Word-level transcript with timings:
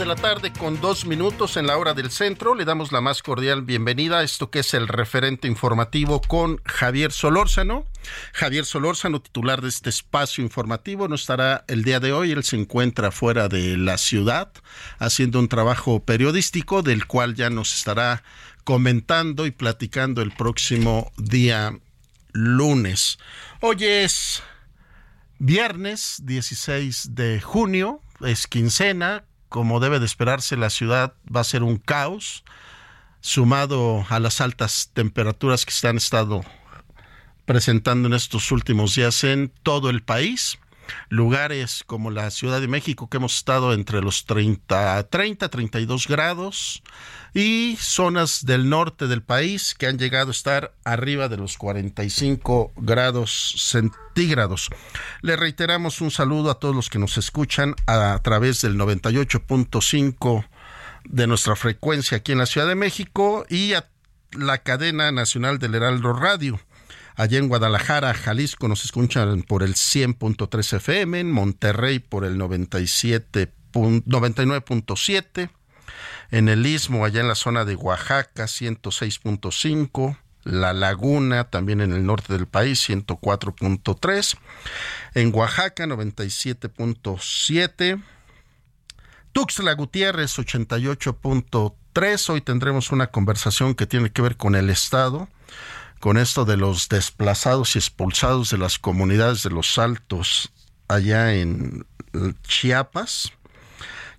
De 0.00 0.06
la 0.06 0.16
tarde 0.16 0.50
con 0.50 0.80
dos 0.80 1.04
minutos 1.04 1.58
en 1.58 1.66
la 1.66 1.76
hora 1.76 1.92
del 1.92 2.10
centro. 2.10 2.54
Le 2.54 2.64
damos 2.64 2.90
la 2.90 3.02
más 3.02 3.22
cordial 3.22 3.60
bienvenida 3.60 4.20
a 4.20 4.22
esto 4.22 4.50
que 4.50 4.60
es 4.60 4.72
el 4.72 4.88
referente 4.88 5.46
informativo 5.46 6.22
con 6.22 6.58
Javier 6.64 7.12
Solórzano. 7.12 7.84
Javier 8.32 8.64
Solórzano, 8.64 9.20
titular 9.20 9.60
de 9.60 9.68
este 9.68 9.90
espacio 9.90 10.42
informativo, 10.42 11.06
no 11.06 11.16
estará 11.16 11.66
el 11.68 11.84
día 11.84 12.00
de 12.00 12.14
hoy. 12.14 12.32
Él 12.32 12.44
se 12.44 12.56
encuentra 12.56 13.10
fuera 13.10 13.48
de 13.48 13.76
la 13.76 13.98
ciudad 13.98 14.50
haciendo 14.98 15.38
un 15.38 15.48
trabajo 15.48 16.02
periodístico 16.02 16.80
del 16.80 17.06
cual 17.06 17.34
ya 17.34 17.50
nos 17.50 17.74
estará 17.74 18.22
comentando 18.64 19.44
y 19.44 19.50
platicando 19.50 20.22
el 20.22 20.32
próximo 20.32 21.12
día 21.18 21.78
lunes. 22.32 23.18
Hoy 23.60 23.84
es 23.84 24.42
viernes 25.38 26.22
16 26.24 27.14
de 27.14 27.42
junio, 27.42 28.00
es 28.22 28.46
quincena, 28.46 29.24
como 29.50 29.80
debe 29.80 29.98
de 29.98 30.06
esperarse, 30.06 30.56
la 30.56 30.70
ciudad 30.70 31.12
va 31.24 31.40
a 31.40 31.44
ser 31.44 31.62
un 31.62 31.76
caos, 31.76 32.44
sumado 33.20 34.06
a 34.08 34.18
las 34.18 34.40
altas 34.40 34.90
temperaturas 34.94 35.66
que 35.66 35.72
se 35.72 35.88
han 35.88 35.98
estado 35.98 36.42
presentando 37.44 38.08
en 38.08 38.14
estos 38.14 38.52
últimos 38.52 38.94
días 38.94 39.24
en 39.24 39.52
todo 39.62 39.90
el 39.90 40.02
país. 40.02 40.58
Lugares 41.08 41.82
como 41.86 42.10
la 42.10 42.30
Ciudad 42.30 42.60
de 42.60 42.68
México, 42.68 43.08
que 43.08 43.18
hemos 43.18 43.36
estado 43.36 43.72
entre 43.72 44.00
los 44.00 44.24
30, 44.26 45.08
30, 45.08 45.48
32 45.48 46.06
grados, 46.06 46.82
y 47.34 47.76
zonas 47.80 48.44
del 48.44 48.68
norte 48.68 49.06
del 49.06 49.22
país 49.22 49.74
que 49.74 49.86
han 49.86 49.98
llegado 49.98 50.28
a 50.28 50.32
estar 50.32 50.74
arriba 50.84 51.28
de 51.28 51.36
los 51.36 51.56
45 51.56 52.72
grados 52.76 53.54
centígrados. 53.58 54.68
Le 55.22 55.36
reiteramos 55.36 56.00
un 56.00 56.10
saludo 56.10 56.50
a 56.50 56.58
todos 56.58 56.74
los 56.74 56.90
que 56.90 56.98
nos 56.98 57.18
escuchan 57.18 57.74
a, 57.86 58.18
través 58.22 58.62
del 58.62 58.76
98.5 58.76 60.46
de 61.04 61.26
nuestra 61.26 61.56
frecuencia 61.56 62.18
aquí 62.18 62.32
en 62.32 62.38
la 62.38 62.46
Ciudad 62.46 62.66
de 62.66 62.74
México 62.74 63.46
y 63.48 63.74
a 63.74 63.88
la 64.32 64.58
cadena 64.58 65.10
nacional 65.12 65.58
del 65.58 65.74
Heraldo 65.74 66.12
Radio. 66.12 66.60
Allá 67.20 67.36
en 67.36 67.48
Guadalajara, 67.48 68.14
Jalisco, 68.14 68.66
nos 68.66 68.86
escuchan 68.86 69.42
por 69.42 69.62
el 69.62 69.74
100.3 69.74 70.76
FM, 70.76 71.20
en 71.20 71.30
Monterrey 71.30 71.98
por 71.98 72.24
el 72.24 72.38
97 72.38 73.52
99.7 73.74 75.50
en 76.30 76.48
el 76.48 76.64
Istmo, 76.64 77.04
allá 77.04 77.20
en 77.20 77.28
la 77.28 77.34
zona 77.34 77.66
de 77.66 77.76
Oaxaca, 77.76 78.44
106.5, 78.44 80.16
La 80.44 80.72
Laguna, 80.72 81.50
también 81.50 81.82
en 81.82 81.92
el 81.92 82.06
norte 82.06 82.32
del 82.32 82.46
país, 82.46 82.88
104.3, 82.88 84.38
en 85.12 85.34
Oaxaca, 85.34 85.84
97.7, 85.84 88.02
Tuxtla 89.32 89.74
Gutiérrez, 89.74 90.38
88.3, 90.38 92.30
hoy 92.30 92.40
tendremos 92.40 92.92
una 92.92 93.08
conversación 93.08 93.74
que 93.74 93.86
tiene 93.86 94.10
que 94.10 94.22
ver 94.22 94.38
con 94.38 94.54
el 94.54 94.70
Estado, 94.70 95.28
con 96.00 96.16
esto 96.16 96.44
de 96.44 96.56
los 96.56 96.88
desplazados 96.88 97.76
y 97.76 97.78
expulsados 97.78 98.50
de 98.50 98.58
las 98.58 98.78
comunidades 98.78 99.42
de 99.42 99.50
los 99.50 99.78
Altos 99.78 100.50
allá 100.88 101.34
en 101.34 101.86
Chiapas. 102.42 103.32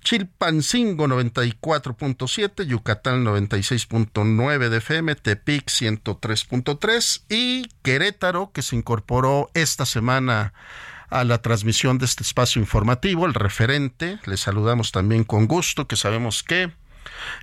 Chilpancingo 0.03 1.08
94.7, 1.08 2.66
Yucatán 2.66 3.24
96.9 3.24 4.70
de 4.70 4.78
FM, 4.78 5.16
Tepic 5.16 5.68
103.3 5.68 7.24
y 7.30 7.68
Querétaro 7.84 8.52
que 8.52 8.62
se 8.62 8.75
incorporó 8.75 9.52
esta 9.53 9.86
semana 9.86 10.53
a 11.09 11.24
la 11.24 11.41
transmisión 11.41 11.97
de 11.97 12.06
este 12.06 12.24
espacio 12.24 12.62
informativo, 12.62 13.25
el 13.25 13.34
referente. 13.34 14.20
Le 14.25 14.38
saludamos 14.38 14.91
también 14.91 15.24
con 15.24 15.46
gusto, 15.46 15.88
que 15.88 15.97
sabemos 15.97 16.41
que 16.41 16.72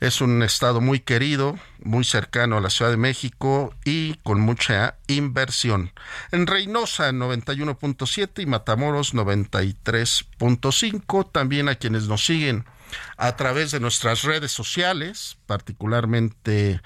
es 0.01 0.21
un 0.21 0.43
estado 0.43 0.81
muy 0.81 0.99
querido, 1.01 1.59
muy 1.83 2.05
cercano 2.05 2.57
a 2.57 2.61
la 2.61 2.71
Ciudad 2.71 2.91
de 2.91 2.97
México 2.97 3.75
y 3.85 4.15
con 4.23 4.41
mucha 4.41 4.97
inversión. 5.07 5.93
En 6.33 6.47
Reynosa 6.47 7.11
91.7 7.11 8.43
y 8.43 8.47
Matamoros 8.47 9.15
93.5. 9.15 11.31
También 11.33 11.69
a 11.69 11.75
quienes 11.77 12.09
nos 12.09 12.25
siguen 12.25 12.65
a 13.17 13.37
través 13.37 13.71
de 13.71 13.81
nuestras 13.81 14.23
redes 14.23 14.53
sociales, 14.53 15.39
particularmente 15.47 16.81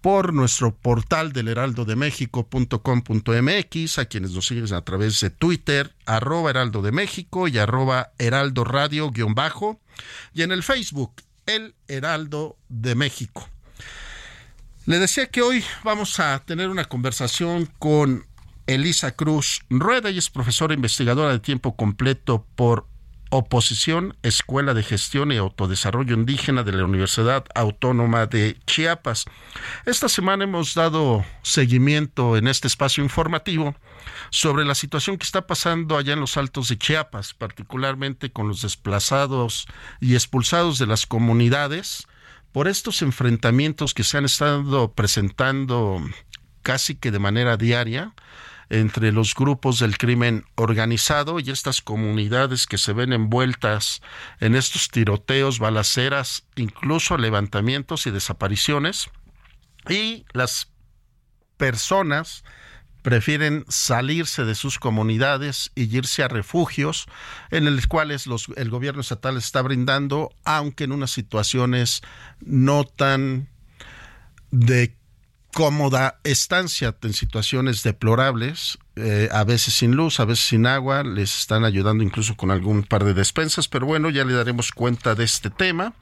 por 0.00 0.32
nuestro 0.32 0.72
portal 0.72 1.32
del 1.32 1.48
heraldodemexico.com.mx, 1.48 3.98
a 3.98 4.04
quienes 4.04 4.30
nos 4.30 4.46
siguen 4.46 4.72
a 4.72 4.82
través 4.82 5.20
de 5.20 5.30
Twitter, 5.30 5.92
arroba 6.04 6.50
heraldo 6.50 6.80
de 6.82 6.92
México 6.92 7.48
y 7.48 7.58
arroba 7.58 8.12
heraldo 8.18 8.62
radio 8.62 9.10
guion 9.10 9.34
bajo, 9.34 9.80
y 10.32 10.42
en 10.42 10.52
el 10.52 10.62
Facebook, 10.62 11.10
el 11.46 11.74
Heraldo 11.88 12.56
de 12.68 12.94
México. 12.94 13.48
Le 14.84 14.98
decía 14.98 15.26
que 15.26 15.42
hoy 15.42 15.64
vamos 15.82 16.20
a 16.20 16.38
tener 16.44 16.68
una 16.68 16.84
conversación 16.84 17.66
con 17.78 18.26
Elisa 18.66 19.12
Cruz 19.12 19.62
Rueda, 19.70 20.10
y 20.10 20.18
es 20.18 20.30
profesora 20.30 20.74
investigadora 20.74 21.32
de 21.32 21.38
tiempo 21.38 21.76
completo 21.76 22.46
por 22.54 22.86
Oposición, 23.30 24.16
Escuela 24.22 24.72
de 24.74 24.84
Gestión 24.84 25.32
y 25.32 25.36
Autodesarrollo 25.36 26.14
Indígena 26.14 26.62
de 26.62 26.72
la 26.72 26.84
Universidad 26.84 27.44
Autónoma 27.54 28.26
de 28.26 28.56
Chiapas. 28.66 29.24
Esta 29.84 30.08
semana 30.08 30.44
hemos 30.44 30.74
dado 30.74 31.24
seguimiento 31.42 32.36
en 32.36 32.46
este 32.46 32.68
espacio 32.68 33.02
informativo 33.02 33.74
sobre 34.30 34.64
la 34.64 34.74
situación 34.74 35.18
que 35.18 35.24
está 35.24 35.46
pasando 35.46 35.96
allá 35.96 36.12
en 36.12 36.20
los 36.20 36.36
altos 36.36 36.68
de 36.68 36.78
Chiapas, 36.78 37.34
particularmente 37.34 38.32
con 38.32 38.48
los 38.48 38.62
desplazados 38.62 39.66
y 40.00 40.14
expulsados 40.14 40.78
de 40.78 40.86
las 40.86 41.06
comunidades 41.06 42.06
por 42.52 42.68
estos 42.68 43.02
enfrentamientos 43.02 43.92
que 43.92 44.04
se 44.04 44.18
han 44.18 44.24
estado 44.24 44.92
presentando 44.92 46.02
casi 46.62 46.96
que 46.96 47.10
de 47.10 47.18
manera 47.18 47.56
diaria 47.56 48.14
entre 48.68 49.12
los 49.12 49.34
grupos 49.34 49.78
del 49.78 49.96
crimen 49.96 50.44
organizado 50.56 51.38
y 51.38 51.50
estas 51.50 51.80
comunidades 51.80 52.66
que 52.66 52.78
se 52.78 52.92
ven 52.92 53.12
envueltas 53.12 54.02
en 54.40 54.56
estos 54.56 54.88
tiroteos, 54.88 55.58
balaceras, 55.58 56.44
incluso 56.56 57.16
levantamientos 57.16 58.06
y 58.06 58.10
desapariciones. 58.10 59.08
Y 59.88 60.24
las 60.32 60.72
personas 61.56 62.42
prefieren 63.06 63.64
salirse 63.68 64.44
de 64.44 64.56
sus 64.56 64.80
comunidades 64.80 65.70
y 65.76 65.96
irse 65.96 66.24
a 66.24 66.28
refugios 66.28 67.06
en 67.52 67.72
los 67.72 67.86
cuales 67.86 68.24
el 68.56 68.68
gobierno 68.68 69.00
estatal 69.00 69.36
está 69.36 69.62
brindando, 69.62 70.32
aunque 70.44 70.82
en 70.82 70.90
unas 70.90 71.12
situaciones 71.12 72.02
no 72.40 72.82
tan 72.82 73.48
de 74.50 74.96
cómoda 75.54 76.18
estancia 76.24 76.96
en 77.00 77.12
situaciones 77.12 77.84
deplorables, 77.84 78.76
eh, 78.96 79.28
a 79.30 79.44
veces 79.44 79.74
sin 79.74 79.92
luz, 79.92 80.18
a 80.18 80.24
veces 80.24 80.44
sin 80.44 80.66
agua, 80.66 81.04
les 81.04 81.38
están 81.38 81.64
ayudando 81.64 82.02
incluso 82.02 82.36
con 82.36 82.50
algún 82.50 82.82
par 82.82 83.04
de 83.04 83.14
despensas, 83.14 83.68
pero 83.68 83.86
bueno, 83.86 84.10
ya 84.10 84.24
le 84.24 84.32
daremos 84.32 84.72
cuenta 84.72 85.14
de 85.14 85.22
este 85.22 85.48
tema. 85.48 85.94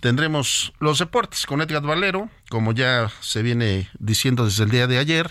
Tendremos 0.00 0.72
los 0.80 0.98
deportes 0.98 1.46
con 1.46 1.60
Edgar 1.60 1.82
Valero, 1.82 2.30
como 2.50 2.72
ya 2.72 3.12
se 3.20 3.42
viene 3.42 3.88
diciendo 4.00 4.44
desde 4.44 4.64
el 4.64 4.70
día 4.70 4.88
de 4.88 4.98
ayer, 4.98 5.30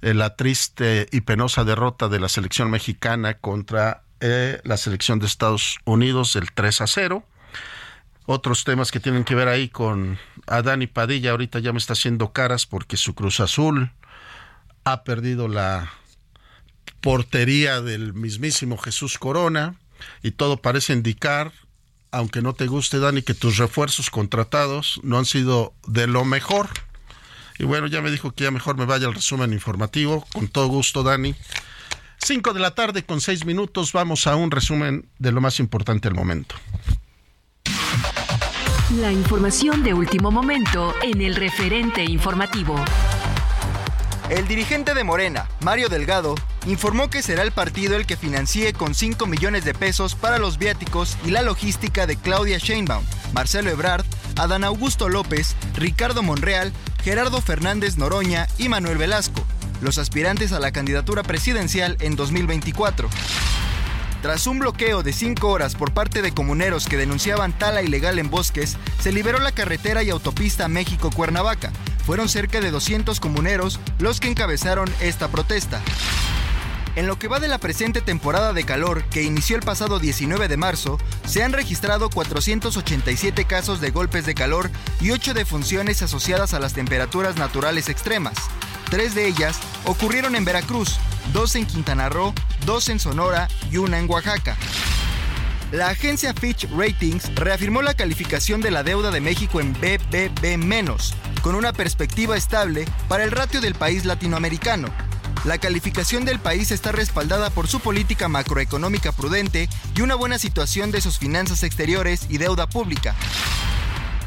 la 0.00 0.36
triste 0.36 1.08
y 1.10 1.22
penosa 1.22 1.64
derrota 1.64 2.08
de 2.08 2.20
la 2.20 2.28
selección 2.28 2.70
mexicana 2.70 3.34
contra 3.34 4.02
eh, 4.20 4.60
la 4.64 4.76
selección 4.76 5.18
de 5.18 5.26
Estados 5.26 5.78
Unidos 5.84 6.34
del 6.34 6.52
3 6.52 6.80
a 6.80 6.86
0 6.86 7.24
otros 8.30 8.64
temas 8.64 8.92
que 8.92 9.00
tienen 9.00 9.24
que 9.24 9.34
ver 9.34 9.48
ahí 9.48 9.70
con 9.70 10.18
Adán 10.46 10.82
y 10.82 10.86
Padilla. 10.86 11.30
Ahorita 11.30 11.60
ya 11.60 11.72
me 11.72 11.78
está 11.78 11.94
haciendo 11.94 12.34
caras 12.34 12.66
porque 12.66 12.98
su 12.98 13.14
Cruz 13.14 13.40
Azul 13.40 13.90
ha 14.84 15.02
perdido 15.02 15.48
la 15.48 15.90
portería 17.00 17.80
del 17.80 18.12
mismísimo 18.12 18.76
Jesús 18.76 19.16
Corona 19.18 19.76
y 20.22 20.32
todo 20.32 20.58
parece 20.58 20.92
indicar, 20.92 21.52
aunque 22.10 22.42
no 22.42 22.52
te 22.52 22.66
guste 22.66 22.98
Dani, 22.98 23.22
que 23.22 23.32
tus 23.32 23.56
refuerzos 23.56 24.10
contratados 24.10 25.00
no 25.02 25.16
han 25.16 25.24
sido 25.24 25.72
de 25.86 26.06
lo 26.06 26.26
mejor. 26.26 26.68
Y 27.58 27.64
bueno, 27.64 27.86
ya 27.86 28.00
me 28.00 28.10
dijo 28.10 28.32
que 28.32 28.44
ya 28.44 28.50
mejor 28.50 28.76
me 28.76 28.84
vaya 28.84 29.06
al 29.06 29.14
resumen 29.14 29.52
informativo. 29.52 30.24
Con 30.32 30.48
todo 30.48 30.68
gusto, 30.68 31.02
Dani. 31.02 31.34
Cinco 32.18 32.52
de 32.52 32.60
la 32.60 32.74
tarde 32.74 33.04
con 33.04 33.20
seis 33.20 33.44
minutos. 33.44 33.92
Vamos 33.92 34.26
a 34.26 34.36
un 34.36 34.50
resumen 34.50 35.08
de 35.18 35.32
lo 35.32 35.40
más 35.40 35.60
importante 35.60 36.08
al 36.08 36.14
momento. 36.14 36.54
La 39.00 39.12
información 39.12 39.82
de 39.82 39.92
último 39.92 40.30
momento 40.30 40.94
en 41.02 41.20
el 41.20 41.36
referente 41.36 42.04
informativo. 42.04 42.74
El 44.30 44.46
dirigente 44.46 44.92
de 44.92 45.04
Morena, 45.04 45.48
Mario 45.60 45.88
Delgado, 45.88 46.34
informó 46.66 47.08
que 47.08 47.22
será 47.22 47.42
el 47.42 47.52
partido 47.52 47.96
el 47.96 48.06
que 48.06 48.16
financie 48.16 48.74
con 48.74 48.94
5 48.94 49.26
millones 49.26 49.64
de 49.64 49.72
pesos 49.72 50.14
para 50.14 50.38
los 50.38 50.58
viáticos 50.58 51.16
y 51.24 51.30
la 51.30 51.40
logística 51.40 52.06
de 52.06 52.16
Claudia 52.16 52.58
Sheinbaum, 52.58 53.04
Marcelo 53.32 53.70
Ebrard, 53.70 54.04
Adán 54.36 54.64
Augusto 54.64 55.08
López, 55.08 55.56
Ricardo 55.74 56.22
Monreal, 56.22 56.72
Gerardo 57.02 57.40
Fernández 57.40 57.96
Noroña 57.96 58.48
y 58.58 58.68
Manuel 58.68 58.98
Velasco, 58.98 59.44
los 59.80 59.98
aspirantes 59.98 60.52
a 60.52 60.60
la 60.60 60.72
candidatura 60.72 61.22
presidencial 61.22 61.96
en 62.00 62.16
2024. 62.16 63.08
Tras 64.22 64.48
un 64.48 64.58
bloqueo 64.58 65.04
de 65.04 65.12
cinco 65.12 65.48
horas 65.48 65.76
por 65.76 65.92
parte 65.92 66.22
de 66.22 66.32
comuneros 66.32 66.86
que 66.86 66.96
denunciaban 66.96 67.56
tala 67.56 67.82
ilegal 67.82 68.18
en 68.18 68.30
bosques, 68.30 68.76
se 69.00 69.12
liberó 69.12 69.38
la 69.38 69.52
carretera 69.52 70.02
y 70.02 70.10
autopista 70.10 70.66
México-Cuernavaca. 70.66 71.70
Fueron 72.04 72.28
cerca 72.28 72.60
de 72.60 72.72
200 72.72 73.20
comuneros 73.20 73.78
los 74.00 74.18
que 74.18 74.28
encabezaron 74.28 74.92
esta 75.00 75.28
protesta. 75.28 75.80
En 76.98 77.06
lo 77.06 77.16
que 77.16 77.28
va 77.28 77.38
de 77.38 77.46
la 77.46 77.58
presente 77.58 78.00
temporada 78.00 78.52
de 78.52 78.64
calor, 78.64 79.04
que 79.04 79.22
inició 79.22 79.54
el 79.54 79.62
pasado 79.62 80.00
19 80.00 80.48
de 80.48 80.56
marzo, 80.56 80.98
se 81.24 81.44
han 81.44 81.52
registrado 81.52 82.10
487 82.10 83.44
casos 83.44 83.80
de 83.80 83.92
golpes 83.92 84.26
de 84.26 84.34
calor 84.34 84.68
y 85.00 85.12
8 85.12 85.32
defunciones 85.32 86.02
asociadas 86.02 86.54
a 86.54 86.58
las 86.58 86.72
temperaturas 86.72 87.36
naturales 87.36 87.88
extremas. 87.88 88.34
Tres 88.90 89.14
de 89.14 89.28
ellas 89.28 89.60
ocurrieron 89.84 90.34
en 90.34 90.44
Veracruz, 90.44 90.98
dos 91.32 91.54
en 91.54 91.66
Quintana 91.66 92.08
Roo, 92.08 92.34
dos 92.66 92.88
en 92.88 92.98
Sonora 92.98 93.46
y 93.70 93.76
una 93.76 94.00
en 94.00 94.10
Oaxaca. 94.10 94.56
La 95.70 95.90
agencia 95.90 96.34
Fitch 96.34 96.68
Ratings 96.76 97.32
reafirmó 97.36 97.80
la 97.80 97.94
calificación 97.94 98.60
de 98.60 98.72
la 98.72 98.82
deuda 98.82 99.12
de 99.12 99.20
México 99.20 99.60
en 99.60 99.72
BBB-, 99.72 101.14
con 101.42 101.54
una 101.54 101.72
perspectiva 101.72 102.36
estable 102.36 102.86
para 103.06 103.22
el 103.22 103.30
ratio 103.30 103.60
del 103.60 103.76
país 103.76 104.04
latinoamericano. 104.04 104.88
La 105.44 105.58
calificación 105.58 106.24
del 106.24 106.40
país 106.40 106.70
está 106.72 106.92
respaldada 106.92 107.50
por 107.50 107.68
su 107.68 107.80
política 107.80 108.28
macroeconómica 108.28 109.12
prudente 109.12 109.68
y 109.94 110.00
una 110.02 110.14
buena 110.14 110.38
situación 110.38 110.90
de 110.90 111.00
sus 111.00 111.18
finanzas 111.18 111.62
exteriores 111.62 112.26
y 112.28 112.38
deuda 112.38 112.68
pública. 112.68 113.14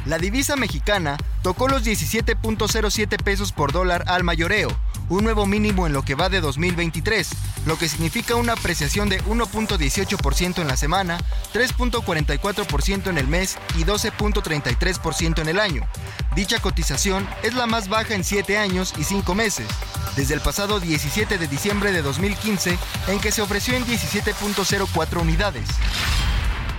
La 0.05 0.17
divisa 0.17 0.55
mexicana 0.55 1.17
tocó 1.43 1.67
los 1.67 1.83
17.07 1.83 3.21
pesos 3.21 3.51
por 3.51 3.71
dólar 3.71 4.03
al 4.07 4.23
mayoreo, 4.23 4.69
un 5.11 5.25
nuevo 5.25 5.45
mínimo 5.45 5.85
en 5.87 5.93
lo 5.93 6.03
que 6.03 6.15
va 6.15 6.29
de 6.29 6.39
2023, 6.39 7.29
lo 7.65 7.77
que 7.77 7.89
significa 7.89 8.35
una 8.35 8.53
apreciación 8.53 9.09
de 9.09 9.21
1.18% 9.25 10.61
en 10.61 10.67
la 10.67 10.77
semana, 10.77 11.19
3.44% 11.53 13.07
en 13.07 13.17
el 13.17 13.27
mes 13.27 13.57
y 13.77 13.83
12.33% 13.83 15.41
en 15.41 15.49
el 15.49 15.59
año. 15.59 15.85
Dicha 16.33 16.59
cotización 16.59 17.27
es 17.43 17.53
la 17.55 17.67
más 17.67 17.89
baja 17.89 18.15
en 18.15 18.23
7 18.23 18.57
años 18.57 18.93
y 18.97 19.03
5 19.03 19.35
meses, 19.35 19.67
desde 20.15 20.33
el 20.33 20.39
pasado 20.39 20.79
17 20.79 21.37
de 21.37 21.47
diciembre 21.47 21.91
de 21.91 22.01
2015 22.01 22.77
en 23.09 23.19
que 23.19 23.33
se 23.33 23.41
ofreció 23.41 23.75
en 23.75 23.85
17.04 23.85 25.21
unidades. 25.21 25.67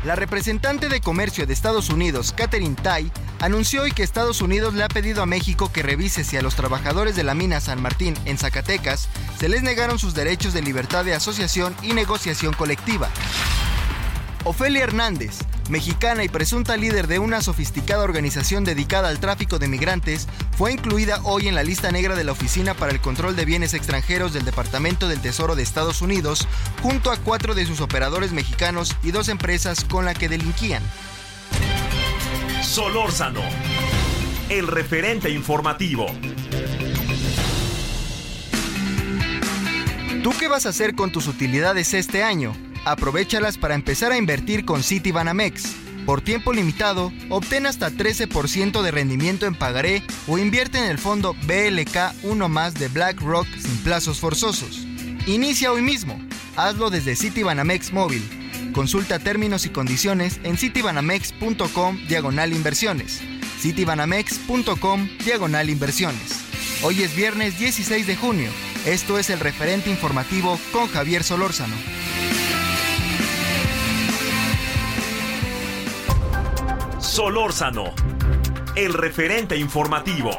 La 0.04 0.16
representante 0.16 0.88
de 0.88 1.00
comercio 1.00 1.46
de 1.46 1.52
Estados 1.52 1.90
Unidos, 1.90 2.32
Catherine 2.36 2.76
Tai, 2.82 3.12
anunció 3.42 3.82
hoy 3.82 3.90
que 3.90 4.04
Estados 4.04 4.40
Unidos 4.40 4.72
le 4.74 4.84
ha 4.84 4.88
pedido 4.88 5.20
a 5.20 5.26
México 5.26 5.72
que 5.72 5.82
revise 5.82 6.22
si 6.22 6.36
a 6.36 6.42
los 6.42 6.54
trabajadores 6.54 7.16
de 7.16 7.24
la 7.24 7.34
mina 7.34 7.60
San 7.60 7.82
Martín 7.82 8.14
en 8.24 8.38
Zacatecas 8.38 9.08
se 9.38 9.48
les 9.48 9.64
negaron 9.64 9.98
sus 9.98 10.14
derechos 10.14 10.54
de 10.54 10.62
libertad 10.62 11.04
de 11.04 11.12
asociación 11.12 11.74
y 11.82 11.92
negociación 11.92 12.54
colectiva. 12.54 13.10
Ofelia 14.44 14.84
Hernández, 14.84 15.38
mexicana 15.70 16.22
y 16.22 16.28
presunta 16.28 16.76
líder 16.76 17.08
de 17.08 17.18
una 17.18 17.42
sofisticada 17.42 18.04
organización 18.04 18.62
dedicada 18.62 19.08
al 19.08 19.18
tráfico 19.18 19.58
de 19.58 19.66
migrantes, 19.66 20.28
fue 20.56 20.72
incluida 20.72 21.20
hoy 21.24 21.48
en 21.48 21.56
la 21.56 21.64
lista 21.64 21.90
negra 21.90 22.14
de 22.14 22.22
la 22.22 22.32
Oficina 22.32 22.74
para 22.74 22.92
el 22.92 23.00
Control 23.00 23.34
de 23.34 23.44
Bienes 23.44 23.74
Extranjeros 23.74 24.32
del 24.32 24.44
Departamento 24.44 25.08
del 25.08 25.20
Tesoro 25.20 25.56
de 25.56 25.64
Estados 25.64 26.00
Unidos, 26.00 26.46
junto 26.80 27.10
a 27.10 27.16
cuatro 27.16 27.54
de 27.54 27.66
sus 27.66 27.80
operadores 27.80 28.30
mexicanos 28.30 28.96
y 29.02 29.10
dos 29.10 29.28
empresas 29.28 29.84
con 29.84 30.04
la 30.04 30.14
que 30.14 30.28
delinquían. 30.28 30.82
Solórzano, 32.62 33.40
el 34.48 34.68
referente 34.68 35.30
informativo. 35.30 36.06
¿Tú 40.22 40.30
qué 40.38 40.46
vas 40.46 40.64
a 40.64 40.68
hacer 40.68 40.94
con 40.94 41.10
tus 41.10 41.26
utilidades 41.26 41.92
este 41.92 42.22
año? 42.22 42.54
Aprovechalas 42.84 43.58
para 43.58 43.74
empezar 43.74 44.12
a 44.12 44.16
invertir 44.16 44.64
con 44.64 44.84
Citibanamex. 44.84 45.74
Por 46.06 46.20
tiempo 46.20 46.52
limitado, 46.52 47.12
obtén 47.30 47.66
hasta 47.66 47.90
13% 47.90 48.80
de 48.80 48.90
rendimiento 48.92 49.46
en 49.46 49.56
pagaré 49.56 50.02
o 50.28 50.38
invierte 50.38 50.78
en 50.78 50.84
el 50.84 50.98
fondo 50.98 51.34
BLK 51.46 52.14
1 52.22 52.48
más 52.48 52.74
de 52.74 52.88
BlackRock 52.88 53.46
sin 53.58 53.76
plazos 53.78 54.20
forzosos. 54.20 54.86
Inicia 55.26 55.72
hoy 55.72 55.82
mismo. 55.82 56.16
Hazlo 56.56 56.90
desde 56.90 57.16
Citibanamex 57.16 57.92
móvil. 57.92 58.41
Consulta 58.72 59.18
términos 59.18 59.66
y 59.66 59.70
condiciones 59.70 60.40
en 60.44 60.56
citibanamex.com 60.56 61.98
diagonal 62.08 62.52
inversiones. 62.52 63.20
citibanamex.com 63.60 65.08
diagonal 65.24 65.70
inversiones. 65.70 66.44
Hoy 66.82 67.02
es 67.02 67.14
viernes 67.14 67.58
16 67.58 68.06
de 68.06 68.16
junio. 68.16 68.50
Esto 68.86 69.18
es 69.18 69.30
el 69.30 69.40
referente 69.40 69.90
informativo 69.90 70.58
con 70.72 70.88
Javier 70.88 71.22
Solórzano. 71.22 71.76
Solórzano, 76.98 77.92
el 78.74 78.94
referente 78.94 79.56
informativo. 79.56 80.30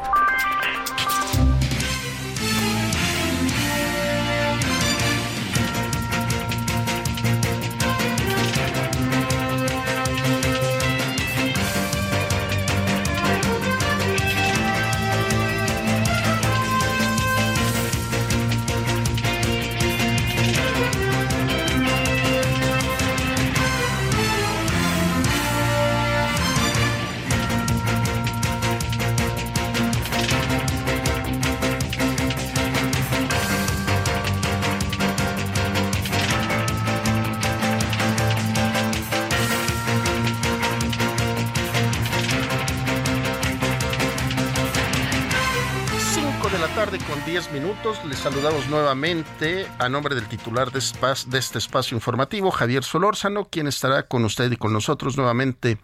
Minutos. 47.53 48.03
Les 48.05 48.17
saludamos 48.17 48.67
nuevamente 48.67 49.67
a 49.77 49.87
nombre 49.87 50.15
del 50.15 50.27
titular 50.27 50.71
de, 50.71 50.81
de, 51.27 51.37
este 51.37 51.59
espacio 51.59 51.95
informativo, 51.95 52.49
Javier 52.49 52.83
Solórzano, 52.83 53.45
quien 53.45 53.67
estará 53.67 54.07
con 54.07 54.25
usted 54.25 54.51
y 54.51 54.57
con 54.57 54.73
nosotros 54.73 55.15
nuevamente 55.15 55.77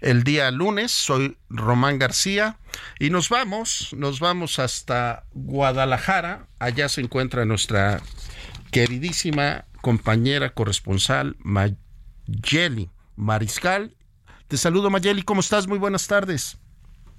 el 0.00 0.22
día 0.22 0.50
lunes. 0.52 0.92
Soy 0.92 1.36
Román 1.50 1.98
García 1.98 2.58
y 3.00 3.10
nos 3.10 3.28
vamos, 3.28 3.92
nos 3.96 4.20
vamos 4.20 4.60
hasta 4.60 5.24
Guadalajara. 5.34 6.46
Allá 6.60 6.88
se 6.88 7.00
encuentra 7.00 7.44
nuestra 7.44 8.00
queridísima 8.70 9.64
compañera 9.82 10.50
corresponsal 10.50 11.36
Mayeli 11.40 12.90
Mariscal. 13.16 13.96
Te 14.46 14.56
saludo 14.56 14.90
Mayeli, 14.90 15.22
¿cómo 15.22 15.40
estás? 15.40 15.66
Muy 15.66 15.78
buenas 15.78 16.06
tardes. 16.06 16.58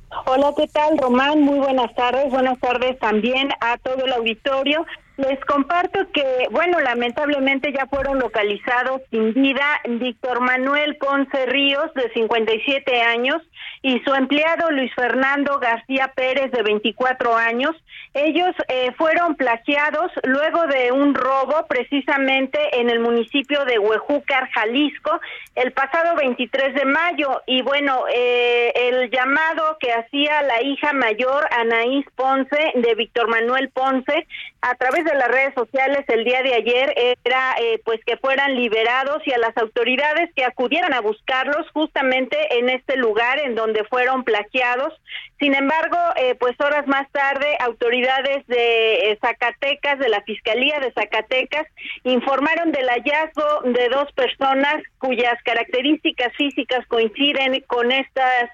Hola, 0.09 0.53
¿qué 0.55 0.67
tal, 0.67 0.97
Román? 0.97 1.41
Muy 1.41 1.59
buenas 1.59 1.93
tardes. 1.93 2.31
Buenas 2.31 2.57
tardes 2.59 2.97
también 2.99 3.49
a 3.59 3.77
todo 3.77 4.05
el 4.05 4.13
auditorio. 4.13 4.85
Les 5.17 5.39
comparto 5.45 6.00
que, 6.13 6.47
bueno, 6.51 6.79
lamentablemente 6.79 7.74
ya 7.74 7.88
fueron 7.88 8.19
localizados 8.19 9.01
sin 9.09 9.33
vida 9.33 9.65
Víctor 9.88 10.41
Manuel 10.41 10.95
Ponce 10.97 11.47
Ríos, 11.47 11.91
de 11.95 12.12
57 12.13 13.01
años, 13.01 13.41
y 13.81 14.00
su 14.01 14.13
empleado 14.13 14.69
Luis 14.69 14.93
Fernando 14.93 15.57
García 15.57 16.12
Pérez, 16.15 16.51
de 16.51 16.62
24 16.62 17.36
años. 17.36 17.71
Ellos 18.13 18.55
eh, 18.67 18.91
fueron 18.97 19.36
plagiados 19.36 20.12
luego 20.24 20.67
de 20.67 20.91
un 20.91 21.15
robo 21.15 21.65
precisamente 21.67 22.59
en 22.79 22.89
el 22.89 23.00
municipio 23.00 23.65
de 23.65 23.79
Huejúcar, 23.79 24.50
Jalisco, 24.51 25.19
el 25.55 25.71
pasado 25.71 26.15
23 26.15 26.75
de 26.75 26.86
mayo. 26.86 27.41
Y 27.47 27.63
bueno, 27.63 28.03
eh, 28.13 28.71
el 28.75 29.09
llamado 29.09 29.77
que 29.79 29.91
hacía 29.93 30.43
la 30.43 30.62
hija 30.62 30.93
mayor, 30.93 31.47
Anaís 31.51 32.05
Ponce, 32.15 32.71
de 32.75 32.95
Víctor 32.95 33.29
Manuel 33.29 33.69
Ponce, 33.69 34.27
a 34.69 34.75
través 34.75 35.05
de 35.05 35.15
las 35.15 35.27
redes 35.29 35.53
sociales 35.53 36.03
el 36.07 36.25
día 36.25 36.43
de 36.43 36.53
ayer 36.53 36.93
era 37.24 37.55
eh, 37.59 37.79
pues 37.86 38.00
que 38.05 38.17
fueran 38.17 38.55
liberados 38.55 39.25
y 39.25 39.31
a 39.31 39.38
las 39.38 39.55
autoridades 39.57 40.29
que 40.36 40.43
acudieran 40.43 40.93
a 40.93 41.00
buscarlos 41.00 41.69
justamente 41.71 42.38
en 42.59 42.69
este 42.69 42.97
lugar 42.97 43.39
en 43.39 43.55
donde 43.55 43.86
fueron 43.86 44.24
plagiados. 44.24 44.93
Sin 45.39 45.53
embargo, 45.53 45.97
eh, 46.15 46.36
pues 46.36 46.59
horas 46.59 46.88
más 46.88 47.09
tarde, 47.12 47.57
autoridades 47.59 48.45
de 48.47 49.12
eh, 49.12 49.19
Zacatecas, 49.21 50.00
de 50.00 50.09
la 50.09 50.21
Fiscalía 50.24 50.79
de 50.79 50.91
Zacatecas, 50.91 51.67
informaron 52.03 52.71
del 52.71 52.89
hallazgo 52.89 53.62
de 53.65 53.88
dos 53.89 54.12
personas 54.13 54.81
cuyas 54.97 55.36
características 55.43 56.33
físicas 56.36 56.86
coinciden 56.88 57.63
con 57.67 57.91
estas, 57.91 58.50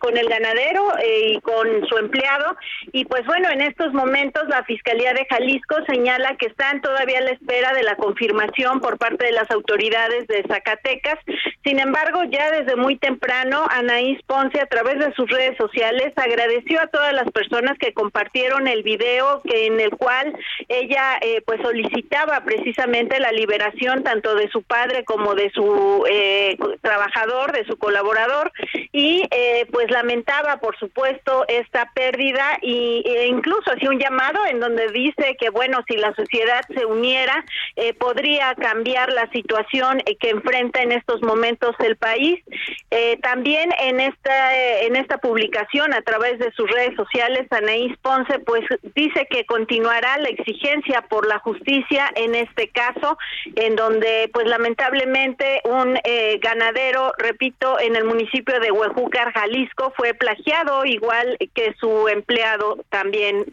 con 0.00 0.16
el 0.16 0.26
ganadero 0.26 0.86
y 1.04 1.38
con 1.40 1.86
su 1.86 1.98
empleado. 1.98 2.56
Y 2.92 3.04
pues 3.04 3.26
bueno, 3.26 3.50
en 3.50 3.60
estos 3.60 3.92
momentos 3.92 4.48
la 4.48 4.64
Fiscalía 4.64 5.12
de 5.12 5.26
Jalisco 5.28 5.51
señala 5.86 6.36
que 6.36 6.46
están 6.46 6.80
todavía 6.80 7.18
a 7.18 7.22
la 7.22 7.30
espera 7.30 7.72
de 7.72 7.82
la 7.82 7.96
confirmación 7.96 8.80
por 8.80 8.98
parte 8.98 9.26
de 9.26 9.32
las 9.32 9.50
autoridades 9.50 10.26
de 10.26 10.44
Zacatecas. 10.48 11.18
Sin 11.64 11.78
embargo, 11.78 12.22
ya 12.24 12.50
desde 12.50 12.76
muy 12.76 12.96
temprano, 12.96 13.64
Anaís 13.70 14.20
Ponce, 14.26 14.60
a 14.60 14.66
través 14.66 14.98
de 14.98 15.12
sus 15.14 15.28
redes 15.30 15.56
sociales, 15.56 16.12
agradeció 16.16 16.80
a 16.80 16.88
todas 16.88 17.12
las 17.12 17.30
personas 17.30 17.78
que 17.78 17.92
compartieron 17.92 18.66
el 18.68 18.82
video 18.82 19.42
que 19.42 19.66
en 19.66 19.80
el 19.80 19.90
cual 19.90 20.32
ella 20.68 21.18
eh, 21.20 21.42
pues 21.46 21.60
solicitaba 21.62 22.42
precisamente 22.44 23.20
la 23.20 23.32
liberación 23.32 24.02
tanto 24.02 24.34
de 24.34 24.48
su 24.48 24.62
padre 24.62 25.04
como 25.04 25.34
de 25.34 25.50
su 25.50 26.04
eh, 26.08 26.56
trabajador, 26.80 27.52
de 27.52 27.64
su 27.64 27.76
colaborador 27.78 28.52
y 28.92 29.22
eh, 29.30 29.66
pues 29.70 29.90
lamentaba 29.90 30.58
por 30.58 30.76
supuesto 30.78 31.44
esta 31.48 31.90
pérdida 31.94 32.58
y, 32.62 33.02
e 33.06 33.26
incluso 33.26 33.70
hacía 33.70 33.90
un 33.90 33.98
llamado 33.98 34.38
en 34.46 34.60
donde 34.60 34.88
dice 34.88 35.31
que 35.36 35.50
bueno 35.50 35.82
si 35.88 35.96
la 35.96 36.14
sociedad 36.14 36.62
se 36.74 36.84
uniera, 36.86 37.44
eh, 37.76 37.94
podría 37.94 38.54
cambiar 38.54 39.12
la 39.12 39.30
situación 39.30 40.00
eh, 40.04 40.16
que 40.16 40.30
enfrenta 40.30 40.82
en 40.82 40.92
estos 40.92 41.22
momentos 41.22 41.74
el 41.80 41.96
país. 41.96 42.42
Eh, 42.90 43.18
también 43.22 43.70
en 43.80 44.00
esta, 44.00 44.82
en 44.82 44.96
esta 44.96 45.18
publicación 45.18 45.94
a 45.94 46.02
través 46.02 46.38
de 46.38 46.52
sus 46.52 46.70
redes 46.70 46.94
sociales, 46.96 47.46
Anaís 47.50 47.96
Ponce 47.98 48.38
pues 48.40 48.62
dice 48.94 49.26
que 49.30 49.44
continuará 49.46 50.18
la 50.18 50.28
exigencia 50.28 51.02
por 51.08 51.26
la 51.26 51.38
justicia 51.38 52.10
en 52.14 52.34
este 52.34 52.68
caso, 52.68 53.16
en 53.56 53.76
donde 53.76 54.28
pues 54.32 54.46
lamentablemente 54.46 55.60
un 55.64 55.98
ganadero, 56.40 57.12
repito, 57.18 57.78
en 57.80 57.96
el 57.96 58.04
municipio 58.04 58.58
de 58.60 58.70
Huejúcar, 58.70 59.32
Jalisco, 59.32 59.92
fue 59.96 60.14
plagiado, 60.14 60.84
igual 60.84 61.38
que 61.54 61.74
su 61.80 62.08
empleado 62.08 62.78
también 62.90 63.46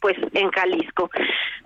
pues 0.00 0.16
en 0.34 0.50
Jalisco. 0.50 1.09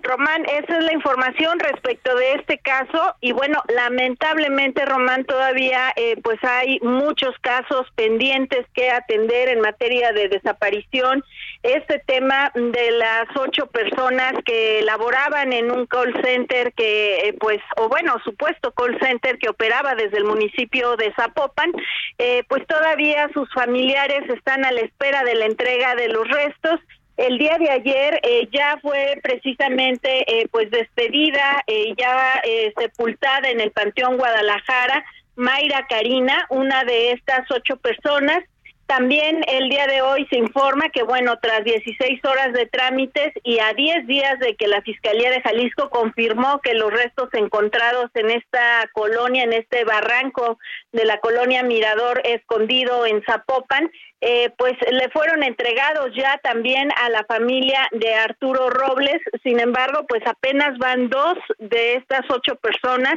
Román, 0.05 0.45
esa 0.45 0.77
es 0.77 0.83
la 0.83 0.93
información 0.93 1.59
respecto 1.59 2.15
de 2.15 2.33
este 2.33 2.59
caso 2.59 3.15
y 3.21 3.31
bueno, 3.31 3.63
lamentablemente 3.67 4.85
Román 4.85 5.25
todavía 5.25 5.91
eh, 5.95 6.15
pues 6.23 6.37
hay 6.43 6.79
muchos 6.81 7.33
casos 7.41 7.87
pendientes 7.95 8.67
que 8.73 8.91
atender 8.91 9.49
en 9.49 9.61
materia 9.61 10.11
de 10.11 10.29
desaparición. 10.29 11.23
Este 11.63 11.99
tema 12.05 12.51
de 12.53 12.91
las 12.91 13.25
ocho 13.35 13.65
personas 13.67 14.33
que 14.45 14.83
laboraban 14.83 15.53
en 15.53 15.71
un 15.71 15.87
call 15.87 16.13
center 16.23 16.71
que 16.73 17.29
eh, 17.29 17.33
pues 17.39 17.59
o 17.77 17.89
bueno, 17.89 18.17
supuesto 18.23 18.71
call 18.73 18.99
center 18.99 19.39
que 19.39 19.49
operaba 19.49 19.95
desde 19.95 20.17
el 20.17 20.25
municipio 20.25 20.95
de 20.97 21.13
Zapopan, 21.13 21.71
eh, 22.19 22.43
pues 22.47 22.65
todavía 22.67 23.27
sus 23.33 23.51
familiares 23.53 24.29
están 24.29 24.65
a 24.65 24.71
la 24.71 24.81
espera 24.81 25.23
de 25.23 25.33
la 25.33 25.45
entrega 25.45 25.95
de 25.95 26.09
los 26.09 26.27
restos 26.27 26.79
el 27.17 27.37
día 27.37 27.57
de 27.57 27.69
ayer 27.69 28.19
eh, 28.23 28.49
ya 28.51 28.77
fue 28.81 29.19
precisamente 29.23 30.25
eh, 30.27 30.47
pues 30.51 30.69
despedida, 30.69 31.63
eh, 31.65 31.93
ya 31.97 32.41
sepultada 32.77 33.49
en 33.49 33.61
el 33.61 33.71
Panteón 33.71 34.17
Guadalajara, 34.17 35.03
Mayra 35.35 35.85
Karina, 35.87 36.45
una 36.49 36.83
de 36.83 37.11
estas 37.11 37.49
ocho 37.51 37.77
personas. 37.77 38.43
También 38.85 39.43
el 39.47 39.69
día 39.69 39.87
de 39.87 40.03
hoy 40.03 40.27
se 40.29 40.37
informa 40.37 40.89
que, 40.89 41.01
bueno, 41.01 41.39
tras 41.41 41.63
16 41.63 42.23
horas 42.23 42.53
de 42.53 42.67
trámites 42.67 43.33
y 43.43 43.57
a 43.57 43.73
10 43.73 44.05
días 44.05 44.37
de 44.39 44.55
que 44.55 44.67
la 44.67 44.81
Fiscalía 44.83 45.31
de 45.31 45.41
Jalisco 45.41 45.89
confirmó 45.89 46.61
que 46.61 46.75
los 46.75 46.93
restos 46.93 47.29
encontrados 47.33 48.11
en 48.13 48.29
esta 48.29 48.87
colonia, 48.93 49.43
en 49.43 49.53
este 49.53 49.85
barranco 49.85 50.59
de 50.95 51.05
la 51.05 51.19
colonia 51.19 51.63
Mirador 51.63 52.21
escondido 52.23 53.05
en 53.05 53.21
Zapopan, 53.23 53.91
eh, 54.21 54.49
pues 54.57 54.73
le 54.89 55.09
fueron 55.09 55.43
entregados 55.43 56.09
ya 56.15 56.39
también 56.41 56.89
a 56.95 57.09
la 57.09 57.25
familia 57.25 57.87
de 57.91 58.13
Arturo 58.15 58.69
Robles. 58.69 59.21
Sin 59.43 59.59
embargo, 59.59 60.05
pues 60.07 60.23
apenas 60.25 60.77
van 60.79 61.09
dos 61.09 61.37
de 61.59 61.95
estas 61.95 62.21
ocho 62.29 62.55
personas 62.55 63.15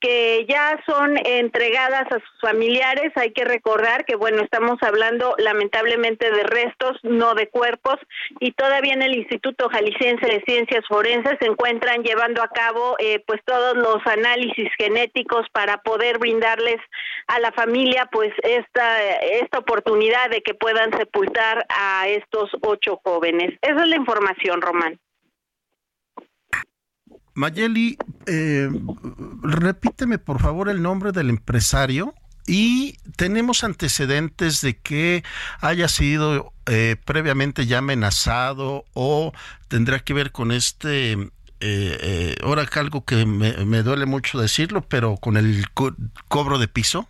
que 0.00 0.46
ya 0.48 0.78
son 0.86 1.16
entregadas 1.24 2.06
a 2.12 2.20
sus 2.20 2.40
familiares. 2.40 3.10
Hay 3.16 3.32
que 3.32 3.44
recordar 3.44 4.04
que, 4.04 4.16
bueno, 4.16 4.42
estamos 4.42 4.80
hablando 4.82 5.34
lamentablemente 5.38 6.30
de 6.30 6.42
restos, 6.44 6.98
no 7.02 7.34
de 7.34 7.48
cuerpos, 7.48 7.96
y 8.38 8.52
todavía 8.52 8.92
en 8.92 9.02
el 9.02 9.16
Instituto 9.16 9.68
Jalisciense 9.70 10.26
de 10.26 10.42
Ciencias 10.46 10.84
Forenses 10.86 11.38
se 11.40 11.46
encuentran 11.46 12.02
llevando 12.02 12.42
a 12.42 12.48
cabo 12.48 12.96
eh, 12.98 13.24
pues 13.26 13.40
todos 13.44 13.76
los 13.76 14.06
análisis 14.06 14.68
genéticos 14.78 15.46
para 15.52 15.78
poder 15.78 16.18
brindarles 16.18 16.80
a 17.26 17.38
la 17.40 17.52
familia 17.52 18.08
pues 18.10 18.32
esta, 18.42 19.02
esta 19.22 19.58
oportunidad 19.58 20.30
de 20.30 20.42
que 20.42 20.54
puedan 20.54 20.90
sepultar 20.96 21.66
a 21.68 22.08
estos 22.08 22.50
ocho 22.62 23.00
jóvenes. 23.02 23.58
Esa 23.62 23.82
es 23.82 23.88
la 23.88 23.96
información, 23.96 24.60
Román. 24.60 24.98
Mayeli, 27.34 27.98
eh, 28.26 28.68
repíteme 29.42 30.18
por 30.18 30.40
favor 30.40 30.68
el 30.68 30.82
nombre 30.82 31.10
del 31.10 31.30
empresario 31.30 32.14
y 32.46 32.96
tenemos 33.16 33.64
antecedentes 33.64 34.60
de 34.60 34.78
que 34.78 35.24
haya 35.60 35.88
sido 35.88 36.52
eh, 36.66 36.96
previamente 37.04 37.66
ya 37.66 37.78
amenazado 37.78 38.84
o 38.92 39.32
tendrá 39.68 39.98
que 39.98 40.14
ver 40.14 40.30
con 40.30 40.52
este 40.52 41.30
eh, 41.60 41.98
eh 42.00 42.36
ahora 42.42 42.66
algo 42.74 43.04
que 43.04 43.26
me, 43.26 43.82
duele 43.82 44.06
mucho 44.06 44.40
decirlo, 44.40 44.82
pero 44.88 45.16
con 45.16 45.36
el 45.36 45.64
cobro 46.28 46.58
de 46.58 46.68
piso. 46.68 47.08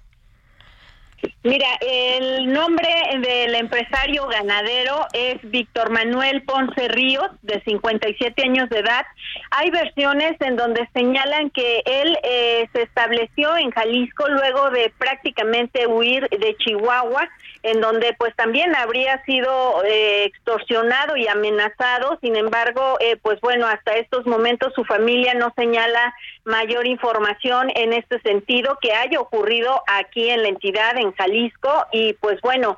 Mira, 1.42 1.68
el 1.80 2.52
nombre 2.52 2.88
del 3.20 3.54
empresario 3.54 4.26
ganadero 4.26 5.06
es 5.12 5.36
Víctor 5.42 5.90
Manuel 5.90 6.42
Ponce 6.42 6.88
Ríos, 6.88 7.28
de 7.42 7.62
57 7.64 8.42
años 8.42 8.68
de 8.70 8.80
edad. 8.80 9.06
Hay 9.50 9.70
versiones 9.70 10.40
en 10.40 10.56
donde 10.56 10.88
señalan 10.92 11.50
que 11.50 11.82
él 11.84 12.18
eh, 12.22 12.68
se 12.72 12.82
estableció 12.82 13.56
en 13.56 13.70
Jalisco 13.70 14.28
luego 14.28 14.70
de 14.70 14.92
prácticamente 14.98 15.86
huir 15.86 16.28
de 16.28 16.56
Chihuahua 16.56 17.28
en 17.64 17.80
donde 17.80 18.14
pues 18.18 18.36
también 18.36 18.76
habría 18.76 19.24
sido 19.24 19.82
eh, 19.84 20.24
extorsionado 20.24 21.16
y 21.16 21.26
amenazado. 21.26 22.18
Sin 22.20 22.36
embargo, 22.36 22.98
eh, 23.00 23.16
pues 23.16 23.40
bueno, 23.40 23.66
hasta 23.66 23.96
estos 23.96 24.26
momentos 24.26 24.74
su 24.74 24.84
familia 24.84 25.32
no 25.32 25.50
señala 25.56 26.14
mayor 26.44 26.86
información 26.86 27.70
en 27.74 27.94
este 27.94 28.20
sentido 28.20 28.78
que 28.82 28.92
haya 28.92 29.18
ocurrido 29.18 29.82
aquí 29.86 30.28
en 30.28 30.42
la 30.42 30.48
entidad, 30.48 30.98
en 30.98 31.13
Jalisco, 31.16 31.86
y 31.92 32.14
pues 32.14 32.40
bueno, 32.42 32.76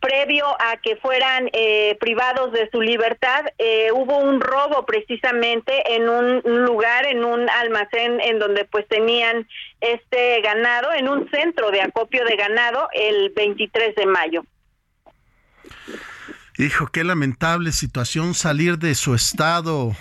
previo 0.00 0.46
a 0.60 0.76
que 0.76 0.96
fueran 0.96 1.48
eh, 1.52 1.96
privados 1.98 2.52
de 2.52 2.68
su 2.70 2.80
libertad, 2.80 3.44
eh, 3.58 3.90
hubo 3.92 4.18
un 4.18 4.40
robo 4.40 4.84
precisamente 4.86 5.94
en 5.94 6.08
un 6.08 6.42
lugar, 6.64 7.06
en 7.06 7.24
un 7.24 7.48
almacén 7.48 8.20
en 8.20 8.38
donde 8.38 8.64
pues 8.64 8.86
tenían 8.88 9.48
este 9.80 10.40
ganado, 10.42 10.92
en 10.92 11.08
un 11.08 11.28
centro 11.30 11.70
de 11.70 11.82
acopio 11.82 12.24
de 12.24 12.36
ganado 12.36 12.88
el 12.92 13.30
23 13.34 13.94
de 13.94 14.06
mayo. 14.06 14.44
Hijo, 16.58 16.86
qué 16.86 17.04
lamentable 17.04 17.70
situación 17.72 18.32
salir 18.32 18.78
de 18.78 18.94
su 18.94 19.14
estado 19.14 19.94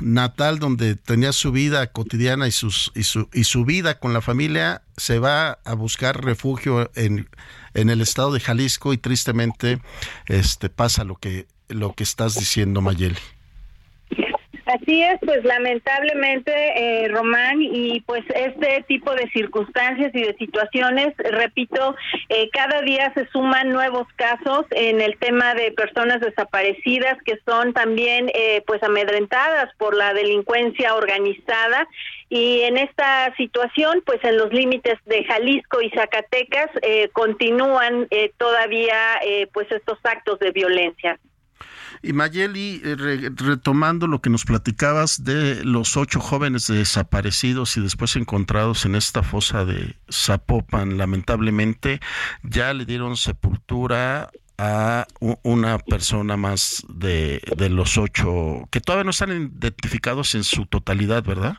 natal 0.00 0.58
donde 0.58 0.96
tenía 0.96 1.32
su 1.32 1.52
vida 1.52 1.86
cotidiana 1.86 2.46
y, 2.48 2.50
sus, 2.52 2.92
y, 2.94 3.04
su, 3.04 3.28
y 3.32 3.44
su 3.44 3.64
vida 3.64 3.98
con 3.98 4.12
la 4.12 4.20
familia, 4.20 4.82
se 4.96 5.18
va 5.18 5.58
a 5.64 5.74
buscar 5.74 6.24
refugio 6.24 6.90
en, 6.94 7.28
en 7.74 7.90
el 7.90 8.00
estado 8.00 8.32
de 8.32 8.40
Jalisco 8.40 8.92
y 8.92 8.98
tristemente 8.98 9.80
este, 10.26 10.68
pasa 10.68 11.04
lo 11.04 11.16
que, 11.16 11.46
lo 11.68 11.94
que 11.94 12.02
estás 12.02 12.34
diciendo, 12.34 12.80
Mayeli. 12.80 13.18
Así 14.72 15.02
es, 15.02 15.18
pues 15.20 15.44
lamentablemente, 15.44 16.50
eh, 16.54 17.08
Román, 17.08 17.60
y 17.60 18.00
pues 18.06 18.24
este 18.34 18.82
tipo 18.88 19.14
de 19.14 19.28
circunstancias 19.28 20.10
y 20.14 20.22
de 20.22 20.34
situaciones, 20.38 21.14
repito, 21.18 21.94
eh, 22.30 22.48
cada 22.54 22.80
día 22.80 23.12
se 23.12 23.26
suman 23.28 23.68
nuevos 23.68 24.06
casos 24.16 24.64
en 24.70 25.02
el 25.02 25.18
tema 25.18 25.54
de 25.54 25.72
personas 25.72 26.20
desaparecidas 26.20 27.18
que 27.22 27.38
son 27.44 27.74
también 27.74 28.30
eh, 28.32 28.62
pues 28.66 28.82
amedrentadas 28.82 29.68
por 29.76 29.94
la 29.94 30.14
delincuencia 30.14 30.94
organizada 30.94 31.86
y 32.30 32.62
en 32.62 32.78
esta 32.78 33.34
situación, 33.36 34.02
pues 34.06 34.24
en 34.24 34.38
los 34.38 34.54
límites 34.54 34.98
de 35.04 35.22
Jalisco 35.24 35.82
y 35.82 35.90
Zacatecas 35.90 36.70
continúan 37.12 38.08
todavía 38.38 39.20
pues 39.52 39.70
estos 39.70 39.98
actos 40.02 40.38
de 40.38 40.50
violencia. 40.50 41.18
Y 42.02 42.12
Mayeli, 42.12 42.80
eh, 42.84 43.30
retomando 43.36 44.06
lo 44.06 44.20
que 44.20 44.30
nos 44.30 44.44
platicabas 44.44 45.24
de 45.24 45.64
los 45.64 45.96
ocho 45.96 46.20
jóvenes 46.20 46.66
desaparecidos 46.66 47.76
y 47.76 47.80
después 47.80 48.16
encontrados 48.16 48.84
en 48.84 48.94
esta 48.94 49.22
fosa 49.22 49.64
de 49.64 49.96
Zapopan, 50.10 50.98
lamentablemente 50.98 52.00
ya 52.42 52.72
le 52.72 52.84
dieron 52.84 53.16
sepultura 53.16 54.30
a 54.58 55.06
una 55.18 55.78
persona 55.78 56.36
más 56.36 56.84
de, 56.88 57.42
de 57.56 57.68
los 57.68 57.98
ocho 57.98 58.68
que 58.70 58.80
todavía 58.80 59.04
no 59.04 59.10
están 59.10 59.30
identificados 59.30 60.34
en 60.34 60.44
su 60.44 60.66
totalidad, 60.66 61.24
¿verdad? 61.24 61.58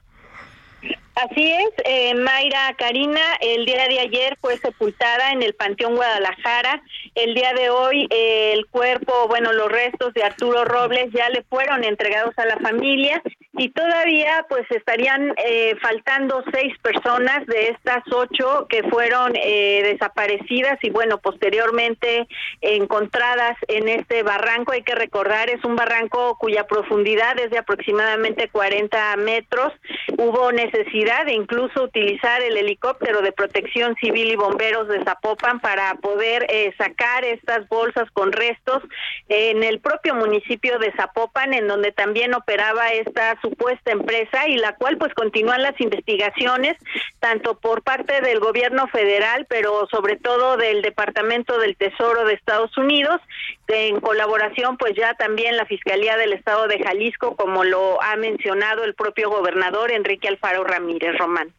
Así 1.16 1.52
es, 1.52 1.70
eh, 1.86 2.16
Mayra 2.16 2.74
Karina, 2.76 3.22
el 3.40 3.66
día 3.66 3.88
de 3.88 4.00
ayer 4.00 4.36
fue 4.42 4.58
sepultada 4.58 5.32
en 5.32 5.44
el 5.44 5.54
Panteón 5.54 5.96
Guadalajara. 5.96 6.82
El 7.14 7.36
día 7.36 7.54
de 7.54 7.70
hoy 7.70 8.08
eh, 8.10 8.54
el 8.54 8.66
cuerpo, 8.66 9.28
bueno, 9.28 9.54
los 9.54 9.72
restos 9.72 10.14
de 10.16 10.24
Arturo 10.24 10.66
Robles 10.66 11.12
ya 11.14 11.30
le 11.30 11.44
fueron 11.44 11.84
entregados 11.84 12.34
a 12.38 12.46
la 12.46 12.58
familia 12.58 13.22
y 13.54 13.70
todavía 13.70 14.46
pues 14.50 14.66
estarían 14.72 15.34
eh, 15.38 15.76
faltando 15.82 16.44
seis 16.52 16.74
personas 16.80 17.46
de 17.48 17.70
estas 17.70 18.04
ocho 18.12 18.68
que 18.70 18.84
fueron 18.90 19.34
desaparecidas 19.34 20.78
y 20.82 20.90
bueno, 20.90 21.20
posteriormente 21.20 22.28
encontradas 22.62 23.58
en 23.68 23.90
este 23.90 24.24
barranco. 24.24 24.72
Hay 24.72 24.84
que 24.84 24.96
recordar, 24.96 25.50
es 25.50 25.64
un 25.64 25.76
barranco 25.76 26.38
cuya 26.38 26.66
profundidad 26.66 27.40
es 27.40 27.52
de 27.52 27.58
aproximadamente 27.58 28.50
40 28.50 29.18
metros. 29.18 29.74
Hubo 30.18 30.52
necesidad 30.52 31.26
de 31.26 31.34
incluso 31.34 31.84
utilizar 31.84 32.42
el 32.42 32.58
helicóptero 32.58 33.22
de 33.22 33.32
protección 33.32 33.96
civil 33.96 34.32
y 34.32 34.36
bomberos 34.36 34.88
de 34.88 35.04
Zapopan 35.04 35.60
para 35.60 35.96
poder 35.96 36.46
eh, 36.50 36.74
sacar 36.78 37.26
estas 37.26 37.68
bolsas 37.68 38.10
con 38.12 38.32
restos 38.32 38.84
en 39.30 39.64
el 39.64 39.80
propio 39.80 40.16
municipio 40.16 40.80
de 40.80 40.92
Zapopan, 40.94 41.54
en 41.54 41.68
donde 41.68 41.92
también 41.92 42.34
operaba 42.34 42.92
esta 42.94 43.40
supuesta 43.44 43.92
empresa 43.92 44.48
y 44.48 44.56
la 44.56 44.76
cual 44.76 44.98
pues 44.98 45.14
continúan 45.14 45.62
las 45.62 45.80
investigaciones 45.80 46.78
tanto 47.20 47.60
por 47.60 47.84
parte 47.84 48.22
del 48.22 48.40
gobierno 48.40 48.88
federal, 48.88 49.46
pero 49.50 49.88
sobre 49.92 50.16
todo 50.16 50.58
del 50.58 50.82
Departamento 50.82 51.60
del 51.60 51.76
Tesoro 51.76 52.26
de 52.26 52.34
Estados 52.34 52.76
Unidos, 52.78 53.20
en 53.68 54.00
colaboración 54.00 54.78
pues 54.78 54.94
ya 54.96 55.14
también 55.16 55.58
la 55.58 55.66
Fiscalía 55.66 56.18
del 56.18 56.34
Estado 56.34 56.68
de 56.68 56.82
Jalisco, 56.82 57.36
como 57.36 57.64
lo 57.64 58.02
ha 58.02 58.16
mencionado 58.16 58.84
el 58.84 58.96
propio 58.96 59.30
gobernador 59.30 59.92
Enrique 59.92 60.28
Alfaro 60.28 60.64
Ramírez. 60.64 61.18
Román. 61.18 61.54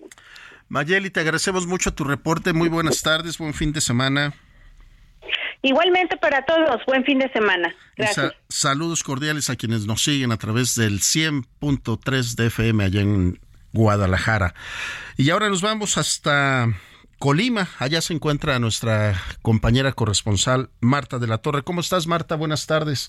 Mayeli, 0.68 1.10
te 1.10 1.20
agradecemos 1.20 1.66
mucho 1.66 1.94
tu 1.94 2.04
reporte. 2.04 2.52
Muy 2.52 2.68
buenas 2.68 3.02
tardes, 3.02 3.38
buen 3.38 3.54
fin 3.54 3.72
de 3.72 3.80
semana. 3.80 4.32
Igualmente 5.64 6.18
para 6.18 6.44
todos, 6.44 6.84
buen 6.86 7.04
fin 7.04 7.18
de 7.18 7.32
semana. 7.32 7.74
Gracias. 7.96 8.34
saludos 8.50 9.02
cordiales 9.02 9.48
a 9.48 9.56
quienes 9.56 9.86
nos 9.86 10.04
siguen 10.04 10.30
a 10.30 10.36
través 10.36 10.74
del 10.74 11.00
100.3 11.00 12.34
de 12.34 12.46
FM 12.48 12.84
allá 12.84 13.00
en 13.00 13.40
Guadalajara. 13.72 14.54
Y 15.16 15.30
ahora 15.30 15.48
nos 15.48 15.62
vamos 15.62 15.96
hasta 15.96 16.68
Colima. 17.18 17.70
Allá 17.78 18.02
se 18.02 18.12
encuentra 18.12 18.58
nuestra 18.58 19.18
compañera 19.40 19.92
corresponsal 19.92 20.68
Marta 20.80 21.18
de 21.18 21.28
la 21.28 21.38
Torre. 21.38 21.62
¿Cómo 21.62 21.80
estás, 21.80 22.06
Marta? 22.06 22.36
Buenas 22.36 22.66
tardes. 22.66 23.08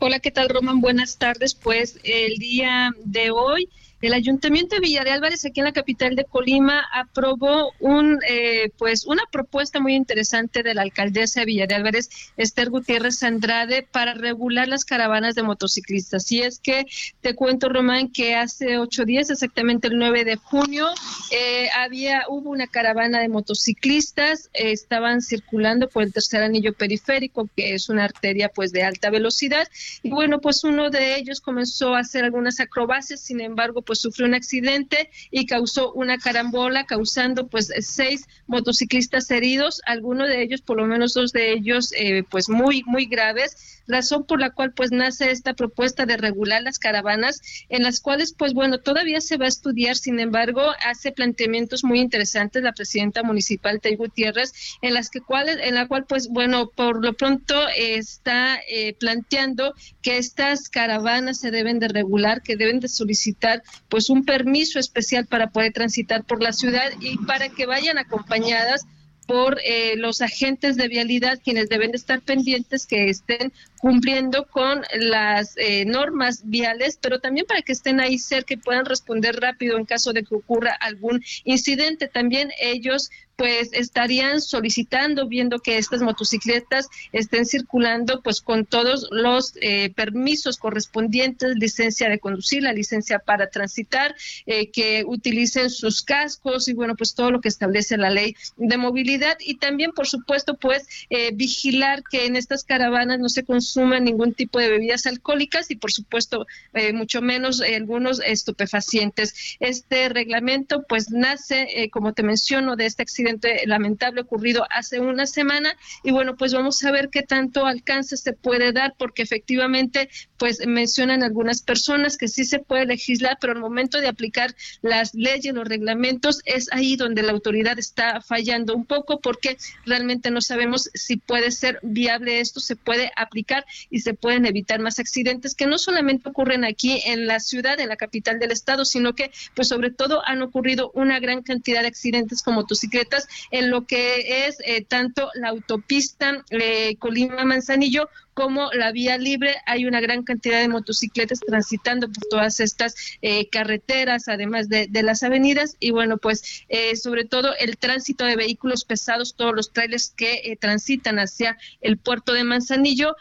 Hola, 0.00 0.18
¿qué 0.18 0.32
tal, 0.32 0.48
Roman? 0.48 0.80
Buenas 0.80 1.18
tardes. 1.18 1.54
Pues 1.54 2.00
el 2.02 2.38
día 2.38 2.90
de 3.04 3.30
hoy 3.30 3.68
el 4.00 4.14
Ayuntamiento 4.14 4.74
de 4.74 4.80
Villa 4.80 5.04
de 5.04 5.10
Álvarez, 5.10 5.44
aquí 5.44 5.60
en 5.60 5.66
la 5.66 5.72
capital 5.72 6.16
de 6.16 6.24
Colima, 6.24 6.86
aprobó 6.92 7.72
un, 7.80 8.18
eh, 8.26 8.70
pues 8.78 9.04
una 9.06 9.24
propuesta 9.30 9.80
muy 9.80 9.94
interesante 9.94 10.62
de 10.62 10.74
la 10.74 10.82
alcaldesa 10.82 11.40
de 11.40 11.46
Villa 11.46 11.66
de 11.66 11.74
Álvarez, 11.74 12.08
Esther 12.36 12.70
Gutiérrez 12.70 13.22
Andrade, 13.22 13.82
para 13.82 14.14
regular 14.14 14.68
las 14.68 14.84
caravanas 14.84 15.34
de 15.34 15.42
motociclistas. 15.42 16.30
Y 16.32 16.42
es 16.42 16.58
que 16.58 16.86
te 17.20 17.34
cuento, 17.34 17.68
Román, 17.68 18.08
que 18.08 18.34
hace 18.34 18.78
ocho 18.78 19.04
días, 19.04 19.30
exactamente 19.30 19.88
el 19.88 19.98
9 19.98 20.24
de 20.24 20.36
junio, 20.36 20.86
eh, 21.30 21.68
había 21.76 22.24
hubo 22.28 22.50
una 22.50 22.66
caravana 22.66 23.20
de 23.20 23.28
motociclistas, 23.28 24.50
eh, 24.54 24.72
estaban 24.72 25.20
circulando 25.20 25.88
por 25.88 26.02
el 26.02 26.12
tercer 26.12 26.42
anillo 26.42 26.72
periférico, 26.72 27.48
que 27.54 27.74
es 27.74 27.88
una 27.88 28.04
arteria 28.04 28.48
pues 28.48 28.72
de 28.72 28.82
alta 28.82 29.10
velocidad. 29.10 29.68
Y 30.02 30.10
bueno, 30.10 30.40
pues 30.40 30.64
uno 30.64 30.90
de 30.90 31.16
ellos 31.16 31.40
comenzó 31.40 31.94
a 31.94 32.00
hacer 32.00 32.24
algunas 32.24 32.60
acrobacias, 32.60 33.20
sin 33.20 33.40
embargo, 33.40 33.82
pues 33.90 34.02
sufrió 34.02 34.28
un 34.28 34.34
accidente 34.34 35.10
y 35.32 35.46
causó 35.46 35.92
una 35.94 36.16
carambola, 36.16 36.86
causando 36.86 37.48
pues 37.48 37.72
seis 37.80 38.28
motociclistas 38.46 39.28
heridos, 39.32 39.82
algunos 39.84 40.28
de 40.28 40.44
ellos, 40.44 40.60
por 40.60 40.76
lo 40.76 40.86
menos 40.86 41.12
dos 41.12 41.32
de 41.32 41.50
ellos, 41.50 41.92
eh, 41.96 42.22
pues 42.30 42.48
muy, 42.48 42.84
muy 42.86 43.06
graves, 43.06 43.80
razón 43.88 44.26
por 44.26 44.38
la 44.38 44.50
cual 44.50 44.72
pues 44.74 44.92
nace 44.92 45.32
esta 45.32 45.54
propuesta 45.54 46.06
de 46.06 46.16
regular 46.16 46.62
las 46.62 46.78
caravanas, 46.78 47.40
en 47.68 47.82
las 47.82 47.98
cuales 47.98 48.32
pues 48.32 48.54
bueno, 48.54 48.78
todavía 48.78 49.20
se 49.20 49.38
va 49.38 49.46
a 49.46 49.48
estudiar, 49.48 49.96
sin 49.96 50.20
embargo, 50.20 50.62
hace 50.86 51.10
planteamientos 51.10 51.82
muy 51.82 51.98
interesantes 51.98 52.62
la 52.62 52.72
presidenta 52.72 53.24
municipal 53.24 53.80
Tay 53.80 53.96
Gutiérrez, 53.96 54.52
en 54.82 54.94
las 54.94 55.10
que 55.10 55.20
cuales, 55.20 55.58
en 55.64 55.74
la 55.74 55.88
cual 55.88 56.06
pues 56.06 56.28
bueno, 56.28 56.70
por 56.70 57.04
lo 57.04 57.14
pronto 57.14 57.56
está 57.76 58.60
eh, 58.68 58.94
planteando 59.00 59.74
que 60.00 60.18
estas 60.18 60.68
caravanas 60.68 61.40
se 61.40 61.50
deben 61.50 61.80
de 61.80 61.88
regular, 61.88 62.42
que 62.42 62.54
deben 62.54 62.78
de 62.78 62.86
solicitar 62.88 63.64
pues 63.88 64.10
un 64.10 64.24
permiso 64.24 64.78
especial 64.78 65.26
para 65.26 65.50
poder 65.50 65.72
transitar 65.72 66.24
por 66.24 66.42
la 66.42 66.52
ciudad 66.52 66.90
y 67.00 67.16
para 67.18 67.48
que 67.48 67.66
vayan 67.66 67.98
acompañadas 67.98 68.86
por 69.30 69.60
eh, 69.64 69.94
los 69.96 70.22
agentes 70.22 70.76
de 70.76 70.88
vialidad 70.88 71.38
quienes 71.42 71.68
deben 71.68 71.92
de 71.92 71.98
estar 71.98 72.20
pendientes 72.20 72.84
que 72.84 73.08
estén 73.08 73.52
cumpliendo 73.78 74.44
con 74.46 74.82
las 74.98 75.56
eh, 75.56 75.84
normas 75.84 76.42
viales, 76.50 76.98
pero 77.00 77.20
también 77.20 77.46
para 77.46 77.62
que 77.62 77.70
estén 77.70 78.00
ahí 78.00 78.18
cerca 78.18 78.54
y 78.54 78.56
puedan 78.56 78.86
responder 78.86 79.36
rápido 79.40 79.78
en 79.78 79.84
caso 79.84 80.12
de 80.12 80.24
que 80.24 80.34
ocurra 80.34 80.72
algún 80.72 81.22
incidente. 81.44 82.08
También 82.08 82.50
ellos 82.60 83.10
pues 83.40 83.70
estarían 83.72 84.42
solicitando, 84.42 85.26
viendo 85.26 85.60
que 85.60 85.78
estas 85.78 86.02
motocicletas 86.02 86.90
estén 87.10 87.46
circulando 87.46 88.20
pues 88.20 88.42
con 88.42 88.66
todos 88.66 89.08
los 89.10 89.54
eh, 89.62 89.94
permisos 89.94 90.58
correspondientes, 90.58 91.56
licencia 91.56 92.10
de 92.10 92.18
conducir, 92.18 92.62
la 92.62 92.74
licencia 92.74 93.18
para 93.18 93.48
transitar, 93.48 94.14
eh, 94.44 94.70
que 94.70 95.04
utilicen 95.06 95.70
sus 95.70 96.02
cascos 96.02 96.68
y 96.68 96.74
bueno, 96.74 96.96
pues 96.96 97.14
todo 97.14 97.30
lo 97.30 97.40
que 97.40 97.48
establece 97.48 97.96
la 97.96 98.10
ley 98.10 98.36
de 98.58 98.76
movilidad 98.76 99.38
y 99.40 99.54
también, 99.54 99.92
por 99.92 100.06
supuesto, 100.06 100.58
pues 100.58 100.86
eh, 101.08 101.30
vigilar 101.32 102.02
que 102.02 102.26
en 102.26 102.36
estas 102.36 102.62
caravanas 102.62 103.20
no 103.20 103.30
se 103.30 103.44
consuman 103.44 104.04
ningún 104.04 104.34
tipo 104.34 104.58
de 104.58 104.68
bebidas 104.68 105.06
alcohólicas 105.06 105.70
y 105.70 105.76
por 105.76 105.92
supuesto 105.92 106.46
mucho 106.92 107.22
menos 107.22 107.62
algunos 107.62 108.20
estupefacientes. 108.20 109.56
Este 109.60 110.10
reglamento 110.10 110.82
pues 110.86 111.10
nace, 111.10 111.88
como 111.90 112.12
te 112.12 112.22
menciono, 112.22 112.76
de 112.76 112.84
este 112.84 113.02
accidente 113.02 113.29
lamentable 113.66 114.22
ocurrido 114.22 114.66
hace 114.70 115.00
una 115.00 115.26
semana. 115.26 115.76
Y 116.02 116.10
bueno, 116.10 116.36
pues 116.36 116.52
vamos 116.52 116.82
a 116.84 116.90
ver 116.90 117.08
qué 117.10 117.22
tanto 117.22 117.66
alcance 117.66 118.16
se 118.16 118.32
puede 118.32 118.72
dar 118.72 118.94
porque 118.98 119.22
efectivamente 119.22 120.08
pues 120.38 120.66
mencionan 120.66 121.22
algunas 121.22 121.62
personas 121.62 122.16
que 122.16 122.28
sí 122.28 122.44
se 122.44 122.60
puede 122.60 122.86
legislar, 122.86 123.38
pero 123.40 123.52
al 123.52 123.60
momento 123.60 124.00
de 124.00 124.08
aplicar 124.08 124.54
las 124.80 125.14
leyes, 125.14 125.54
los 125.54 125.68
reglamentos, 125.68 126.40
es 126.44 126.72
ahí 126.72 126.96
donde 126.96 127.22
la 127.22 127.32
autoridad 127.32 127.78
está 127.78 128.20
fallando 128.20 128.74
un 128.74 128.86
poco 128.86 129.20
porque 129.20 129.58
realmente 129.84 130.30
no 130.30 130.40
sabemos 130.40 130.90
si 130.94 131.16
puede 131.16 131.50
ser 131.50 131.78
viable 131.82 132.40
esto, 132.40 132.60
se 132.60 132.76
puede 132.76 133.12
aplicar 133.16 133.66
y 133.90 134.00
se 134.00 134.14
pueden 134.14 134.46
evitar 134.46 134.80
más 134.80 134.98
accidentes 134.98 135.54
que 135.54 135.66
no 135.66 135.78
solamente 135.78 136.28
ocurren 136.28 136.64
aquí 136.64 137.02
en 137.04 137.26
la 137.26 137.40
ciudad, 137.40 137.78
en 137.80 137.88
la 137.88 137.96
capital 137.96 138.38
del 138.38 138.52
estado, 138.52 138.84
sino 138.84 139.14
que 139.14 139.30
pues 139.54 139.68
sobre 139.68 139.90
todo 139.90 140.22
han 140.26 140.42
ocurrido 140.42 140.90
una 140.94 141.20
gran 141.20 141.42
cantidad 141.42 141.82
de 141.82 141.88
accidentes 141.88 142.42
con 142.42 142.54
motocicletas 142.54 143.19
en 143.50 143.70
lo 143.70 143.86
que 143.86 144.46
es 144.46 144.58
eh, 144.64 144.84
tanto 144.84 145.30
la 145.34 145.48
autopista 145.48 146.44
eh, 146.50 146.96
Colima-Manzanillo 146.98 148.08
como 148.34 148.70
la 148.72 148.92
vía 148.92 149.18
libre. 149.18 149.56
Hay 149.66 149.86
una 149.86 150.00
gran 150.00 150.22
cantidad 150.22 150.60
de 150.60 150.68
motocicletas 150.68 151.40
transitando 151.40 152.08
por 152.08 152.24
todas 152.30 152.60
estas 152.60 152.94
eh, 153.22 153.48
carreteras, 153.50 154.28
además 154.28 154.68
de, 154.68 154.88
las 155.02 155.22
avenidas. 155.22 155.76
Y 155.80 155.90
bueno, 155.90 156.18
pues 156.18 156.64
sobre 156.94 157.24
todo 157.24 157.54
el 157.58 157.76
tránsito 157.76 158.24
de 158.24 158.36
vehículos 158.36 158.84
pesados, 158.84 159.34
todos 159.34 159.54
los 159.54 159.72
trailers 159.72 160.10
que 160.16 160.56
transitan 160.60 161.18
hacia 161.18 161.58
el 161.80 161.98
puerto 161.98 162.32
de 162.32 162.44
Manzanillo, 162.44 163.16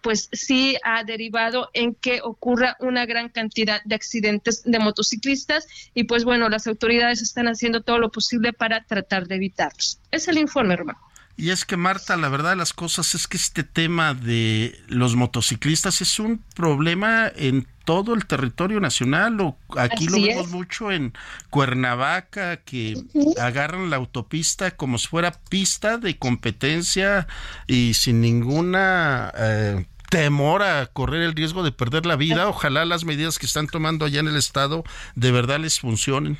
pues 0.00 0.28
sí 0.32 0.76
ha 0.84 1.04
derivado 1.04 1.70
en 1.72 1.94
que 1.94 2.20
ocurra 2.22 2.76
una 2.80 3.06
gran 3.06 3.28
cantidad 3.28 3.82
de 3.84 3.94
accidentes 3.94 4.62
de 4.64 4.78
motociclistas 4.78 5.66
y 5.94 6.04
pues 6.04 6.24
bueno, 6.24 6.48
las 6.48 6.66
autoridades 6.66 7.22
están 7.22 7.48
haciendo 7.48 7.82
todo 7.82 7.98
lo 7.98 8.10
posible 8.10 8.52
para 8.52 8.84
tratar 8.84 9.26
de 9.26 9.36
evitarlos. 9.36 9.98
Es 10.10 10.28
el 10.28 10.38
informe, 10.38 10.74
hermano. 10.74 10.98
Y 11.36 11.50
es 11.50 11.64
que 11.64 11.76
Marta, 11.76 12.16
la 12.16 12.30
verdad 12.30 12.50
de 12.50 12.56
las 12.56 12.72
cosas 12.72 13.14
es 13.14 13.26
que 13.26 13.36
este 13.36 13.62
tema 13.62 14.14
de 14.14 14.80
los 14.88 15.16
motociclistas 15.16 16.00
es 16.00 16.18
un 16.18 16.42
problema 16.54 17.30
en 17.36 17.66
todo 17.86 18.14
el 18.14 18.26
territorio 18.26 18.80
nacional 18.80 19.40
o 19.40 19.56
aquí 19.78 20.08
lo 20.08 20.20
vemos 20.20 20.48
mucho 20.48 20.90
en 20.92 21.14
Cuernavaca 21.48 22.58
que 22.58 23.00
agarran 23.40 23.88
la 23.88 23.96
autopista 23.96 24.72
como 24.72 24.98
si 24.98 25.06
fuera 25.06 25.32
pista 25.48 25.96
de 25.96 26.18
competencia 26.18 27.28
y 27.66 27.94
sin 27.94 28.20
ninguna 28.20 29.32
eh, 29.38 29.86
temor 30.10 30.62
a 30.62 30.86
correr 30.86 31.22
el 31.22 31.34
riesgo 31.34 31.62
de 31.62 31.72
perder 31.72 32.06
la 32.06 32.16
vida. 32.16 32.48
Ojalá 32.48 32.84
las 32.84 33.04
medidas 33.04 33.38
que 33.38 33.46
están 33.46 33.68
tomando 33.68 34.04
allá 34.04 34.20
en 34.20 34.28
el 34.28 34.36
estado 34.36 34.84
de 35.14 35.30
verdad 35.32 35.60
les 35.60 35.80
funcionen. 35.80 36.38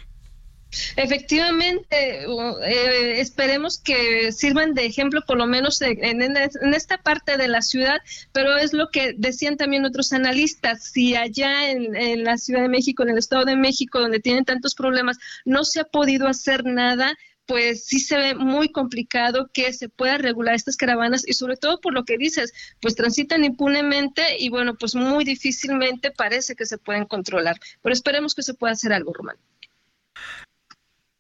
Efectivamente, 0.97 2.25
eh, 2.25 3.21
esperemos 3.21 3.79
que 3.79 4.33
sirvan 4.33 4.75
de 4.75 4.87
ejemplo 4.87 5.23
por 5.27 5.37
lo 5.37 5.47
menos 5.47 5.81
en, 5.83 6.21
esta 6.75 6.99
parte 6.99 7.37
de 7.37 7.49
la 7.49 7.63
ciudad, 7.63 7.99
pero 8.33 8.57
es 8.57 8.73
lo 8.73 8.91
que 8.91 9.15
decían 9.17 9.57
también 9.57 9.85
otros 9.85 10.13
analistas, 10.13 10.85
si 10.85 11.15
allá 11.15 11.71
en, 11.71 12.25
la 12.25 12.39
Ciudad 12.39 12.63
de 12.63 12.69
México, 12.69 13.03
en 13.03 13.11
el 13.11 13.19
Estado 13.19 13.45
de 13.45 13.57
México, 13.57 14.01
donde 14.01 14.21
tienen 14.21 14.45
tantos 14.45 14.75
problemas, 14.75 15.19
no 15.45 15.65
se 15.65 15.81
ha 15.81 15.85
podido 15.85 16.27
hacer 16.29 16.65
nada, 16.65 17.17
pues 17.47 17.85
sí 17.85 18.01
se 18.01 18.17
ve 18.17 18.35
muy 18.35 18.71
complicado 18.71 19.49
que 19.53 19.73
se 19.73 19.89
pueda 19.89 20.19
regular 20.19 20.55
estas 20.55 20.77
caravanas 20.77 21.27
y 21.27 21.35
sobre 21.35 21.57
todo 21.57 21.81
por 21.81 21.95
lo 21.95 22.05
que 22.05 22.19
dices, 22.19 22.53
pues 22.81 22.97
transitan 22.97 23.45
impunemente 23.45 24.23
y 24.39 24.49
bueno, 24.49 24.75
pues 24.75 24.95
muy 24.95 25.25
difícilmente 25.25 26.11
parece 26.11 26.57
que 26.57 26.67
se 26.67 26.79
pueden 26.79 27.07
controlar, 27.07 27.59
pero 27.83 27.93
esperemos 27.93 28.35
que 28.35 28.43
se 28.43 28.55
pueda 28.55 28.73
hacer 28.73 28.93
algo, 28.93 29.13
Román. 29.13 29.37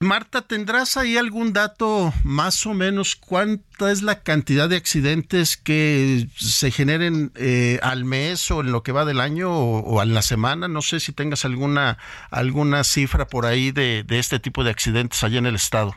Marta, 0.00 0.42
¿tendrás 0.42 0.98
ahí 0.98 1.16
algún 1.16 1.54
dato 1.54 2.12
más 2.22 2.66
o 2.66 2.74
menos 2.74 3.16
cuánta 3.16 3.90
es 3.90 4.02
la 4.02 4.20
cantidad 4.20 4.68
de 4.68 4.76
accidentes 4.76 5.56
que 5.56 6.28
se 6.36 6.70
generen 6.70 7.32
eh, 7.34 7.78
al 7.82 8.04
mes 8.04 8.50
o 8.50 8.60
en 8.60 8.72
lo 8.72 8.82
que 8.82 8.92
va 8.92 9.06
del 9.06 9.20
año 9.20 9.50
o, 9.50 10.02
en 10.02 10.12
la 10.12 10.20
semana? 10.20 10.68
No 10.68 10.82
sé 10.82 11.00
si 11.00 11.12
tengas 11.12 11.46
alguna, 11.46 11.96
alguna 12.30 12.84
cifra 12.84 13.26
por 13.26 13.46
ahí 13.46 13.72
de, 13.72 14.04
de 14.06 14.18
este 14.18 14.38
tipo 14.38 14.64
de 14.64 14.70
accidentes 14.70 15.24
allá 15.24 15.38
en 15.38 15.46
el 15.46 15.54
estado. 15.54 15.94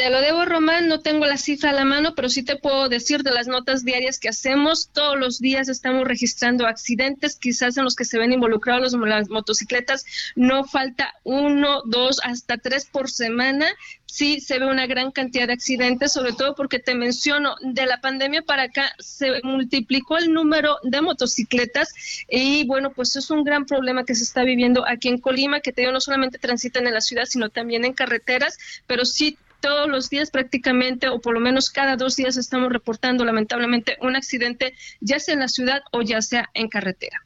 Te 0.00 0.08
lo 0.08 0.22
debo, 0.22 0.46
Román, 0.46 0.88
no 0.88 1.00
tengo 1.00 1.26
la 1.26 1.36
cifra 1.36 1.68
a 1.68 1.72
la 1.74 1.84
mano, 1.84 2.14
pero 2.14 2.30
sí 2.30 2.42
te 2.42 2.56
puedo 2.56 2.88
decir 2.88 3.22
de 3.22 3.32
las 3.32 3.48
notas 3.48 3.84
diarias 3.84 4.18
que 4.18 4.30
hacemos. 4.30 4.88
Todos 4.94 5.18
los 5.18 5.40
días 5.40 5.68
estamos 5.68 6.08
registrando 6.08 6.66
accidentes, 6.66 7.36
quizás 7.36 7.76
en 7.76 7.84
los 7.84 7.96
que 7.96 8.06
se 8.06 8.18
ven 8.18 8.32
involucrados 8.32 8.94
las 8.94 9.28
motocicletas. 9.28 10.06
No 10.36 10.64
falta 10.64 11.12
uno, 11.22 11.82
dos, 11.84 12.18
hasta 12.24 12.56
tres 12.56 12.86
por 12.86 13.10
semana. 13.10 13.66
Sí 14.06 14.40
se 14.40 14.58
ve 14.58 14.64
una 14.64 14.86
gran 14.86 15.10
cantidad 15.10 15.48
de 15.48 15.52
accidentes, 15.52 16.14
sobre 16.14 16.32
todo 16.32 16.54
porque 16.54 16.78
te 16.78 16.94
menciono, 16.94 17.56
de 17.60 17.84
la 17.84 18.00
pandemia 18.00 18.40
para 18.40 18.62
acá 18.62 18.90
se 19.00 19.42
multiplicó 19.42 20.16
el 20.16 20.32
número 20.32 20.78
de 20.82 21.02
motocicletas 21.02 21.92
y 22.26 22.64
bueno, 22.66 22.90
pues 22.90 23.16
es 23.16 23.30
un 23.30 23.44
gran 23.44 23.66
problema 23.66 24.04
que 24.04 24.14
se 24.14 24.24
está 24.24 24.44
viviendo 24.44 24.82
aquí 24.88 25.08
en 25.08 25.18
Colima, 25.18 25.60
que 25.60 25.72
te 25.72 25.82
digo, 25.82 25.92
no 25.92 26.00
solamente 26.00 26.38
transitan 26.38 26.86
en 26.86 26.94
la 26.94 27.02
ciudad, 27.02 27.26
sino 27.26 27.50
también 27.50 27.84
en 27.84 27.92
carreteras, 27.92 28.56
pero 28.86 29.04
sí 29.04 29.36
todos 29.60 29.88
los 29.88 30.10
días 30.10 30.30
prácticamente, 30.30 31.08
o 31.08 31.20
por 31.20 31.34
lo 31.34 31.40
menos 31.40 31.70
cada 31.70 31.96
dos 31.96 32.16
días 32.16 32.36
estamos 32.36 32.72
reportando 32.72 33.24
lamentablemente 33.24 33.96
un 34.00 34.16
accidente, 34.16 34.74
ya 35.00 35.18
sea 35.20 35.34
en 35.34 35.40
la 35.40 35.48
ciudad 35.48 35.82
o 35.92 36.02
ya 36.02 36.22
sea 36.22 36.50
en 36.54 36.68
carretera. 36.68 37.20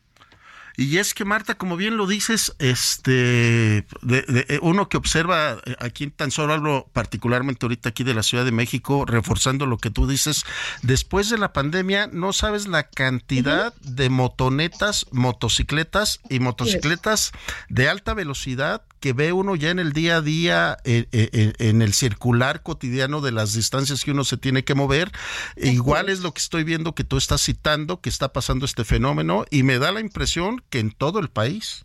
Y 0.76 0.98
es 0.98 1.14
que 1.14 1.24
Marta, 1.24 1.54
como 1.54 1.76
bien 1.76 1.96
lo 1.96 2.06
dices, 2.06 2.54
este, 2.58 3.86
de, 4.02 4.58
uno 4.60 4.88
que 4.88 4.96
observa 4.96 5.60
eh, 5.64 5.76
aquí 5.78 6.08
tan 6.08 6.32
solo 6.32 6.52
hablo 6.52 6.90
particularmente 6.92 7.64
ahorita 7.64 7.90
aquí 7.90 8.02
de 8.02 8.14
la 8.14 8.24
Ciudad 8.24 8.44
de 8.44 8.50
México, 8.50 9.04
reforzando 9.06 9.66
lo 9.66 9.78
que 9.78 9.90
tú 9.90 10.08
dices, 10.08 10.44
después 10.82 11.30
de 11.30 11.38
la 11.38 11.52
pandemia 11.52 12.08
no 12.08 12.32
sabes 12.32 12.66
la 12.66 12.88
cantidad 12.88 13.72
de 13.82 14.10
motonetas, 14.10 15.06
motocicletas 15.12 16.20
y 16.28 16.40
motocicletas 16.40 17.30
de 17.68 17.88
alta 17.88 18.14
velocidad 18.14 18.82
que 19.04 19.12
ve 19.12 19.34
uno 19.34 19.54
ya 19.54 19.68
en 19.68 19.78
el 19.78 19.92
día 19.92 20.16
a 20.16 20.20
día, 20.22 20.78
eh, 20.84 21.04
eh, 21.12 21.52
en 21.58 21.82
el 21.82 21.92
circular 21.92 22.62
cotidiano 22.62 23.20
de 23.20 23.32
las 23.32 23.52
distancias 23.52 24.02
que 24.02 24.12
uno 24.12 24.24
se 24.24 24.38
tiene 24.38 24.64
que 24.64 24.74
mover. 24.74 25.12
igual 25.56 26.08
es 26.08 26.20
lo 26.20 26.32
que 26.32 26.40
estoy 26.40 26.64
viendo 26.64 26.94
que 26.94 27.04
tú 27.04 27.18
estás 27.18 27.42
citando, 27.42 28.00
que 28.00 28.08
está 28.08 28.32
pasando 28.32 28.64
este 28.64 28.82
fenómeno, 28.82 29.44
y 29.50 29.62
me 29.62 29.78
da 29.78 29.92
la 29.92 30.00
impresión 30.00 30.62
que 30.70 30.78
en 30.78 30.90
todo 30.90 31.18
el 31.18 31.28
país. 31.28 31.84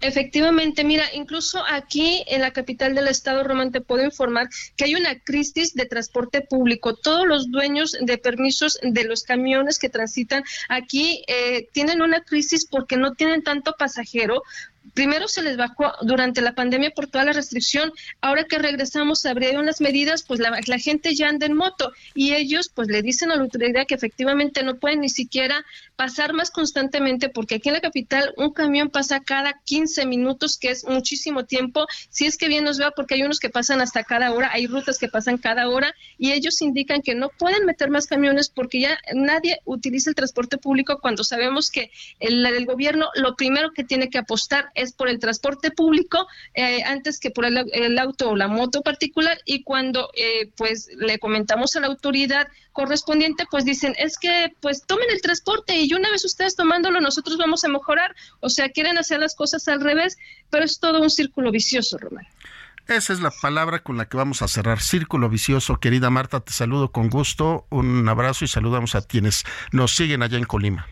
Efectivamente, 0.00 0.84
mira, 0.84 1.04
incluso 1.12 1.62
aquí 1.68 2.24
en 2.28 2.40
la 2.40 2.52
capital 2.52 2.94
del 2.94 3.08
estado, 3.08 3.42
Román, 3.42 3.72
te 3.72 3.80
puedo 3.80 4.04
informar 4.04 4.48
que 4.76 4.84
hay 4.84 4.94
una 4.94 5.18
crisis 5.18 5.74
de 5.74 5.86
transporte 5.86 6.40
público. 6.40 6.94
Todos 6.94 7.26
los 7.26 7.50
dueños 7.50 7.96
de 8.00 8.16
permisos 8.16 8.78
de 8.82 9.04
los 9.04 9.24
camiones 9.24 9.78
que 9.78 9.88
transitan 9.88 10.44
aquí 10.68 11.24
eh, 11.26 11.68
tienen 11.72 12.00
una 12.00 12.20
crisis 12.20 12.64
porque 12.64 12.96
no 12.96 13.14
tienen 13.14 13.42
tanto 13.42 13.74
pasajero, 13.76 14.42
primero 14.94 15.28
se 15.28 15.42
les 15.42 15.56
bajó 15.56 15.92
durante 16.02 16.40
la 16.40 16.54
pandemia 16.54 16.90
por 16.90 17.06
toda 17.06 17.24
la 17.24 17.32
restricción, 17.32 17.92
ahora 18.20 18.44
que 18.44 18.58
regresamos 18.58 19.24
abrieron 19.26 19.66
las 19.66 19.80
medidas, 19.80 20.22
pues 20.22 20.40
la, 20.40 20.78
gente 20.78 21.14
ya 21.14 21.28
anda 21.28 21.46
en 21.46 21.54
moto 21.54 21.92
y 22.14 22.34
ellos 22.34 22.70
pues 22.72 22.88
le 22.88 23.02
dicen 23.02 23.30
a 23.30 23.36
la 23.36 23.42
autoridad 23.42 23.86
que 23.86 23.94
efectivamente 23.94 24.62
no 24.62 24.76
pueden 24.76 25.00
ni 25.00 25.08
siquiera 25.08 25.64
pasar 25.96 26.32
más 26.32 26.50
constantemente 26.50 27.28
porque 27.28 27.56
aquí 27.56 27.68
en 27.68 27.74
la 27.74 27.80
capital 27.80 28.32
un 28.36 28.52
camión 28.52 28.90
pasa 28.90 29.20
cada 29.20 29.60
15 29.64 30.06
minutos, 30.06 30.56
que 30.58 30.70
es 30.70 30.84
muchísimo 30.84 31.44
tiempo, 31.44 31.86
si 32.10 32.26
es 32.26 32.36
que 32.36 32.48
bien 32.48 32.64
nos 32.64 32.78
vea 32.78 32.92
porque 32.92 33.14
hay 33.14 33.22
unos 33.22 33.40
que 33.40 33.50
pasan 33.50 33.80
hasta 33.80 34.04
cada 34.04 34.32
hora, 34.32 34.50
hay 34.52 34.66
rutas 34.66 34.98
que 34.98 35.08
pasan 35.08 35.38
cada 35.38 35.68
hora 35.68 35.94
y 36.16 36.32
ellos 36.32 36.62
indican 36.62 37.02
que 37.02 37.14
no 37.14 37.28
pueden 37.30 37.66
meter 37.66 37.90
más 37.90 38.06
camiones 38.06 38.48
porque 38.48 38.80
ya 38.80 38.98
nadie 39.14 39.60
utiliza 39.64 40.10
el 40.10 40.16
transporte 40.16 40.58
público 40.58 40.98
cuando 41.00 41.24
sabemos 41.24 41.70
que 41.70 41.90
el, 42.20 42.44
el 42.46 42.66
gobierno 42.66 43.08
lo 43.14 43.34
primero 43.34 43.72
que 43.72 43.84
tiene 43.84 44.10
que 44.10 44.18
apostar 44.18 44.70
es 44.78 44.92
por 44.92 45.08
el 45.08 45.18
transporte 45.18 45.70
público 45.70 46.26
eh, 46.54 46.82
antes 46.84 47.18
que 47.18 47.30
por 47.30 47.44
el, 47.44 47.98
auto 47.98 48.30
o 48.30 48.36
la 48.36 48.48
moto 48.48 48.82
particular 48.82 49.38
y 49.44 49.62
cuando 49.62 50.10
eh, 50.14 50.50
pues 50.56 50.88
le 50.96 51.18
comentamos 51.18 51.74
a 51.76 51.80
la 51.80 51.88
autoridad 51.88 52.48
correspondiente 52.72 53.44
pues 53.50 53.64
dicen 53.64 53.94
es 53.98 54.18
que 54.18 54.52
pues 54.60 54.84
tomen 54.86 55.10
el 55.10 55.20
transporte 55.20 55.80
y 55.80 55.92
una 55.94 56.10
vez 56.10 56.24
ustedes 56.24 56.56
tomándolo 56.56 57.00
nosotros 57.00 57.36
vamos 57.38 57.64
a 57.64 57.68
mejorar 57.68 58.14
o 58.40 58.48
sea 58.48 58.68
quieren 58.68 58.98
hacer 58.98 59.20
las 59.20 59.34
cosas 59.34 59.66
al 59.68 59.80
revés 59.80 60.16
pero 60.50 60.64
es 60.64 60.78
todo 60.78 61.00
un 61.00 61.10
círculo 61.10 61.50
vicioso 61.50 61.98
Román 61.98 62.26
esa 62.88 63.12
es 63.12 63.20
la 63.20 63.30
palabra 63.30 63.82
con 63.82 63.98
la 63.98 64.08
que 64.08 64.16
vamos 64.16 64.40
a 64.40 64.48
cerrar. 64.48 64.80
Círculo 64.80 65.28
vicioso. 65.28 65.78
Querida 65.78 66.08
Marta, 66.08 66.40
te 66.40 66.52
saludo 66.54 66.90
con 66.90 67.10
gusto. 67.10 67.66
Un 67.68 68.08
abrazo 68.08 68.46
y 68.46 68.48
saludamos 68.48 68.94
a 68.94 69.02
quienes 69.02 69.44
nos 69.72 69.94
siguen 69.94 70.22
allá 70.22 70.38
en 70.38 70.44
Colima. 70.44 70.86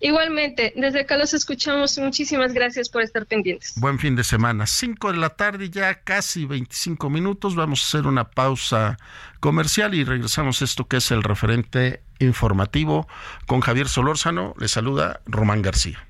Igualmente, 0.00 0.72
desde 0.76 1.00
acá 1.00 1.16
los 1.18 1.34
escuchamos. 1.34 1.98
Muchísimas 1.98 2.54
gracias 2.54 2.88
por 2.88 3.02
estar 3.02 3.26
pendientes. 3.26 3.74
Buen 3.76 3.98
fin 3.98 4.16
de 4.16 4.24
semana. 4.24 4.66
5 4.66 5.12
de 5.12 5.18
la 5.18 5.30
tarde, 5.30 5.68
ya 5.70 6.02
casi 6.02 6.46
25 6.46 7.10
minutos. 7.10 7.54
Vamos 7.54 7.82
a 7.82 7.86
hacer 7.86 8.06
una 8.06 8.30
pausa 8.30 8.96
comercial 9.40 9.94
y 9.94 10.04
regresamos 10.04 10.62
a 10.62 10.64
esto 10.64 10.88
que 10.88 10.96
es 10.96 11.10
el 11.10 11.22
referente 11.22 12.02
informativo 12.18 13.06
con 13.46 13.60
Javier 13.60 13.88
Solórzano. 13.88 14.54
Le 14.58 14.68
saluda 14.68 15.20
Román 15.26 15.60
García. 15.60 16.09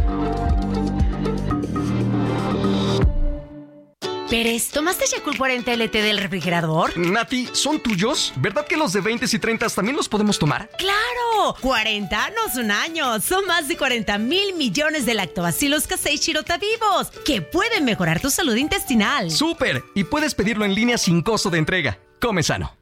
Pérez, 4.31 4.69
¿tomaste 4.69 5.03
Yakult 5.13 5.37
40 5.37 5.73
LT 5.75 5.91
del 5.91 6.17
refrigerador? 6.17 6.97
Nati, 6.97 7.49
¿son 7.51 7.81
tuyos? 7.81 8.31
¿Verdad 8.37 8.65
que 8.65 8.77
los 8.77 8.93
de 8.93 9.01
20 9.01 9.25
y 9.29 9.39
30 9.39 9.67
también 9.67 9.97
los 9.97 10.07
podemos 10.07 10.39
tomar? 10.39 10.69
¡Claro! 10.77 11.53
40 11.59 12.29
no 12.29 12.53
son 12.53 12.71
años, 12.71 13.25
son 13.25 13.45
más 13.45 13.67
de 13.67 13.75
40 13.75 14.17
mil 14.19 14.55
millones 14.55 15.05
de 15.05 15.15
lactobacilos 15.15 15.85
casei 15.85 16.15
shirota 16.15 16.57
vivos 16.57 17.11
que 17.25 17.41
pueden 17.41 17.83
mejorar 17.83 18.21
tu 18.21 18.29
salud 18.29 18.55
intestinal. 18.55 19.29
¡Súper! 19.29 19.83
Y 19.95 20.05
puedes 20.05 20.33
pedirlo 20.33 20.63
en 20.63 20.75
línea 20.75 20.97
sin 20.97 21.21
costo 21.23 21.49
de 21.49 21.57
entrega. 21.57 21.99
Come 22.21 22.41
sano. 22.41 22.77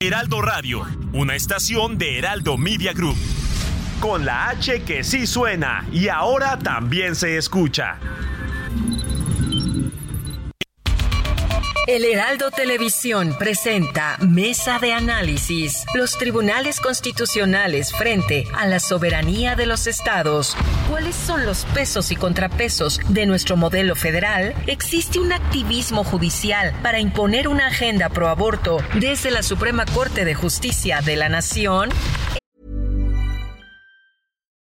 Heraldo 0.00 0.40
Radio, 0.40 0.86
una 1.12 1.34
estación 1.34 1.98
de 1.98 2.16
Heraldo 2.16 2.56
Media 2.56 2.94
Group. 2.94 3.18
Con 4.00 4.24
la 4.24 4.48
H 4.48 4.84
que 4.84 5.04
sí 5.04 5.26
suena 5.26 5.86
y 5.92 6.08
ahora 6.08 6.58
también 6.58 7.14
se 7.14 7.36
escucha. 7.36 7.98
El 11.88 12.04
Heraldo 12.04 12.50
Televisión 12.50 13.34
presenta 13.38 14.18
Mesa 14.18 14.78
de 14.78 14.92
Análisis. 14.92 15.86
Los 15.94 16.18
tribunales 16.18 16.80
constitucionales 16.80 17.94
frente 17.94 18.44
a 18.54 18.66
la 18.66 18.78
soberanía 18.78 19.56
de 19.56 19.64
los 19.64 19.86
estados. 19.86 20.54
¿Cuáles 20.90 21.16
son 21.16 21.46
los 21.46 21.64
pesos 21.72 22.10
y 22.12 22.16
contrapesos 22.16 23.00
de 23.08 23.24
nuestro 23.24 23.56
modelo 23.56 23.96
federal? 23.96 24.54
¿Existe 24.66 25.18
un 25.18 25.32
activismo 25.32 26.04
judicial 26.04 26.78
para 26.82 27.00
imponer 27.00 27.48
una 27.48 27.68
agenda 27.68 28.10
pro 28.10 28.28
aborto 28.28 28.84
desde 29.00 29.30
la 29.30 29.42
Suprema 29.42 29.86
Corte 29.86 30.26
de 30.26 30.34
Justicia 30.34 31.00
de 31.00 31.16
la 31.16 31.30
Nación? 31.30 31.88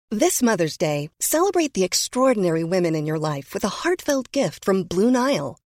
This 0.09 0.41
Mother's 0.41 0.77
Day, 0.77 1.09
celebrate 1.19 1.73
the 1.73 1.83
extraordinary 1.83 2.63
women 2.63 2.95
in 2.95 3.05
your 3.05 3.19
life 3.19 3.53
with 3.53 3.65
a 3.65 3.83
heartfelt 3.83 4.31
gift 4.31 4.63
from 4.63 4.85
Blue 4.85 5.11
Nile. 5.11 5.57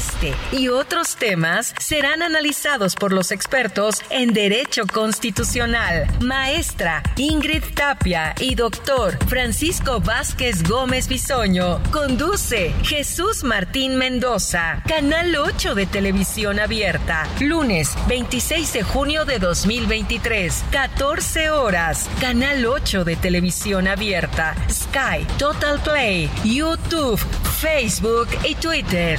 Este 0.00 0.34
y 0.52 0.68
otros 0.68 1.16
temas 1.16 1.74
serán 1.78 2.22
analizados 2.22 2.94
por 2.94 3.12
los 3.12 3.32
expertos 3.32 4.02
en 4.10 4.34
Derecho 4.34 4.86
Constitucional, 4.86 6.06
maestra 6.20 7.02
Ingrid 7.16 7.62
Tapia 7.74 8.34
y 8.38 8.54
doctor 8.56 9.18
Francisco 9.26 10.00
Vázquez 10.00 10.62
Gómez 10.68 11.08
Bisoño. 11.08 11.82
Conduce 11.90 12.72
Jesús 12.82 13.42
Martín 13.42 13.96
Mendoza, 13.96 14.82
Canal 14.86 15.34
8 15.34 15.74
de 15.74 15.86
Televisión 15.86 16.60
Abierta, 16.60 17.26
lunes 17.40 17.96
26 18.06 18.72
de 18.74 18.82
junio 18.82 19.24
de 19.24 19.38
2023, 19.38 20.62
14 20.72 21.50
horas, 21.50 22.08
Canal 22.20 22.66
8 22.66 23.04
de 23.04 23.16
Televisión 23.16 23.88
Abierta, 23.88 24.54
Sky, 24.68 25.26
Total 25.38 25.80
Play, 25.82 26.30
YouTube, 26.44 27.18
Facebook 27.60 28.28
y 28.44 28.54
Twitter. 28.56 29.18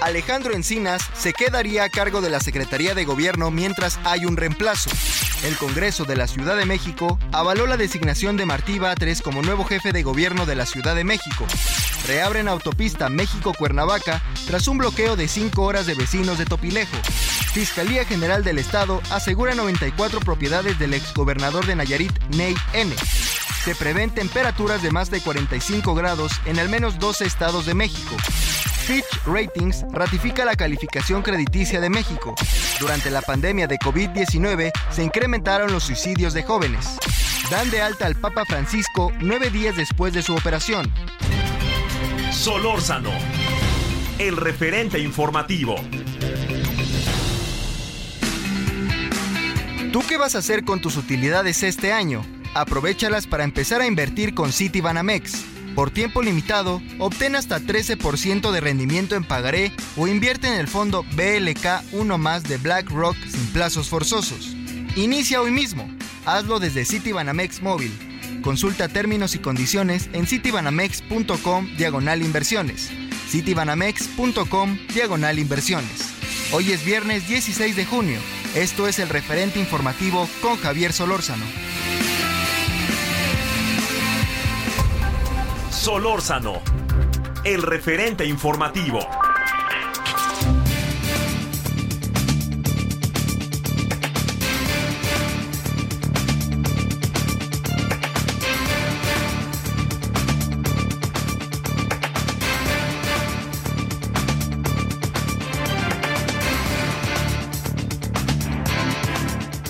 Alejandro 0.00 0.54
Encinas 0.54 1.02
se 1.16 1.32
quedaría 1.32 1.84
a 1.84 1.88
cargo 1.88 2.20
de 2.20 2.30
la 2.30 2.40
Secretaría 2.40 2.94
de 2.94 3.04
Gobierno 3.04 3.50
mientras 3.50 3.98
hay 4.04 4.24
un 4.24 4.36
reemplazo. 4.36 4.90
El 5.44 5.56
Congreso 5.56 6.04
de 6.04 6.16
la 6.16 6.26
Ciudad 6.26 6.56
de 6.56 6.66
México 6.66 7.18
avaló 7.32 7.66
la 7.66 7.76
designación 7.76 8.36
de 8.36 8.46
Martí 8.46 8.78
Batres 8.78 9.22
como 9.22 9.42
nuevo 9.42 9.64
jefe 9.64 9.92
de 9.92 10.02
gobierno 10.02 10.46
de 10.46 10.54
la 10.54 10.66
Ciudad 10.66 10.94
de 10.94 11.04
México. 11.04 11.46
Reabren 12.06 12.48
autopista 12.48 13.08
México-Cuernavaca 13.08 14.22
tras 14.46 14.68
un 14.68 14.78
bloqueo 14.78 15.16
de 15.16 15.28
cinco 15.28 15.62
horas 15.64 15.86
de 15.86 15.94
vecinos 15.94 16.38
de 16.38 16.46
Topilejo. 16.46 16.96
Fiscalía 17.52 18.04
General 18.04 18.44
del 18.44 18.58
Estado 18.58 19.00
asegura 19.10 19.54
94 19.54 20.20
propiedades 20.20 20.78
del 20.78 20.94
exgobernador 20.94 21.66
de 21.66 21.76
Nayarit, 21.76 22.12
Ney 22.36 22.54
N. 22.74 22.94
Se 23.64 23.74
prevén 23.74 24.10
temperaturas 24.10 24.82
de 24.82 24.90
más 24.90 25.10
de 25.10 25.20
45 25.20 25.94
grados 25.94 26.32
en 26.44 26.58
al 26.58 26.68
menos 26.68 26.98
12 26.98 27.24
estados 27.24 27.66
de 27.66 27.74
México. 27.74 28.16
Fitch 28.86 29.20
Ratings 29.26 29.84
ratifica 29.90 30.44
la 30.44 30.54
calificación 30.54 31.20
crediticia 31.20 31.80
de 31.80 31.90
México. 31.90 32.36
Durante 32.78 33.10
la 33.10 33.20
pandemia 33.20 33.66
de 33.66 33.80
COVID-19 33.80 34.70
se 34.92 35.02
incrementaron 35.02 35.72
los 35.72 35.82
suicidios 35.82 36.32
de 36.34 36.44
jóvenes. 36.44 36.96
Dan 37.50 37.68
de 37.72 37.82
alta 37.82 38.06
al 38.06 38.14
Papa 38.14 38.44
Francisco 38.44 39.12
nueve 39.18 39.50
días 39.50 39.76
después 39.76 40.12
de 40.12 40.22
su 40.22 40.36
operación. 40.36 40.88
Solórzano, 42.30 43.10
el 44.20 44.36
referente 44.36 45.00
informativo. 45.00 45.74
¿Tú 49.92 50.00
qué 50.08 50.16
vas 50.16 50.36
a 50.36 50.38
hacer 50.38 50.64
con 50.64 50.80
tus 50.80 50.96
utilidades 50.96 51.64
este 51.64 51.92
año? 51.92 52.24
Aprovechalas 52.54 53.26
para 53.26 53.42
empezar 53.42 53.80
a 53.80 53.86
invertir 53.88 54.32
con 54.32 54.52
Citibanamex. 54.52 55.55
Por 55.76 55.90
tiempo 55.90 56.22
limitado, 56.22 56.80
obtén 56.98 57.36
hasta 57.36 57.60
13% 57.60 58.50
de 58.50 58.60
rendimiento 58.62 59.14
en 59.14 59.24
pagaré 59.24 59.72
o 59.98 60.08
invierte 60.08 60.48
en 60.48 60.54
el 60.54 60.68
fondo 60.68 61.04
BLK 61.12 61.92
1 61.92 62.16
más 62.16 62.44
de 62.44 62.56
BlackRock 62.56 63.14
sin 63.28 63.46
plazos 63.48 63.90
forzosos. 63.90 64.56
Inicia 64.96 65.42
hoy 65.42 65.50
mismo. 65.50 65.86
Hazlo 66.24 66.60
desde 66.60 66.86
Citibanamex 66.86 67.60
Móvil. 67.60 67.92
Consulta 68.42 68.88
términos 68.88 69.34
y 69.34 69.38
condiciones 69.38 70.08
en 70.14 70.26
citibanamex.com 70.26 71.68
diagonal 71.76 72.22
inversiones. 72.22 72.90
citibanamex.com 73.28 74.78
diagonal 74.94 75.38
inversiones. 75.38 76.08
Hoy 76.52 76.72
es 76.72 76.86
viernes 76.86 77.28
16 77.28 77.76
de 77.76 77.84
junio. 77.84 78.18
Esto 78.54 78.88
es 78.88 78.98
el 78.98 79.10
referente 79.10 79.60
informativo 79.60 80.26
con 80.40 80.56
Javier 80.56 80.94
Solórzano. 80.94 81.44
Solórzano, 85.86 86.60
el 87.44 87.62
referente 87.62 88.26
informativo. 88.26 88.98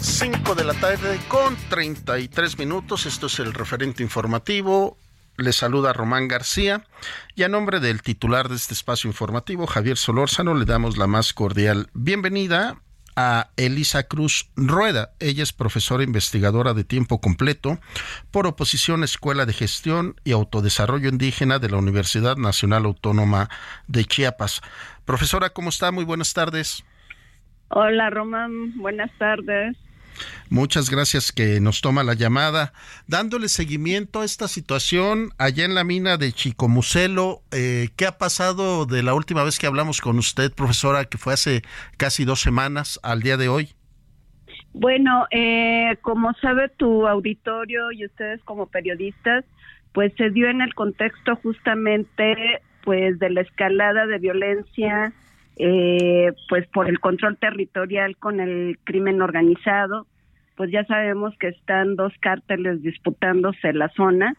Cinco 0.01 0.55
de 0.55 0.65
la 0.65 0.73
tarde 0.81 1.21
con 1.29 1.55
33 1.69 2.59
minutos. 2.59 3.05
Esto 3.05 3.27
es 3.27 3.39
el 3.39 3.53
referente 3.53 4.03
informativo. 4.03 4.97
Le 5.39 5.53
saluda 5.53 5.93
Román 5.93 6.29
García 6.29 6.85
y 7.35 7.43
a 7.43 7.49
nombre 7.49 7.81
del 7.81 8.01
titular 8.01 8.49
de 8.49 8.57
este 8.57 8.73
espacio 8.73 9.09
informativo, 9.09 9.67
Javier 9.67 9.99
Solórzano, 9.99 10.55
le 10.55 10.65
damos 10.65 10.97
la 10.97 11.07
más 11.07 11.35
cordial 11.35 11.89
bienvenida 11.93 12.81
a 13.17 13.51
Elisa 13.57 14.05
Cruz 14.05 14.51
Rueda. 14.57 15.11
Ella 15.21 15.43
es 15.43 15.53
profesora 15.53 16.05
investigadora 16.05 16.73
de 16.73 16.85
tiempo 16.85 17.21
completo 17.21 17.79
por 18.31 18.47
oposición 18.47 19.05
Escuela 19.05 19.45
de 19.45 19.53
Gestión 19.53 20.17
y 20.25 20.33
Autodesarrollo 20.33 21.09
Indígena 21.09 21.59
de 21.59 21.69
la 21.69 21.79
Universidad 21.79 22.37
Nacional 22.37 22.85
Autónoma 22.85 23.51
de 23.89 24.05
Chiapas. 24.05 24.63
Profesora, 25.05 25.51
¿cómo 25.51 25.69
está? 25.69 25.91
Muy 25.93 26.05
buenas 26.05 26.33
tardes. 26.33 26.85
Hola, 27.69 28.09
Román. 28.11 28.77
Buenas 28.79 29.11
tardes. 29.19 29.77
Muchas 30.49 30.91
gracias 30.91 31.33
que 31.33 31.61
nos 31.61 31.81
toma 31.81 32.05
la 32.05 32.15
llamada. 32.15 32.73
Dándole 33.07 33.49
seguimiento 33.49 34.21
a 34.21 34.25
esta 34.25 34.49
situación 34.49 35.31
allá 35.39 35.65
en 35.65 35.75
la 35.75 35.85
mina 35.85 36.17
de 36.17 36.33
Chicomucelo, 36.33 37.43
eh, 37.51 37.89
¿qué 37.97 38.07
ha 38.07 38.19
pasado 38.19 38.87
de 38.87 39.03
la 39.03 39.15
última 39.15 39.43
vez 39.43 39.59
que 39.59 39.67
hablamos 39.67 40.01
con 40.01 40.19
usted, 40.19 40.53
profesora, 40.53 41.05
que 41.05 41.19
fue 41.19 41.33
hace 41.33 41.63
casi 41.97 42.25
dos 42.25 42.41
semanas 42.41 43.01
al 43.03 43.23
día 43.23 43.37
de 43.37 43.49
hoy? 43.49 43.71
Bueno, 44.73 45.27
eh, 45.31 45.97
como 46.03 46.33
sabe 46.35 46.69
tu 46.69 47.07
auditorio 47.07 47.93
y 47.93 48.05
ustedes 48.05 48.43
como 48.45 48.67
periodistas, 48.67 49.45
pues 49.93 50.13
se 50.19 50.31
dio 50.31 50.49
en 50.51 50.61
el 50.61 50.75
contexto 50.75 51.37
justamente 51.37 52.61
pues 52.85 53.19
de 53.19 53.31
la 53.31 53.41
escalada 53.41 54.07
de 54.07 54.19
violencia 54.19 55.13
eh, 55.57 56.33
pues 56.49 56.67
por 56.69 56.89
el 56.89 57.01
control 57.01 57.39
territorial 57.39 58.17
con 58.19 58.41
el 58.41 58.79
crimen 58.85 59.23
organizado, 59.23 60.07
pues 60.57 60.71
ya 60.71 60.85
sabemos 60.85 61.35
que 61.39 61.49
están 61.49 61.97
dos 61.97 62.13
cárteles 62.21 62.83
disputándose 62.83 63.73
la 63.73 63.89
zona, 63.91 64.35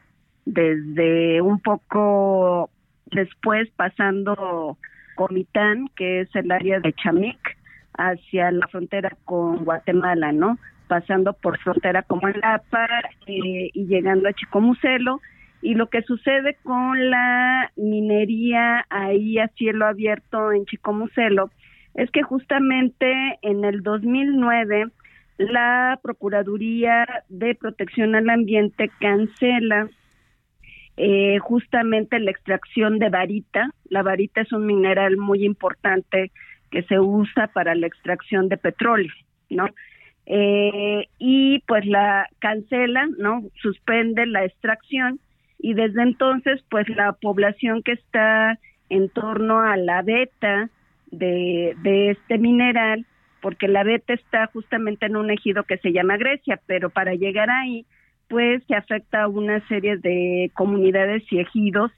desde 0.46 1.42
un 1.42 1.60
poco 1.60 2.70
después 3.08 3.70
pasando 3.76 4.78
Comitán, 5.16 5.90
que 5.96 6.22
es 6.22 6.36
el 6.36 6.52
área 6.52 6.80
de 6.80 6.94
Chamic, 6.94 7.58
hacia 7.94 8.52
la 8.52 8.68
frontera 8.68 9.18
con 9.26 9.66
Guatemala, 9.66 10.32
¿no? 10.32 10.58
Pasando 10.88 11.34
por 11.34 11.58
frontera 11.60 12.04
como 12.04 12.28
en 12.28 12.40
Lapa 12.40 12.88
eh, 13.26 13.70
y 13.74 13.86
llegando 13.88 14.30
a 14.30 14.34
Chicomucelo 14.34 15.20
y 15.62 15.74
lo 15.74 15.88
que 15.88 16.02
sucede 16.04 16.56
con 16.64 17.10
la 17.10 17.72
minería 17.76 18.86
ahí 18.90 19.40
a 19.40 19.48
cielo 19.50 19.86
abierto 19.86 20.52
en 20.52 20.66
Chicomucelo 20.66 21.50
es 21.96 22.12
que 22.12 22.22
justamente 22.22 23.40
en 23.42 23.66
el 23.66 23.82
2009 23.82 24.88
la 25.38 26.00
Procuraduría 26.02 27.24
de 27.30 27.56
Protección 27.56 28.16
al 28.16 28.30
Ambiente 28.30 28.90
cancela 29.00 29.90
eh, 30.96 31.38
justamente 31.40 32.20
la 32.20 32.32
extracción 32.32 32.98
de 32.98 33.10
varita. 33.10 33.70
La 33.90 34.02
varita 34.02 34.42
es 34.42 34.52
un 34.52 34.66
mineral 34.66 35.18
muy 35.18 35.44
importante 35.46 36.32
que 36.72 36.84
se 36.84 37.00
usa 37.00 37.48
para 37.48 37.76
la 37.76 37.88
extracción 37.88 38.50
de 38.50 38.58
petróleo, 38.58 39.14
¿no? 39.50 39.68
Eh, 40.26 41.08
y 41.20 41.60
pues 41.68 41.86
la 41.86 42.28
cancela, 42.40 43.08
¿no? 43.18 43.44
Suspende 43.62 44.26
la 44.26 44.44
extracción 44.44 45.20
y 45.60 45.74
desde 45.74 46.04
entonces 46.04 46.64
pues 46.70 46.88
la 46.90 47.14
población 47.14 47.84
que 47.84 47.94
está 47.94 48.60
en 48.90 49.10
torno 49.10 49.60
a 49.60 49.76
la 49.78 50.02
beta 50.02 50.70
de, 51.12 51.76
de 51.82 52.12
este 52.12 52.38
mineral, 52.38 53.06
porque 53.42 53.68
la 53.68 53.84
beta 53.84 54.14
está 54.14 54.48
justamente 54.48 55.06
en 55.06 55.16
un 55.16 55.32
ejido 55.32 55.64
que 55.64 55.78
se 55.78 55.92
llama 55.92 56.18
Grecia, 56.18 56.60
pero 56.66 56.90
para 56.90 57.14
llegar 57.14 57.50
ahí 57.50 57.86
pues 58.28 58.64
se 58.68 58.76
afecta 58.76 59.24
a 59.24 59.28
una 59.28 59.66
serie 59.68 59.98
de 59.98 60.52
comunidades 60.54 61.24
y 61.32 61.40
ejidos 61.40 61.92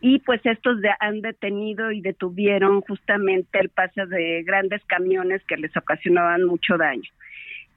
y 0.00 0.20
pues 0.20 0.40
estos 0.44 0.78
han 1.00 1.20
detenido 1.22 1.90
y 1.90 2.00
detuvieron 2.00 2.80
justamente 2.82 3.58
el 3.58 3.68
paso 3.68 4.06
de 4.06 4.42
grandes 4.44 4.84
camiones 4.86 5.42
que 5.44 5.56
les 5.56 5.76
ocasionaban 5.76 6.44
mucho 6.44 6.76
daño. 6.76 7.10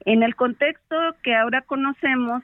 En 0.04 0.22
el 0.22 0.34
contexto 0.34 0.96
que 1.22 1.34
ahora 1.34 1.62
conocemos, 1.62 2.42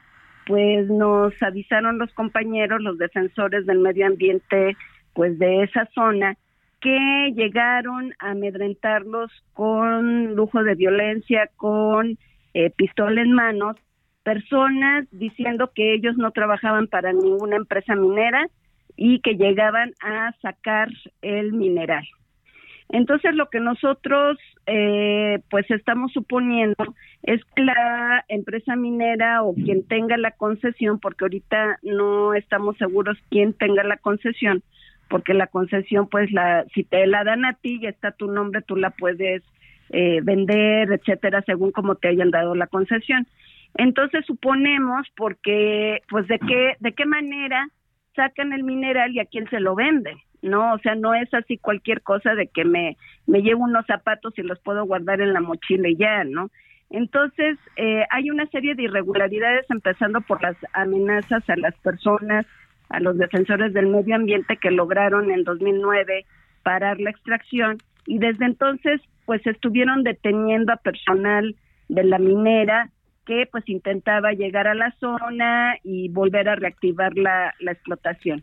pues 0.48 0.88
nos 0.88 1.34
avisaron 1.42 1.98
los 1.98 2.11
compañeros, 2.14 2.80
los 2.80 2.96
defensores 2.96 3.66
del 3.66 3.80
medio 3.80 4.06
ambiente, 4.06 4.78
pues 5.12 5.38
de 5.38 5.62
esa 5.62 5.87
zona, 5.94 6.38
que 6.80 7.32
llegaron 7.37 8.14
a 8.18 8.30
amedrentarlos 8.30 9.30
con 9.52 10.34
lujo 10.34 10.62
de 10.62 10.74
violencia, 10.74 11.50
con 11.56 12.18
eh, 12.54 12.70
pistola 12.70 13.20
en 13.20 13.32
manos, 13.32 13.76
personas 14.22 15.06
diciendo 15.11 15.70
que 15.74 15.92
ellos 15.92 16.16
no 16.16 16.30
trabajaban 16.30 16.87
para 16.87 17.12
ninguna 17.12 17.56
empresa 17.56 17.94
minera 17.94 18.48
y 18.96 19.20
que 19.20 19.34
llegaban 19.34 19.92
a 20.00 20.32
sacar 20.40 20.88
el 21.20 21.52
mineral. 21.52 22.06
Entonces 22.90 23.35
lo 23.35 23.51
que 23.51 23.61
nosotros 23.61 24.38
eh, 24.66 25.40
pues 25.51 25.70
estamos 25.70 26.12
suponiendo 26.12 26.94
es 27.22 27.40
que 27.55 27.62
la 27.62 28.24
empresa 28.29 28.77
minera 28.77 29.42
o 29.42 29.55
quien 29.55 29.87
tenga 29.87 30.16
la 30.16 30.31
concesión, 30.31 30.98
porque 30.98 31.24
ahorita 31.24 31.79
no 31.83 32.33
estamos 32.33 32.79
seguros 32.79 33.18
quién 33.31 33.53
tenga 33.53 33.85
la 33.85 33.98
concesión, 33.98 34.62
porque 35.11 35.35
la 35.35 35.48
concesión 35.48 36.09
pues 36.09 36.33
la 36.33 36.64
si 36.74 36.85
te 36.85 37.07
la 37.07 37.24
dan 37.24 37.44
a 37.44 37.55
ti 37.55 37.79
y 37.83 37.87
está 37.87 38.12
tu 38.12 38.31
nombre 38.31 38.62
tú 38.62 38.77
la 38.77 38.90
puedes 38.90 39.42
eh, 39.90 40.20
vender, 40.22 40.90
etcétera, 40.90 41.42
según 41.42 41.72
como 41.72 41.96
te 41.96 42.09
hayan 42.09 42.31
dado 42.31 42.55
la 42.55 42.68
concesión. 42.68 43.27
Entonces 43.74 44.24
suponemos 44.24 45.07
porque 45.14 46.01
pues 46.09 46.27
de 46.27 46.38
qué 46.38 46.77
de 46.81 46.92
qué 46.92 47.05
manera 47.05 47.68
sacan 48.16 48.55
el 48.55 48.64
mineral 48.64 49.14
y 49.14 49.20
a 49.20 49.27
quién 49.27 49.48
se 49.51 49.61
lo 49.61 49.74
venden 49.74 50.16
no, 50.42 50.74
o 50.74 50.79
sea, 50.79 50.94
no 50.94 51.14
es 51.14 51.33
así 51.35 51.59
cualquier 51.59 52.03
cosa 52.03 52.35
de 52.35 52.46
que 52.46 52.64
me, 52.64 52.96
me 53.27 53.42
llevo 53.42 53.64
unos 53.64 53.87
zapatos 53.87 54.35
y 54.38 54.42
los 54.42 54.59
puedo 54.61 54.85
guardar 54.85 55.20
en 55.20 55.33
la 55.33 55.40
mochila 55.40 55.88
y 55.88 55.96
ya, 55.96 56.24
¿no? 56.24 56.51
Entonces, 56.90 57.59
eh, 57.77 58.05
hay 58.11 58.31
una 58.31 58.46
serie 58.46 58.74
de 58.74 58.85
irregularidades, 58.85 59.66
empezando 59.68 60.20
por 60.22 60.42
las 60.42 60.57
amenazas 60.72 61.48
a 61.48 61.57
las 61.57 61.74
personas, 61.81 62.46
a 62.88 63.01
los 63.01 63.18
defensores 63.18 63.74
del 63.74 63.88
medio 63.88 64.14
ambiente 64.14 64.57
que 64.57 64.70
lograron 64.70 65.31
en 65.31 65.44
2009 65.44 66.24
parar 66.62 66.98
la 67.01 67.11
extracción 67.11 67.79
y 68.07 68.18
desde 68.18 68.46
entonces, 68.46 69.03
pues 69.27 69.46
estuvieron 69.46 70.03
deteniendo 70.03 70.72
a 70.72 70.77
personal 70.77 71.55
de 71.88 72.05
la 72.05 72.18
minera 72.18 72.90
que 73.27 73.46
pues 73.53 73.68
intentaba 73.68 74.33
llegar 74.33 74.66
a 74.66 74.74
la 74.74 74.94
zona 74.98 75.77
y 75.85 76.09
volver 76.09 76.48
a 76.48 76.57
reactivar 76.57 77.14
la, 77.14 77.55
la 77.61 77.72
explotación. 77.72 78.42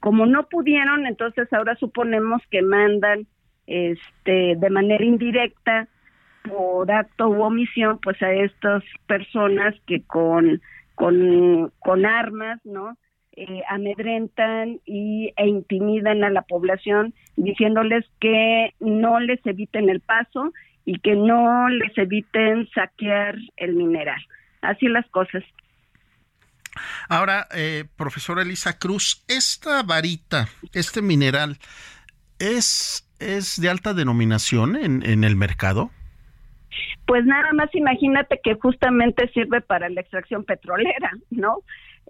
Como 0.00 0.26
no 0.26 0.48
pudieron, 0.48 1.06
entonces 1.06 1.52
ahora 1.52 1.76
suponemos 1.76 2.42
que 2.50 2.62
mandan 2.62 3.26
este 3.66 4.54
de 4.56 4.70
manera 4.70 5.04
indirecta 5.04 5.88
por 6.48 6.90
acto 6.92 7.28
u 7.28 7.42
omisión 7.42 7.98
pues 8.00 8.22
a 8.22 8.32
estas 8.32 8.84
personas 9.06 9.74
que 9.86 10.02
con 10.02 10.60
con, 10.96 11.72
con 11.78 12.04
armas, 12.04 12.58
¿no? 12.64 12.98
Eh, 13.36 13.62
amedrentan 13.68 14.80
y, 14.86 15.30
e 15.36 15.46
intimidan 15.46 16.24
a 16.24 16.30
la 16.30 16.40
población 16.42 17.12
diciéndoles 17.36 18.06
que 18.18 18.74
no 18.80 19.20
les 19.20 19.44
eviten 19.44 19.90
el 19.90 20.00
paso 20.00 20.54
y 20.86 20.98
que 21.00 21.14
no 21.14 21.68
les 21.68 21.96
eviten 21.98 22.66
saquear 22.74 23.36
el 23.58 23.74
mineral. 23.74 24.20
Así 24.62 24.88
las 24.88 25.06
cosas. 25.10 25.44
Ahora, 27.08 27.46
eh, 27.54 27.84
profesora 27.96 28.42
Elisa 28.42 28.78
Cruz, 28.78 29.24
esta 29.28 29.82
varita, 29.82 30.48
este 30.72 31.02
mineral, 31.02 31.58
¿es, 32.38 33.08
es 33.18 33.60
de 33.60 33.68
alta 33.68 33.94
denominación 33.94 34.76
en, 34.76 35.24
el 35.24 35.36
mercado? 35.36 35.90
Pues 37.06 37.24
nada 37.24 37.52
más 37.52 37.74
imagínate 37.74 38.40
que 38.42 38.54
justamente 38.54 39.28
sirve 39.28 39.60
para 39.60 39.88
la 39.88 40.00
extracción 40.00 40.44
petrolera, 40.44 41.12
¿no? 41.30 41.58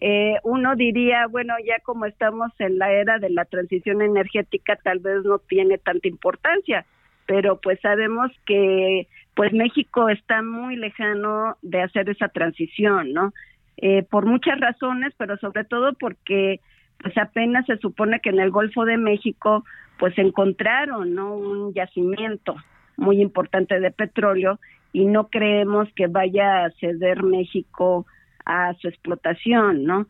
Eh, 0.01 0.35
uno 0.43 0.77
diría, 0.77 1.27
bueno, 1.27 1.55
ya 1.65 1.79
como 1.83 2.05
estamos 2.07 2.53
en 2.59 2.79
la 2.79 2.93
era 2.93 3.19
de 3.19 3.31
la 3.31 3.45
transición 3.47 4.03
energética, 4.03 4.77
tal 4.77 4.99
vez 4.99 5.25
no 5.25 5.39
tiene 5.39 5.79
tanta 5.79 6.09
importancia, 6.09 6.85
pero 7.27 7.61
pues 7.61 7.81
sabemos 7.81 8.31
que 8.45 9.09
pues 9.35 9.53
México 9.53 10.09
está 10.09 10.43
muy 10.43 10.77
lejano 10.77 11.57
de 11.63 11.83
hacer 11.83 12.09
esa 12.09 12.29
transición, 12.29 13.13
¿no? 13.13 13.33
Eh, 13.79 14.03
por 14.05 14.25
muchas 14.25 14.59
razones, 14.59 15.13
pero 15.19 15.37
sobre 15.39 15.65
todo 15.65 15.93
porque 15.95 16.61
pues 16.99 17.17
apenas 17.19 17.67
se 17.67 17.77
supone 17.77 18.21
que 18.21 18.31
en 18.31 18.41
el 18.41 18.51
Golfo 18.51 18.85
de 18.85 18.97
México 18.97 19.65
pues 19.99 20.17
encontraron 20.19 21.15
¿no? 21.15 21.35
un 21.35 21.75
yacimiento 21.75 22.57
muy 22.97 23.21
importante 23.21 23.79
de 23.81 23.91
petróleo 23.91 24.59
y 24.93 25.05
no 25.05 25.29
creemos 25.29 25.89
que 25.95 26.07
vaya 26.07 26.65
a 26.65 26.71
ceder 26.81 27.23
México 27.23 28.07
a 28.47 28.73
su 28.75 28.89
explotación, 28.89 29.85
¿no? 29.85 30.07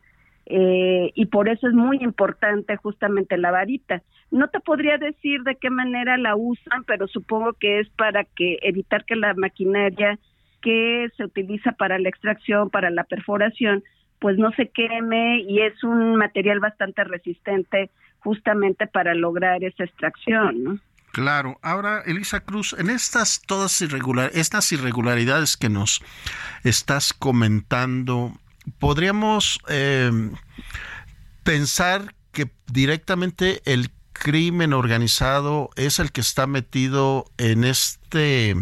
Eh, 0.49 1.11
y 1.15 1.27
por 1.27 1.49
eso 1.49 1.67
es 1.67 1.75
muy 1.75 1.99
importante 2.03 2.77
justamente 2.77 3.37
la 3.37 3.51
varita. 3.51 4.03
No 4.31 4.49
te 4.49 4.61
podría 4.61 4.97
decir 4.97 5.43
de 5.43 5.57
qué 5.57 5.71
manera 5.71 6.17
la 6.19 6.37
usan, 6.37 6.85
pero 6.87 7.09
supongo 7.09 7.55
que 7.55 7.81
es 7.81 7.89
para 7.91 8.23
que 8.23 8.59
evitar 8.63 9.05
que 9.05 9.17
la 9.17 9.35
maquinaria 9.35 10.21
que 10.63 11.09
se 11.17 11.25
utiliza 11.25 11.73
para 11.73 11.99
la 11.99 12.09
extracción, 12.09 12.71
para 12.71 12.91
la 12.91 13.05
perforación, 13.05 13.85
pues 14.19 14.39
no 14.39 14.51
se 14.53 14.69
queme 14.69 15.41
y 15.41 15.61
es 15.61 15.83
un 15.85 16.17
material 16.17 16.61
bastante 16.61 17.05
resistente 17.05 17.91
justamente 18.21 18.87
para 18.87 19.15
lograr 19.15 19.63
esa 19.63 19.85
extracción, 19.85 20.65
¿no? 20.65 20.79
Claro. 21.13 21.59
Ahora, 21.63 22.03
Elisa 22.05 22.41
Cruz, 22.41 22.75
en 22.79 22.91
estas 22.91 23.41
todas 23.47 23.81
irregular, 23.81 24.31
estas 24.35 24.71
irregularidades 24.73 25.57
que 25.57 25.71
nos 25.71 26.03
estás 26.63 27.15
comentando, 27.15 28.33
podríamos 28.79 29.59
eh, 29.69 30.11
pensar 31.43 32.15
que 32.33 32.51
directamente 32.67 33.63
el 33.65 33.91
crimen 34.13 34.73
organizado 34.73 35.71
es 35.77 36.01
el 36.01 36.13
que 36.13 36.21
está 36.21 36.47
metido 36.47 37.25
en 37.39 37.65
este 37.65 38.55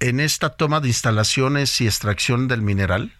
en 0.00 0.20
esta 0.20 0.56
toma 0.56 0.80
de 0.80 0.88
instalaciones 0.88 1.80
y 1.80 1.86
extracción 1.86 2.48
del 2.48 2.62
mineral? 2.62 3.12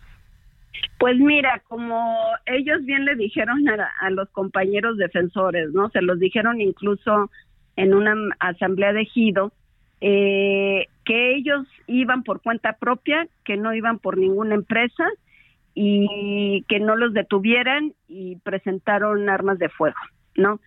Pues 0.98 1.18
mira, 1.18 1.62
como 1.68 2.16
ellos 2.46 2.84
bien 2.84 3.04
le 3.04 3.16
dijeron 3.16 3.66
a, 3.68 4.10
los 4.10 4.28
compañeros 4.30 4.96
defensores, 4.96 5.70
¿no? 5.72 5.90
Se 5.90 6.00
los 6.00 6.18
dijeron 6.18 6.60
incluso 6.60 7.30
en 7.76 7.94
una 7.94 8.14
asamblea 8.38 8.92
de 8.92 9.04
Gido, 9.04 9.52
eh, 10.00 10.86
que 11.04 11.34
ellos 11.34 11.66
iban 11.86 12.22
por 12.22 12.40
cuenta 12.40 12.74
propia, 12.74 13.28
que 13.44 13.56
no 13.56 13.74
iban 13.74 13.98
por 13.98 14.16
ninguna 14.16 14.54
empresa 14.54 15.04
y 15.74 16.64
que 16.68 16.80
no 16.80 16.96
los 16.96 17.12
detuvieran 17.12 17.92
y 18.08 18.36
presentaron 18.36 19.28
armas 19.28 19.58
de 19.58 19.68
fuego, 19.68 19.96
¿no? 20.34 20.60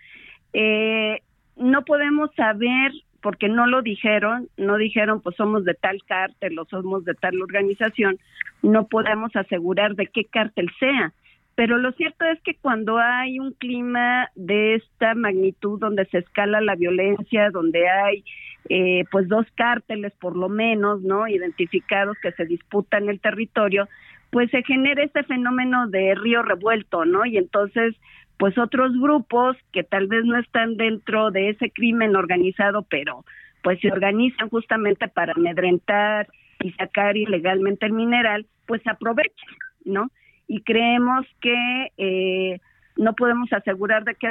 Eh, 0.53 1.21
no 1.55 1.83
podemos 1.83 2.29
saber 2.35 2.91
porque 3.21 3.49
no 3.49 3.67
lo 3.67 3.81
dijeron, 3.81 4.49
no 4.57 4.77
dijeron 4.77 5.21
pues 5.21 5.35
somos 5.35 5.65
de 5.65 5.73
tal 5.73 6.03
cártel 6.05 6.57
o 6.59 6.65
somos 6.65 7.05
de 7.05 7.13
tal 7.13 7.41
organización, 7.41 8.17
no 8.61 8.87
podemos 8.87 9.35
asegurar 9.35 9.95
de 9.95 10.07
qué 10.07 10.25
cártel 10.25 10.69
sea. 10.79 11.13
Pero 11.55 11.77
lo 11.77 11.91
cierto 11.91 12.23
es 12.23 12.41
que 12.41 12.55
cuando 12.55 12.99
hay 12.99 13.37
un 13.37 13.51
clima 13.51 14.29
de 14.35 14.75
esta 14.75 15.13
magnitud, 15.13 15.77
donde 15.77 16.05
se 16.05 16.19
escala 16.19 16.61
la 16.61 16.75
violencia, 16.75 17.49
donde 17.49 17.89
hay 17.89 18.23
eh, 18.69 19.03
pues 19.11 19.27
dos 19.27 19.45
cárteles 19.55 20.13
por 20.21 20.37
lo 20.37 20.47
menos, 20.47 21.01
¿no? 21.01 21.27
Identificados 21.27 22.17
que 22.21 22.31
se 22.31 22.45
disputan 22.45 23.09
el 23.09 23.19
territorio, 23.19 23.89
pues 24.29 24.49
se 24.51 24.63
genera 24.63 25.03
este 25.03 25.23
fenómeno 25.23 25.87
de 25.87 26.15
río 26.15 26.43
revuelto, 26.43 27.03
¿no? 27.03 27.25
Y 27.25 27.37
entonces 27.37 27.95
pues 28.39 28.57
otros 28.57 28.93
grupos 28.97 29.57
que 29.73 29.83
tal 29.83 30.07
vez 30.07 30.23
no 30.23 30.39
están 30.39 30.77
dentro 30.77 31.29
de 31.29 31.49
ese 31.49 31.71
crimen 31.71 32.15
organizado, 32.15 32.83
pero 32.83 33.25
pues 33.61 33.81
se 33.81 33.91
organizan 33.91 34.47
justamente 34.47 35.09
para 35.09 35.33
amedrentar 35.33 36.25
y 36.61 36.71
sacar 36.71 37.17
ilegalmente 37.17 37.85
el 37.85 37.91
mineral, 37.91 38.45
pues 38.65 38.81
aprovechan, 38.87 39.49
¿no? 39.83 40.09
Y 40.47 40.61
creemos 40.61 41.25
que 41.41 41.91
eh, 41.97 42.61
no 42.95 43.13
podemos 43.13 43.51
asegurar 43.51 44.05
de 44.05 44.15
que 44.15 44.29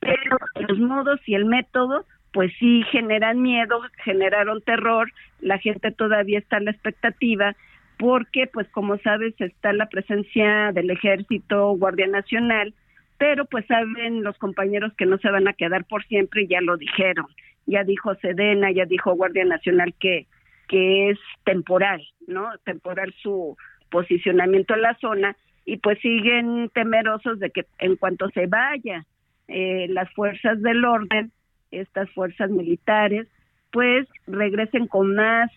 pero 0.00 0.36
los 0.68 0.78
modos 0.80 1.20
y 1.24 1.36
el 1.36 1.44
método, 1.44 2.04
pues 2.32 2.52
sí 2.58 2.82
generan 2.90 3.42
miedo, 3.42 3.80
generaron 4.02 4.60
terror, 4.62 5.12
la 5.40 5.58
gente 5.58 5.92
todavía 5.92 6.40
está 6.40 6.56
en 6.56 6.64
la 6.64 6.72
expectativa 6.72 7.54
porque 7.98 8.46
pues 8.46 8.68
como 8.70 8.98
sabes 8.98 9.34
está 9.38 9.72
la 9.72 9.88
presencia 9.88 10.72
del 10.72 10.90
ejército, 10.90 11.70
Guardia 11.76 12.06
Nacional, 12.06 12.74
pero 13.18 13.46
pues 13.46 13.66
saben 13.66 14.22
los 14.22 14.36
compañeros 14.38 14.92
que 14.94 15.06
no 15.06 15.18
se 15.18 15.30
van 15.30 15.48
a 15.48 15.54
quedar 15.54 15.84
por 15.84 16.04
siempre 16.04 16.42
y 16.42 16.48
ya 16.48 16.60
lo 16.60 16.76
dijeron. 16.76 17.26
Ya 17.66 17.82
dijo 17.82 18.14
Sedena, 18.16 18.70
ya 18.70 18.84
dijo 18.84 19.14
Guardia 19.14 19.44
Nacional 19.44 19.94
que 19.98 20.26
que 20.68 21.10
es 21.10 21.18
temporal, 21.44 22.02
¿no? 22.26 22.50
Temporal 22.64 23.14
su 23.22 23.56
posicionamiento 23.90 24.74
en 24.74 24.82
la 24.82 24.96
zona 24.98 25.36
y 25.64 25.78
pues 25.78 25.98
siguen 26.00 26.70
temerosos 26.74 27.38
de 27.38 27.50
que 27.50 27.66
en 27.78 27.96
cuanto 27.96 28.28
se 28.30 28.46
vaya 28.46 29.04
eh, 29.48 29.86
las 29.88 30.12
fuerzas 30.12 30.60
del 30.62 30.84
orden, 30.84 31.30
estas 31.70 32.10
fuerzas 32.10 32.50
militares, 32.50 33.28
pues 33.70 34.08
regresen 34.26 34.86
con 34.86 35.14
más 35.14 35.50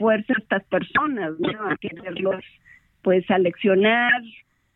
fuerza 0.00 0.32
estas 0.38 0.64
personas, 0.64 1.38
¿no? 1.38 1.68
A 1.68 1.76
quererlos, 1.76 2.42
pues, 3.02 3.30
aleccionar. 3.30 4.22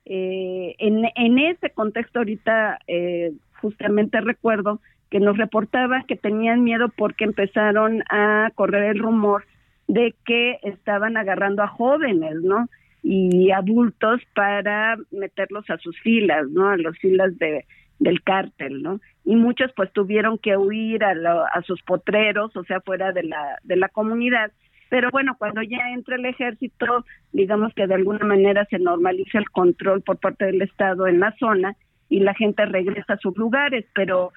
Eh, 0.04 0.74
en, 0.78 1.06
en 1.16 1.38
ese 1.38 1.70
contexto 1.70 2.18
ahorita, 2.18 2.78
eh, 2.86 3.32
justamente 3.62 4.20
recuerdo 4.20 4.80
que 5.10 5.20
nos 5.20 5.38
reportaba 5.38 6.04
que 6.06 6.16
tenían 6.16 6.62
miedo 6.62 6.90
porque 6.94 7.24
empezaron 7.24 8.02
a 8.10 8.50
correr 8.54 8.84
el 8.84 8.98
rumor 8.98 9.44
de 9.88 10.14
que 10.26 10.58
estaban 10.62 11.16
agarrando 11.16 11.62
a 11.62 11.68
jóvenes, 11.68 12.36
¿no? 12.42 12.68
Y 13.02 13.50
adultos 13.50 14.20
para 14.34 14.96
meterlos 15.10 15.68
a 15.70 15.78
sus 15.78 15.98
filas, 16.00 16.48
¿no? 16.50 16.68
A 16.68 16.76
las 16.76 16.98
filas 16.98 17.38
de, 17.38 17.64
del 17.98 18.22
cártel, 18.22 18.82
¿no? 18.82 19.00
Y 19.24 19.36
muchos 19.36 19.72
pues 19.74 19.92
tuvieron 19.92 20.38
que 20.38 20.56
huir 20.56 21.04
a, 21.04 21.14
a 21.52 21.62
sus 21.62 21.82
potreros, 21.82 22.54
o 22.56 22.64
sea, 22.64 22.80
fuera 22.80 23.12
de 23.12 23.22
la, 23.22 23.58
de 23.62 23.76
la 23.76 23.88
comunidad, 23.88 24.52
pero 24.94 25.10
bueno, 25.10 25.34
cuando 25.36 25.60
ya 25.60 25.90
entra 25.92 26.14
el 26.14 26.24
ejército, 26.24 27.04
digamos 27.32 27.74
que 27.74 27.88
de 27.88 27.94
alguna 27.96 28.24
manera 28.24 28.64
se 28.66 28.78
normaliza 28.78 29.38
el 29.38 29.50
control 29.50 30.02
por 30.02 30.20
parte 30.20 30.44
del 30.44 30.62
Estado 30.62 31.08
en 31.08 31.18
la 31.18 31.34
zona 31.40 31.74
y 32.08 32.20
la 32.20 32.32
gente 32.32 32.64
regresa 32.64 33.14
a 33.14 33.18
sus 33.18 33.36
lugares, 33.36 33.84
pero 33.92 34.30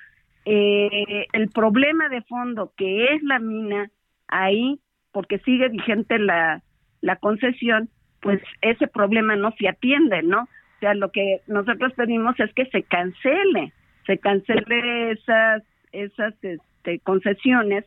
eh, 0.45 1.27
el 1.31 1.49
problema 1.49 2.09
de 2.09 2.23
fondo 2.23 2.73
que 2.75 3.13
es 3.13 3.21
la 3.21 3.37
mina 3.37 3.91
ahí, 4.29 4.79
porque 5.11 5.37
sigue 5.45 5.69
vigente 5.69 6.17
la, 6.17 6.63
la 7.01 7.17
concesión, 7.17 7.89
pues 8.19 8.41
ese 8.61 8.87
problema 8.87 9.35
no 9.35 9.51
se 9.59 9.67
atiende, 9.67 10.23
¿no? 10.23 10.41
O 10.41 10.79
sea, 10.79 10.95
lo 10.95 11.11
que 11.11 11.41
nosotros 11.45 11.93
pedimos 11.93 12.39
es 12.39 12.51
que 12.55 12.65
se 12.71 12.81
cancele, 12.81 13.73
se 14.07 14.17
cancele 14.17 15.11
esas, 15.11 15.61
esas 15.91 16.33
este, 16.41 16.97
concesiones 17.03 17.85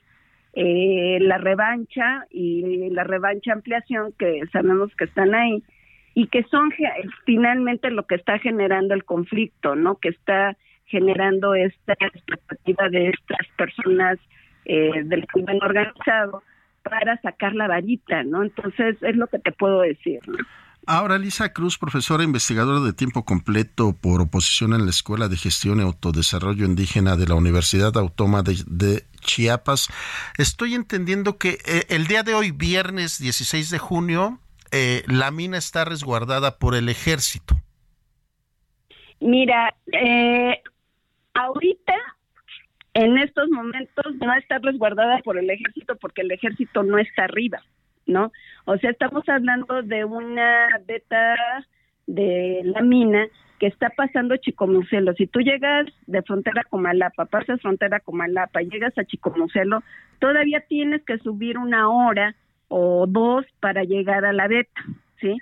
eh, 0.53 1.19
la 1.21 1.39
revancha 1.39 2.27
y 2.31 2.91
la 2.91 3.05
revancha 3.05 3.53
ampliación 3.53 4.13
que 4.19 4.43
sabemos 4.53 4.95
que 4.97 5.05
están 5.05 5.35
ahí 5.35 5.63
y 6.15 6.27
que 6.27 6.43
son 6.45 6.71
finalmente 7.25 7.91
lo 7.91 8.07
que 8.07 8.17
está 8.17 8.39
generando 8.39 8.95
el 8.95 9.05
conflicto, 9.05 9.77
¿no? 9.77 9.97
Que 9.97 10.09
está 10.09 10.57
generando 10.87 11.55
esta 11.55 11.93
expectativa 11.93 12.89
de 12.89 13.11
estas 13.11 13.47
personas 13.57 14.19
eh, 14.65 15.03
del 15.05 15.27
crimen 15.27 15.59
organizado 15.63 16.43
para 16.83 17.17
sacar 17.19 17.55
la 17.55 17.69
varita, 17.69 18.25
¿no? 18.25 18.43
Entonces 18.43 18.97
es 19.03 19.17
lo 19.17 19.29
que 19.29 19.39
te 19.39 19.53
puedo 19.53 19.83
decir. 19.83 20.21
Ahora, 20.93 21.19
Lisa 21.19 21.53
Cruz, 21.53 21.79
profesora 21.79 22.25
investigadora 22.25 22.81
de 22.81 22.93
tiempo 22.93 23.25
completo 23.25 23.95
por 24.03 24.21
oposición 24.21 24.73
en 24.73 24.87
la 24.87 24.91
Escuela 24.91 25.29
de 25.29 25.37
Gestión 25.37 25.79
y 25.79 25.83
Autodesarrollo 25.83 26.67
Indígena 26.67 27.17
de 27.17 27.29
la 27.29 27.37
Universidad 27.37 27.97
Autónoma 27.97 28.43
de, 28.43 29.05
Chiapas. 29.21 29.89
Estoy 30.37 30.75
entendiendo 30.75 31.39
que 31.39 31.59
eh, 31.65 31.85
el 31.91 32.09
día 32.09 32.25
de 32.25 32.35
hoy, 32.35 32.51
viernes 32.51 33.21
16 33.21 33.71
de 33.71 33.79
junio, 33.79 34.41
eh, 34.73 35.05
la 35.07 35.31
mina 35.31 35.59
está 35.59 35.85
resguardada 35.85 36.59
por 36.59 36.75
el 36.75 36.89
ejército. 36.89 37.55
Mira, 39.21 39.73
eh, 39.93 40.61
ahorita, 41.35 41.95
en 42.95 43.17
estos 43.17 43.49
momentos, 43.51 44.07
no 44.21 44.35
está 44.35 44.59
resguardada 44.59 45.19
por 45.19 45.39
el 45.39 45.49
ejército 45.51 45.95
porque 46.01 46.23
el 46.23 46.33
ejército 46.33 46.83
no 46.83 46.99
está 46.99 47.27
arriba. 47.27 47.63
¿No? 48.11 48.33
O 48.67 48.77
sea, 48.77 48.91
estamos 48.91 49.29
hablando 49.29 49.83
de 49.83 50.05
una 50.05 50.69
beta 50.87 51.37
de 52.07 52.63
la 52.65 52.83
mina 52.83 53.27
que 53.59 53.67
está 53.67 53.91
pasando 53.91 54.37
Chicomucelo. 54.37 55.13
Si 55.15 55.27
tú 55.27 55.41
llegas 55.41 55.87
de 56.07 56.23
frontera 56.23 56.65
con 56.65 56.83
Malapa, 56.83 57.27
pasas 57.27 57.61
frontera 57.61 58.01
con 58.01 58.17
Malapa, 58.17 58.63
llegas 58.63 58.97
a 58.99 59.05
Chicomucelo, 59.05 59.83
todavía 60.19 60.61
tienes 60.69 61.03
que 61.05 61.19
subir 61.19 61.59
una 61.59 61.89
hora 61.91 62.35
o 62.69 63.07
dos 63.07 63.45
para 63.61 63.85
llegar 63.85 64.25
a 64.25 64.33
la 64.33 64.49
beta, 64.49 64.83
¿sí? 65.21 65.37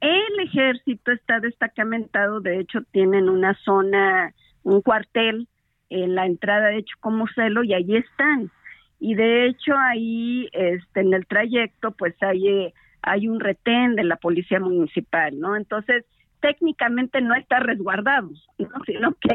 El 0.00 0.40
ejército 0.40 1.10
está 1.10 1.40
destacamentado, 1.40 2.40
de 2.40 2.60
hecho 2.60 2.82
tienen 2.92 3.28
una 3.28 3.54
zona, 3.64 4.32
un 4.62 4.82
cuartel 4.82 5.48
en 5.90 6.14
la 6.14 6.26
entrada 6.26 6.68
de 6.68 6.84
Chicomucelo 6.84 7.64
y 7.64 7.74
allí 7.74 7.96
están 7.96 8.50
y 8.98 9.14
de 9.14 9.46
hecho 9.46 9.74
ahí 9.76 10.48
este 10.52 11.00
en 11.00 11.12
el 11.14 11.26
trayecto 11.26 11.92
pues 11.92 12.14
hay 12.22 12.48
eh, 12.48 12.74
hay 13.02 13.28
un 13.28 13.40
retén 13.40 13.94
de 13.94 14.04
la 14.04 14.16
policía 14.16 14.60
municipal 14.60 15.38
no 15.38 15.56
entonces 15.56 16.04
técnicamente 16.40 17.20
no 17.20 17.34
está 17.34 17.60
resguardado 17.60 18.30
¿no? 18.58 18.68
sino 18.86 19.14
que 19.14 19.34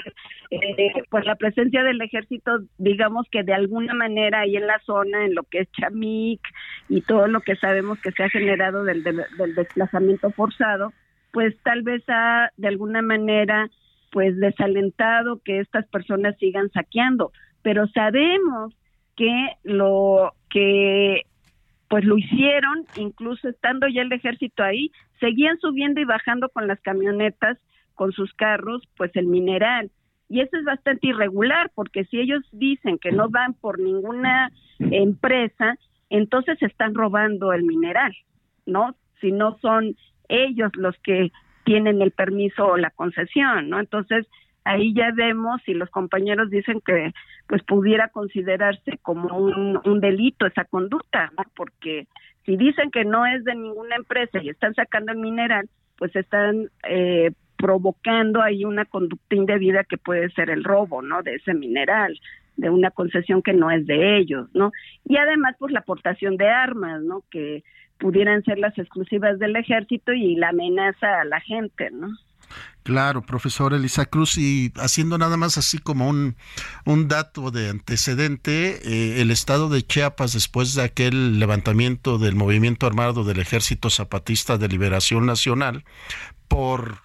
eh, 0.51 1.03
pues 1.09 1.25
la 1.25 1.35
presencia 1.35 1.83
del 1.83 2.01
ejército 2.01 2.59
digamos 2.77 3.27
que 3.29 3.43
de 3.43 3.53
alguna 3.53 3.93
manera 3.93 4.41
ahí 4.41 4.55
en 4.55 4.67
la 4.67 4.79
zona 4.79 5.25
en 5.25 5.35
lo 5.35 5.43
que 5.43 5.59
es 5.59 5.71
Chamic 5.73 6.41
y 6.89 7.01
todo 7.01 7.27
lo 7.27 7.41
que 7.41 7.55
sabemos 7.55 7.99
que 8.01 8.11
se 8.11 8.23
ha 8.23 8.29
generado 8.29 8.83
del, 8.83 9.03
del, 9.03 9.21
del 9.37 9.55
desplazamiento 9.55 10.31
forzado 10.31 10.91
pues 11.31 11.55
tal 11.63 11.83
vez 11.83 12.03
ha 12.07 12.49
de 12.57 12.67
alguna 12.67 13.01
manera 13.01 13.69
pues 14.11 14.37
desalentado 14.37 15.39
que 15.43 15.59
estas 15.59 15.87
personas 15.87 16.35
sigan 16.39 16.69
saqueando 16.71 17.31
pero 17.61 17.87
sabemos 17.87 18.73
que 19.15 19.49
lo 19.63 20.33
que 20.49 21.23
pues 21.87 22.05
lo 22.05 22.17
hicieron, 22.17 22.85
incluso 22.95 23.49
estando 23.49 23.85
ya 23.87 24.01
el 24.03 24.13
ejército 24.13 24.63
ahí, 24.63 24.91
seguían 25.19 25.59
subiendo 25.59 25.99
y 25.99 26.05
bajando 26.05 26.47
con 26.47 26.65
las 26.65 26.79
camionetas, 26.79 27.57
con 27.95 28.13
sus 28.13 28.33
carros, 28.33 28.81
pues 28.95 29.11
el 29.15 29.27
mineral. 29.27 29.91
Y 30.29 30.39
eso 30.39 30.55
es 30.55 30.63
bastante 30.63 31.07
irregular, 31.07 31.69
porque 31.75 32.05
si 32.05 32.17
ellos 32.17 32.41
dicen 32.53 32.97
que 32.97 33.11
no 33.11 33.29
van 33.29 33.53
por 33.53 33.77
ninguna 33.77 34.49
empresa, 34.79 35.77
entonces 36.09 36.61
están 36.61 36.95
robando 36.95 37.51
el 37.51 37.63
mineral, 37.63 38.15
¿no? 38.65 38.95
Si 39.19 39.33
no 39.33 39.57
son 39.61 39.97
ellos 40.29 40.71
los 40.75 40.97
que 40.99 41.31
tienen 41.65 42.01
el 42.01 42.11
permiso 42.11 42.67
o 42.67 42.77
la 42.77 42.91
concesión, 42.91 43.69
¿no? 43.69 43.79
Entonces, 43.79 44.25
ahí 44.63 44.93
ya 44.93 45.11
vemos 45.13 45.61
si 45.65 45.73
los 45.73 45.89
compañeros 45.89 46.49
dicen 46.49 46.81
que 46.85 47.13
pues 47.47 47.63
pudiera 47.63 48.09
considerarse 48.09 48.97
como 49.01 49.37
un, 49.37 49.99
delito 49.99 50.45
esa 50.45 50.65
conducta. 50.65 51.31
Porque 51.55 52.07
si 52.45 52.57
dicen 52.57 52.91
que 52.91 53.05
no 53.05 53.25
es 53.25 53.43
de 53.43 53.55
ninguna 53.55 53.95
empresa 53.95 54.41
y 54.41 54.49
están 54.49 54.73
sacando 54.73 55.11
el 55.11 55.17
mineral, 55.17 55.69
pues 55.97 56.15
están 56.15 56.69
eh, 56.87 57.31
provocando 57.57 58.41
ahí 58.41 58.65
una 58.65 58.85
conducta 58.85 59.35
indebida 59.35 59.83
que 59.83 59.97
puede 59.97 60.29
ser 60.31 60.49
el 60.49 60.63
robo, 60.63 61.01
¿no? 61.01 61.21
De 61.21 61.35
ese 61.35 61.53
mineral, 61.53 62.19
de 62.57 62.69
una 62.69 62.91
concesión 62.91 63.41
que 63.41 63.53
no 63.53 63.69
es 63.69 63.85
de 63.85 64.17
ellos, 64.17 64.49
¿no? 64.53 64.71
Y 65.05 65.17
además, 65.17 65.55
pues 65.59 65.71
la 65.71 65.79
aportación 65.79 66.37
de 66.37 66.49
armas, 66.49 67.01
¿no? 67.03 67.23
Que 67.29 67.63
pudieran 67.99 68.43
ser 68.43 68.57
las 68.57 68.77
exclusivas 68.77 69.37
del 69.37 69.55
ejército 69.55 70.11
y 70.11 70.35
la 70.35 70.49
amenaza 70.49 71.21
a 71.21 71.25
la 71.25 71.39
gente, 71.39 71.91
¿no? 71.91 72.07
Claro, 72.83 73.21
profesor 73.21 73.75
Elisa 73.75 74.05
Cruz, 74.07 74.37
y 74.37 74.73
haciendo 74.77 75.19
nada 75.19 75.37
más 75.37 75.57
así 75.59 75.77
como 75.77 76.09
un, 76.09 76.35
un 76.83 77.07
dato 77.07 77.51
de 77.51 77.69
antecedente, 77.69 78.81
eh, 78.83 79.21
el 79.21 79.29
estado 79.29 79.69
de 79.69 79.85
Chiapas, 79.85 80.33
después 80.33 80.73
de 80.73 80.83
aquel 80.83 81.37
levantamiento 81.37 82.17
del 82.17 82.33
movimiento 82.33 82.87
armado 82.87 83.23
del 83.23 83.39
Ejército 83.39 83.91
Zapatista 83.91 84.57
de 84.57 84.67
Liberación 84.67 85.27
Nacional, 85.27 85.83
por 86.47 86.97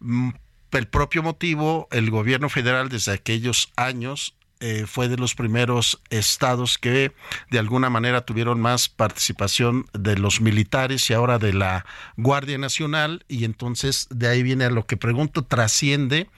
mm, 0.00 0.30
el 0.72 0.86
propio 0.88 1.22
motivo, 1.22 1.88
el 1.92 2.10
gobierno 2.10 2.50
federal 2.50 2.90
desde 2.90 3.12
aquellos 3.12 3.72
años 3.76 4.34
eh, 4.64 4.84
fue 4.86 5.08
de 5.08 5.16
los 5.16 5.34
primeros 5.34 6.00
estados 6.10 6.78
que 6.78 7.10
de 7.50 7.58
alguna 7.58 7.90
manera 7.90 8.20
tuvieron 8.20 8.60
más 8.60 8.88
participación 8.88 9.86
de 9.92 10.16
los 10.16 10.40
militares 10.40 11.10
y 11.10 11.14
ahora 11.14 11.40
de 11.40 11.52
la 11.52 11.84
Guardia 12.16 12.58
Nacional 12.58 13.24
y 13.26 13.44
entonces 13.44 14.06
de 14.10 14.28
ahí 14.28 14.44
viene 14.44 14.64
a 14.64 14.70
lo 14.70 14.86
que 14.86 14.96
pregunto, 14.96 15.42
trasciende 15.42 16.28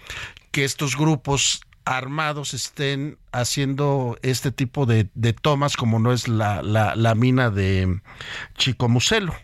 que 0.52 0.64
estos 0.64 0.96
grupos 0.96 1.60
armados 1.84 2.54
estén 2.54 3.18
haciendo 3.30 4.16
este 4.22 4.50
tipo 4.50 4.86
de, 4.86 5.04
tomas 5.34 5.76
como 5.76 5.98
no 5.98 6.10
es 6.10 6.26
la, 6.26 6.62
la, 6.62 7.14
mina 7.14 7.50
de 7.50 8.00
Chicomucelo. 8.54 9.34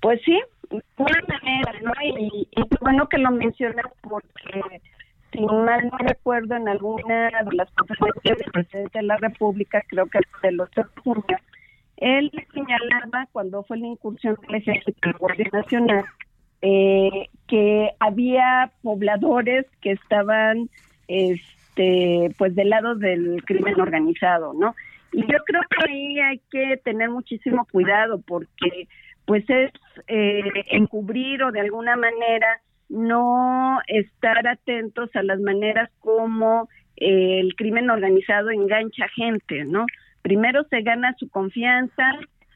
Pues 0.00 0.20
sí, 0.22 0.38
una 0.98 1.22
manera, 1.28 1.80
¿no? 1.80 1.92
Y, 2.02 2.46
y 2.50 2.62
bueno 2.82 3.08
que 3.08 3.16
lo 3.16 3.30
mencionas 3.30 3.86
porque 4.02 4.82
si 5.36 5.44
mal 5.44 5.88
no 5.90 5.98
recuerdo, 5.98 6.56
en 6.56 6.68
alguna 6.68 7.30
de 7.44 7.56
las 7.56 7.70
conferencias 7.72 8.38
del 8.38 8.50
presidente 8.52 8.98
de 8.98 9.04
la 9.04 9.16
República, 9.16 9.82
creo 9.88 10.06
que 10.06 10.20
del 10.42 10.60
8 10.60 10.82
de 10.82 11.00
junio, 11.02 11.38
él 11.98 12.30
señalaba 12.52 13.28
cuando 13.32 13.62
fue 13.64 13.78
la 13.78 13.86
incursión 13.86 14.36
del 14.42 14.56
ejército 14.56 14.98
de 15.02 15.12
la 15.12 15.18
Guardia 15.18 15.50
Nacional 15.52 16.04
eh, 16.62 17.28
que 17.46 17.90
había 18.00 18.72
pobladores 18.82 19.66
que 19.80 19.92
estaban 19.92 20.70
este 21.06 22.34
pues 22.38 22.54
del 22.54 22.70
lado 22.70 22.94
del 22.94 23.42
crimen 23.44 23.80
organizado, 23.80 24.54
¿no? 24.54 24.74
Y 25.12 25.20
yo 25.20 25.38
creo 25.44 25.62
que 25.70 25.90
ahí 25.90 26.18
hay 26.18 26.40
que 26.50 26.78
tener 26.78 27.10
muchísimo 27.10 27.66
cuidado 27.70 28.20
porque 28.20 28.88
pues 29.26 29.44
es 29.48 29.70
eh, 30.08 30.42
encubrir 30.70 31.42
o 31.42 31.52
de 31.52 31.60
alguna 31.60 31.96
manera 31.96 32.60
no 32.88 33.80
estar 33.88 34.46
atentos 34.46 35.10
a 35.14 35.22
las 35.22 35.40
maneras 35.40 35.90
como 36.00 36.68
eh, 36.96 37.40
el 37.40 37.54
crimen 37.56 37.90
organizado 37.90 38.50
engancha 38.50 39.06
gente, 39.08 39.64
¿no? 39.64 39.86
Primero 40.22 40.64
se 40.70 40.82
gana 40.82 41.14
su 41.18 41.28
confianza, 41.28 42.12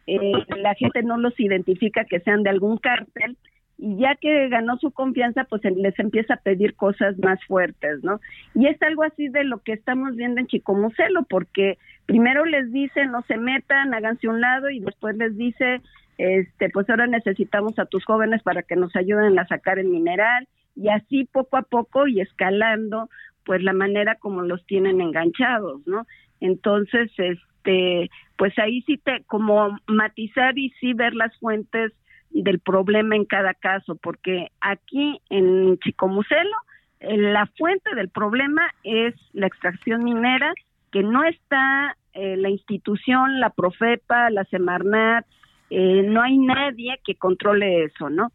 eh, 0.06 0.32
la 0.56 0.74
gente 0.74 1.02
no 1.02 1.18
los 1.18 1.38
identifica 1.38 2.04
que 2.04 2.20
sean 2.20 2.42
de 2.42 2.50
algún 2.50 2.78
cártel 2.78 3.36
y 3.80 3.96
ya 3.96 4.14
que 4.14 4.48
ganó 4.48 4.76
su 4.76 4.90
confianza, 4.90 5.44
pues 5.44 5.62
les 5.64 5.98
empieza 5.98 6.34
a 6.34 6.40
pedir 6.40 6.74
cosas 6.74 7.18
más 7.18 7.42
fuertes, 7.46 8.04
¿no? 8.04 8.20
Y 8.54 8.66
es 8.66 8.80
algo 8.82 9.04
así 9.04 9.28
de 9.28 9.44
lo 9.44 9.58
que 9.58 9.72
estamos 9.72 10.16
viendo 10.16 10.40
en 10.40 10.46
Chicomucelo, 10.46 11.22
porque 11.24 11.78
primero 12.04 12.44
les 12.44 12.70
dice 12.72 13.06
no 13.06 13.22
se 13.22 13.38
metan, 13.38 13.94
háganse 13.94 14.28
un 14.28 14.40
lado 14.40 14.68
y 14.68 14.80
después 14.80 15.16
les 15.16 15.36
dice 15.36 15.80
este, 16.20 16.68
pues 16.68 16.88
ahora 16.90 17.06
necesitamos 17.06 17.78
a 17.78 17.86
tus 17.86 18.04
jóvenes 18.04 18.42
para 18.42 18.62
que 18.62 18.76
nos 18.76 18.94
ayuden 18.94 19.38
a 19.38 19.46
sacar 19.46 19.78
el 19.78 19.88
mineral 19.88 20.46
y 20.76 20.90
así 20.90 21.24
poco 21.24 21.56
a 21.56 21.62
poco 21.62 22.06
y 22.06 22.20
escalando 22.20 23.08
pues 23.46 23.62
la 23.62 23.72
manera 23.72 24.16
como 24.16 24.42
los 24.42 24.64
tienen 24.66 25.00
enganchados, 25.00 25.80
¿no? 25.86 26.06
Entonces, 26.40 27.10
este, 27.16 28.10
pues 28.36 28.52
ahí 28.58 28.82
sí 28.82 28.98
te 28.98 29.24
como 29.24 29.78
matizar 29.86 30.58
y 30.58 30.68
sí 30.78 30.92
ver 30.92 31.14
las 31.14 31.34
fuentes 31.38 31.92
del 32.28 32.60
problema 32.60 33.16
en 33.16 33.24
cada 33.24 33.54
caso, 33.54 33.96
porque 33.96 34.48
aquí 34.60 35.22
en 35.30 35.78
Chicomucelo 35.78 36.56
eh, 37.00 37.16
la 37.16 37.46
fuente 37.56 37.94
del 37.94 38.10
problema 38.10 38.70
es 38.84 39.14
la 39.32 39.46
extracción 39.46 40.04
minera, 40.04 40.52
que 40.92 41.02
no 41.02 41.24
está 41.24 41.96
eh, 42.12 42.36
la 42.36 42.50
institución, 42.50 43.40
la 43.40 43.48
Profepa, 43.48 44.28
la 44.28 44.44
Semarnat, 44.44 45.24
eh, 45.70 46.02
no 46.04 46.20
hay 46.20 46.36
nadie 46.36 46.98
que 47.04 47.14
controle 47.14 47.84
eso, 47.84 48.10
¿no? 48.10 48.32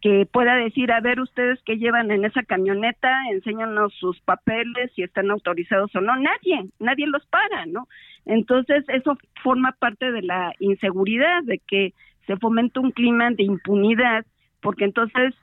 Que 0.00 0.26
pueda 0.30 0.54
decir, 0.54 0.92
a 0.92 1.00
ver, 1.00 1.20
ustedes 1.20 1.60
que 1.64 1.78
llevan 1.78 2.10
en 2.12 2.24
esa 2.24 2.42
camioneta, 2.44 3.12
enséñanos 3.30 3.92
sus 3.94 4.20
papeles, 4.20 4.92
si 4.94 5.02
están 5.02 5.30
autorizados 5.30 5.94
o 5.96 6.00
no. 6.00 6.14
Nadie, 6.16 6.68
nadie 6.78 7.06
los 7.06 7.26
para, 7.26 7.66
¿no? 7.66 7.88
Entonces, 8.24 8.84
eso 8.88 9.18
forma 9.42 9.72
parte 9.72 10.12
de 10.12 10.22
la 10.22 10.52
inseguridad, 10.60 11.42
de 11.42 11.58
que 11.58 11.92
se 12.26 12.36
fomenta 12.36 12.80
un 12.80 12.92
clima 12.92 13.30
de 13.30 13.42
impunidad, 13.42 14.24
porque 14.60 14.84
entonces 14.84 15.34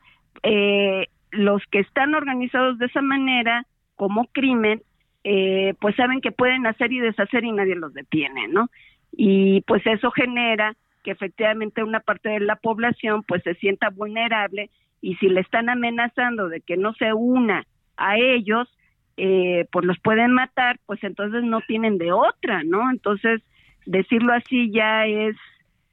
eh, 0.43 1.07
los 1.31 1.61
que 1.71 1.79
están 1.79 2.15
organizados 2.15 2.77
de 2.77 2.85
esa 2.85 3.01
manera, 3.01 3.65
como 3.95 4.27
crimen, 4.27 4.81
eh, 5.23 5.73
pues 5.79 5.95
saben 5.95 6.21
que 6.21 6.31
pueden 6.31 6.65
hacer 6.67 6.91
y 6.91 6.99
deshacer 6.99 7.43
y 7.43 7.51
nadie 7.51 7.75
los 7.75 7.93
detiene, 7.93 8.47
¿no? 8.49 8.69
Y 9.11 9.61
pues 9.61 9.85
eso 9.85 10.11
genera 10.11 10.75
que 11.03 11.11
efectivamente 11.11 11.83
una 11.83 11.99
parte 11.99 12.29
de 12.29 12.39
la 12.39 12.55
población 12.55 13.23
pues 13.23 13.43
se 13.43 13.55
sienta 13.55 13.89
vulnerable 13.89 14.69
y 15.01 15.15
si 15.15 15.27
le 15.27 15.41
están 15.41 15.69
amenazando 15.69 16.49
de 16.49 16.61
que 16.61 16.77
no 16.77 16.93
se 16.93 17.13
una 17.13 17.65
a 17.97 18.17
ellos, 18.17 18.69
eh, 19.17 19.67
pues 19.71 19.85
los 19.85 19.99
pueden 19.99 20.31
matar, 20.31 20.79
pues 20.85 21.03
entonces 21.03 21.43
no 21.43 21.61
tienen 21.61 21.97
de 21.97 22.11
otra, 22.11 22.63
¿no? 22.63 22.89
Entonces, 22.89 23.41
decirlo 23.85 24.33
así 24.33 24.71
ya 24.71 25.05
es 25.05 25.35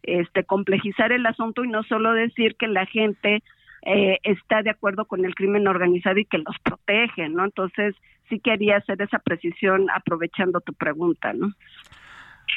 este 0.02 0.44
complejizar 0.44 1.12
el 1.12 1.26
asunto 1.26 1.64
y 1.64 1.68
no 1.68 1.82
solo 1.82 2.12
decir 2.12 2.56
que 2.56 2.68
la 2.68 2.86
gente 2.86 3.42
eh, 3.82 4.18
está 4.22 4.62
de 4.62 4.70
acuerdo 4.70 5.04
con 5.04 5.24
el 5.24 5.34
crimen 5.34 5.66
organizado 5.66 6.18
y 6.18 6.24
que 6.24 6.38
los 6.38 6.58
protege, 6.62 7.28
¿no? 7.28 7.44
Entonces, 7.44 7.94
sí 8.28 8.38
quería 8.38 8.76
hacer 8.76 9.02
esa 9.02 9.18
precisión 9.18 9.88
aprovechando 9.90 10.60
tu 10.60 10.72
pregunta, 10.72 11.32
¿no? 11.32 11.52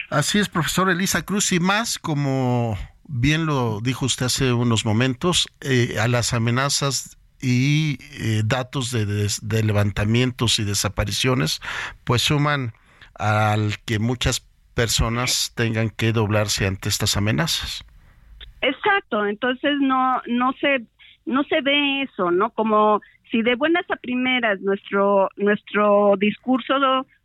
Así 0.09 0.39
es, 0.39 0.49
profesor 0.49 0.89
Elisa 0.89 1.23
Cruz, 1.23 1.51
y 1.51 1.59
más 1.59 1.97
como 1.97 2.77
bien 3.07 3.45
lo 3.45 3.79
dijo 3.81 4.05
usted 4.05 4.27
hace 4.27 4.53
unos 4.53 4.85
momentos, 4.85 5.47
eh, 5.61 5.97
a 5.99 6.07
las 6.07 6.33
amenazas 6.33 7.17
y 7.41 7.97
eh, 8.19 8.41
datos 8.45 8.91
de, 8.91 9.63
levantamientos 9.63 10.59
y 10.59 10.63
desapariciones, 10.63 11.61
pues 12.05 12.21
suman 12.21 12.73
al 13.19 13.79
que 13.85 13.99
muchas 13.99 14.47
personas 14.73 15.53
tengan 15.55 15.89
que 15.89 16.13
doblarse 16.13 16.65
ante 16.65 16.89
estas 16.89 17.17
amenazas. 17.17 17.85
Exacto, 18.61 19.25
entonces 19.25 19.73
no 19.81 20.21
no 20.25 20.53
se 20.53 20.83
no 21.25 21.43
se 21.43 21.61
ve 21.61 22.03
eso, 22.03 22.31
¿no? 22.31 22.49
Como 22.51 23.01
si 23.29 23.41
de 23.41 23.55
buenas 23.55 23.85
a 23.91 23.97
primeras 23.97 24.61
nuestro 24.61 25.29
nuestro 25.35 26.15
discurso 26.17 26.73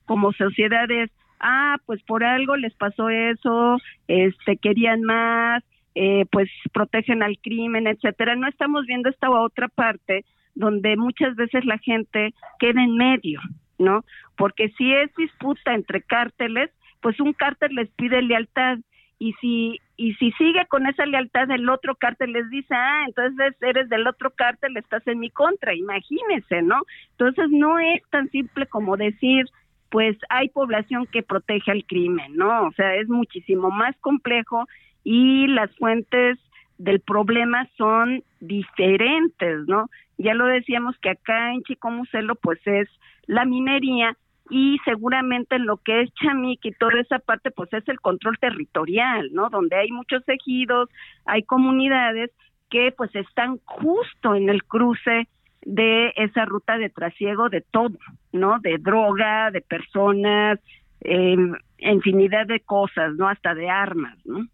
como 0.04 0.32
sociedad 0.32 0.90
es 0.90 1.10
ah, 1.40 1.76
pues 1.86 2.02
por 2.02 2.24
algo 2.24 2.56
les 2.56 2.74
pasó 2.74 3.08
eso, 3.08 3.78
este, 4.06 4.56
querían 4.56 5.02
más, 5.02 5.62
eh, 5.94 6.26
pues 6.30 6.48
protegen 6.72 7.22
al 7.22 7.38
crimen, 7.38 7.86
etcétera. 7.86 8.36
No 8.36 8.48
estamos 8.48 8.86
viendo 8.86 9.08
esta 9.08 9.30
otra 9.30 9.68
parte 9.68 10.24
donde 10.54 10.96
muchas 10.96 11.36
veces 11.36 11.64
la 11.64 11.78
gente 11.78 12.34
queda 12.58 12.82
en 12.82 12.96
medio, 12.96 13.40
¿no? 13.78 14.04
Porque 14.36 14.70
si 14.76 14.92
es 14.92 15.14
disputa 15.16 15.74
entre 15.74 16.02
cárteles, 16.02 16.70
pues 17.00 17.20
un 17.20 17.32
cártel 17.32 17.74
les 17.74 17.88
pide 17.90 18.22
lealtad 18.22 18.78
y 19.18 19.32
si 19.40 19.80
y 19.96 20.14
si 20.14 20.30
sigue 20.32 20.64
con 20.68 20.86
esa 20.86 21.04
lealtad 21.06 21.50
el 21.50 21.68
otro 21.68 21.96
cártel 21.96 22.32
les 22.32 22.48
dice, 22.50 22.72
ah, 22.72 23.04
entonces 23.08 23.56
eres 23.60 23.88
del 23.88 24.06
otro 24.06 24.30
cártel, 24.30 24.76
estás 24.76 25.04
en 25.08 25.18
mi 25.18 25.28
contra, 25.28 25.74
imagínese, 25.74 26.62
¿no? 26.62 26.82
Entonces 27.10 27.50
no 27.50 27.80
es 27.80 28.00
tan 28.10 28.30
simple 28.30 28.66
como 28.66 28.96
decir, 28.96 29.46
pues 29.90 30.16
hay 30.28 30.48
población 30.48 31.06
que 31.06 31.22
protege 31.22 31.70
al 31.70 31.84
crimen, 31.84 32.36
¿no? 32.36 32.66
O 32.66 32.72
sea, 32.72 32.94
es 32.96 33.08
muchísimo 33.08 33.70
más 33.70 33.96
complejo 34.00 34.66
y 35.04 35.46
las 35.46 35.74
fuentes 35.76 36.38
del 36.78 37.00
problema 37.00 37.68
son 37.76 38.22
diferentes, 38.40 39.66
¿no? 39.66 39.88
Ya 40.18 40.34
lo 40.34 40.46
decíamos 40.46 40.96
que 40.98 41.10
acá 41.10 41.52
en 41.52 41.62
Chicomucelo 41.62 42.34
pues 42.36 42.60
es 42.66 42.88
la 43.26 43.44
minería 43.44 44.16
y 44.50 44.78
seguramente 44.84 45.56
en 45.56 45.66
lo 45.66 45.76
que 45.78 46.02
es 46.02 46.14
Chamic 46.14 46.64
y 46.64 46.72
toda 46.72 47.00
esa 47.00 47.18
parte 47.18 47.50
pues 47.50 47.72
es 47.72 47.86
el 47.88 48.00
control 48.00 48.38
territorial, 48.38 49.30
¿no? 49.32 49.50
Donde 49.50 49.76
hay 49.76 49.90
muchos 49.90 50.22
ejidos, 50.28 50.88
hay 51.24 51.42
comunidades 51.42 52.30
que 52.70 52.92
pues 52.96 53.14
están 53.14 53.58
justo 53.64 54.34
en 54.34 54.48
el 54.48 54.64
cruce 54.64 55.28
de 55.62 56.12
esa 56.16 56.44
ruta 56.44 56.78
de 56.78 56.90
trasiego 56.90 57.48
de 57.48 57.60
todo, 57.60 57.98
¿no? 58.32 58.58
De 58.60 58.78
droga, 58.78 59.50
de 59.50 59.60
personas, 59.60 60.58
eh, 61.02 61.36
infinidad 61.78 62.46
de 62.46 62.60
cosas, 62.60 63.14
¿no? 63.14 63.28
Hasta 63.28 63.54
de 63.54 63.68
armas, 63.68 64.18
¿no? 64.24 64.46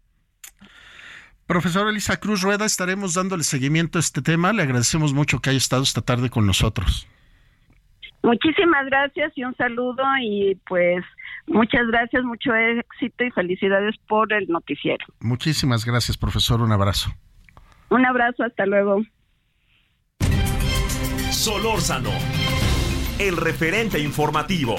Profesor 1.47 1.87
Elisa 1.87 2.19
Cruz 2.19 2.41
Rueda, 2.41 2.65
estaremos 2.65 3.13
dándole 3.13 3.43
seguimiento 3.43 3.99
a 3.99 4.01
este 4.01 4.21
tema. 4.21 4.51
Le 4.51 4.63
agradecemos 4.63 5.13
mucho 5.13 5.39
que 5.39 5.51
haya 5.51 5.57
estado 5.57 5.83
esta 5.83 6.01
tarde 6.01 6.29
con 6.29 6.47
nosotros. 6.47 7.07
Muchísimas 8.23 8.87
gracias 8.87 9.31
y 9.35 9.43
un 9.43 9.55
saludo 9.55 10.03
y 10.19 10.55
pues 10.67 11.05
muchas 11.45 11.85
gracias, 11.87 12.23
mucho 12.23 12.55
éxito 12.55 13.23
y 13.23 13.29
felicidades 13.29 13.95
por 14.07 14.33
el 14.33 14.47
noticiero. 14.47 15.05
Muchísimas 15.19 15.85
gracias, 15.85 16.17
profesor. 16.17 16.61
Un 16.61 16.71
abrazo. 16.71 17.11
Un 17.89 18.03
abrazo, 18.03 18.43
hasta 18.43 18.65
luego. 18.65 19.03
Solórzano, 21.35 22.11
el 23.19 23.35
referente 23.35 23.99
informativo. 23.99 24.77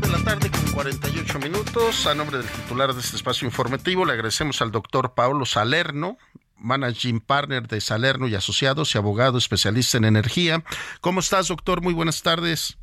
De 0.00 0.08
la 0.08 0.24
tarde 0.24 0.48
con 0.48 0.72
48 0.72 1.38
minutos, 1.40 2.06
a 2.06 2.14
nombre 2.14 2.38
del 2.38 2.46
titular 2.46 2.94
de 2.94 3.00
este 3.00 3.16
espacio 3.16 3.44
informativo, 3.46 4.06
le 4.06 4.12
agradecemos 4.12 4.62
al 4.62 4.70
doctor 4.70 5.14
Pablo 5.14 5.44
Salerno, 5.44 6.16
Managing 6.58 7.20
Partner 7.20 7.66
de 7.66 7.80
Salerno 7.80 8.28
y 8.28 8.36
Asociados 8.36 8.94
y 8.94 8.98
abogado 8.98 9.36
especialista 9.36 9.98
en 9.98 10.04
energía. 10.04 10.62
¿Cómo 11.00 11.20
estás, 11.20 11.48
doctor? 11.48 11.82
Muy 11.82 11.92
buenas 11.92 12.22
tardes. 12.22 12.78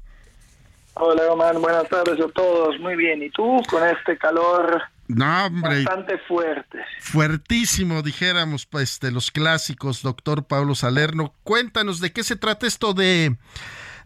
Hola, 0.95 1.23
Román. 1.27 1.61
Buenas 1.61 1.87
tardes 1.87 2.19
a 2.19 2.27
todos. 2.33 2.77
Muy 2.81 2.97
bien. 2.97 3.23
¿Y 3.23 3.29
tú 3.29 3.63
con 3.69 3.87
este 3.87 4.17
calor 4.17 4.83
no, 5.09 5.45
hombre. 5.47 5.83
Bastante 5.83 6.19
fuerte. 6.19 6.77
Fuertísimo, 6.99 8.03
dijéramos, 8.03 8.67
pues, 8.67 8.99
de 8.99 9.11
los 9.11 9.31
clásicos, 9.31 10.03
doctor 10.03 10.45
Pablo 10.45 10.75
Salerno. 10.75 11.33
Cuéntanos 11.43 11.99
de 11.99 12.13
qué 12.13 12.23
se 12.23 12.35
trata 12.35 12.67
esto 12.67 12.93
de, 12.93 13.35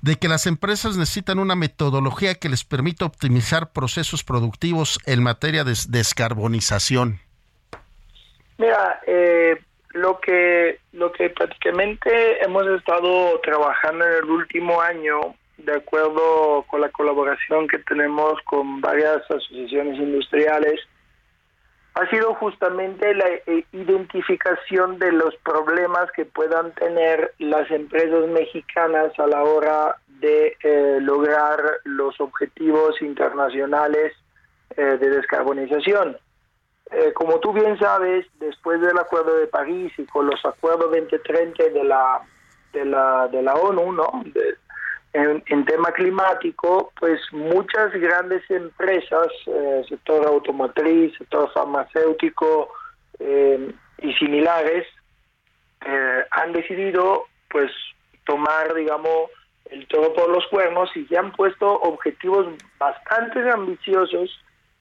de 0.02 0.16
que 0.16 0.30
las 0.30 0.48
empresas 0.48 0.96
necesitan 0.96 1.40
una 1.40 1.56
metodología 1.56 2.36
que 2.36 2.48
les 2.48 2.64
permita 2.64 3.04
optimizar 3.04 3.74
procesos 3.74 4.24
productivos 4.24 4.98
en 5.06 5.22
materia 5.22 5.66
de 5.66 5.74
descarbonización. 5.90 7.20
Mira, 8.58 9.02
eh, 9.06 9.60
lo 9.90 10.22
que 10.22 10.80
lo 10.94 11.12
que 11.12 11.30
prácticamente 11.32 12.44
hemos 12.46 12.66
estado 12.68 13.42
trabajando 13.42 14.06
en 14.06 14.24
el 14.24 14.30
último 14.30 14.80
año, 14.80 15.36
de 15.58 15.74
acuerdo 15.74 16.64
con 16.68 16.80
la 16.80 16.90
colaboración 16.90 17.68
que 17.68 17.80
tenemos 17.80 18.40
con 18.46 18.80
varias 18.80 19.18
asociaciones 19.30 20.00
industriales, 20.00 20.80
ha 21.96 22.10
sido 22.10 22.34
justamente 22.36 23.14
la 23.14 23.28
eh, 23.30 23.66
identificación 23.72 24.98
de 25.00 25.12
los 25.12 25.36
problemas 25.38 26.12
que 26.12 26.26
puedan 26.26 26.72
tener 26.74 27.34
las 27.40 27.70
empresas 27.70 28.28
mexicanas 28.30 29.18
a 29.20 29.28
la 29.28 29.44
hora 29.44 29.98
de 30.20 30.58
eh, 30.64 30.98
lograr 31.02 31.60
los 31.84 32.20
objetivos 32.20 33.02
internacionales 33.02 34.14
de 34.76 34.98
descarbonización. 34.98 36.18
Eh, 36.94 37.12
como 37.14 37.40
tú 37.40 37.54
bien 37.54 37.78
sabes, 37.80 38.28
después 38.40 38.80
del 38.80 38.98
Acuerdo 39.00 39.36
de 39.38 39.48
París 39.48 39.92
y 39.98 40.06
con 40.06 40.28
los 40.28 40.46
acuerdos 40.46 40.92
2030 40.92 41.64
de 41.70 41.84
la 41.84 42.22
de 42.72 42.86
la 42.86 43.28
de 43.30 43.42
la 43.42 43.56
ONU, 43.56 43.94
¿no? 43.94 44.24
En, 45.14 45.66
tema 45.66 45.92
climático, 45.92 46.92
pues 47.00 47.22
muchas 47.32 47.92
grandes 47.94 48.44
empresas, 48.50 49.28
eh, 49.48 49.84
sector 49.88 50.26
automotriz, 50.26 51.16
sector 51.18 51.52
farmacéutico 51.54 52.70
eh, 53.20 53.72
y 54.00 54.14
similares, 54.14 54.88
han 56.32 56.54
decidido, 56.54 57.26
pues, 57.50 57.70
tomar, 58.26 58.74
digamos, 58.74 59.30
el 59.66 59.88
todo 59.88 60.14
por 60.14 60.30
los 60.30 60.46
cuernos 60.48 60.90
y 60.96 61.06
ya 61.08 61.20
han 61.20 61.32
puesto 61.32 61.68
objetivos 61.82 62.48
bastante 62.80 63.50
ambiciosos 63.50 64.30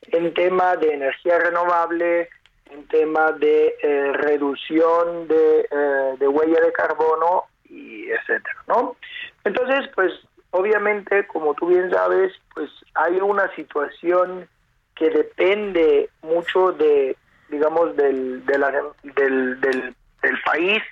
en 0.08 0.34
tema 0.34 0.76
de 0.76 0.94
energía 0.94 1.38
renovable, 1.38 2.28
en 2.70 2.86
tema 2.88 3.32
de 3.32 3.74
eh, 3.82 4.12
reducción 4.12 5.28
de, 5.28 5.60
eh, 5.70 6.14
de, 6.18 6.28
huella 6.28 6.60
de 6.60 6.72
carbono 6.72 7.44
y 7.64 8.10
etcétera, 8.10 8.56
¿no? 8.68 8.96
Entonces, 9.44 9.88
pues 9.94 10.12
obviamente, 10.50 11.26
como 11.26 11.54
tú 11.54 11.66
bien 11.68 11.90
sabes, 11.90 12.32
pues 12.54 12.70
hay 12.94 13.16
una 13.16 13.52
situación 13.54 14.48
que 14.94 15.10
depende 15.10 16.08
mucho 16.22 16.72
de, 16.72 17.16
digamos, 17.48 17.96
del, 17.96 18.44
de 18.44 18.58
del, 19.14 19.60
del, 19.60 19.94
país 20.44 20.82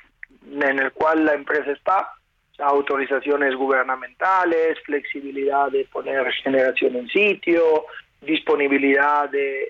en 0.50 0.78
el 0.78 0.90
cual 0.92 1.24
la 1.24 1.34
empresa 1.34 1.70
está, 1.70 2.12
autorizaciones 2.58 3.54
gubernamentales, 3.54 4.78
flexibilidad 4.84 5.70
de 5.70 5.86
poner 5.92 6.30
generación 6.32 6.96
en 6.96 7.08
sitio, 7.08 7.86
disponibilidad 8.20 9.28
de, 9.30 9.68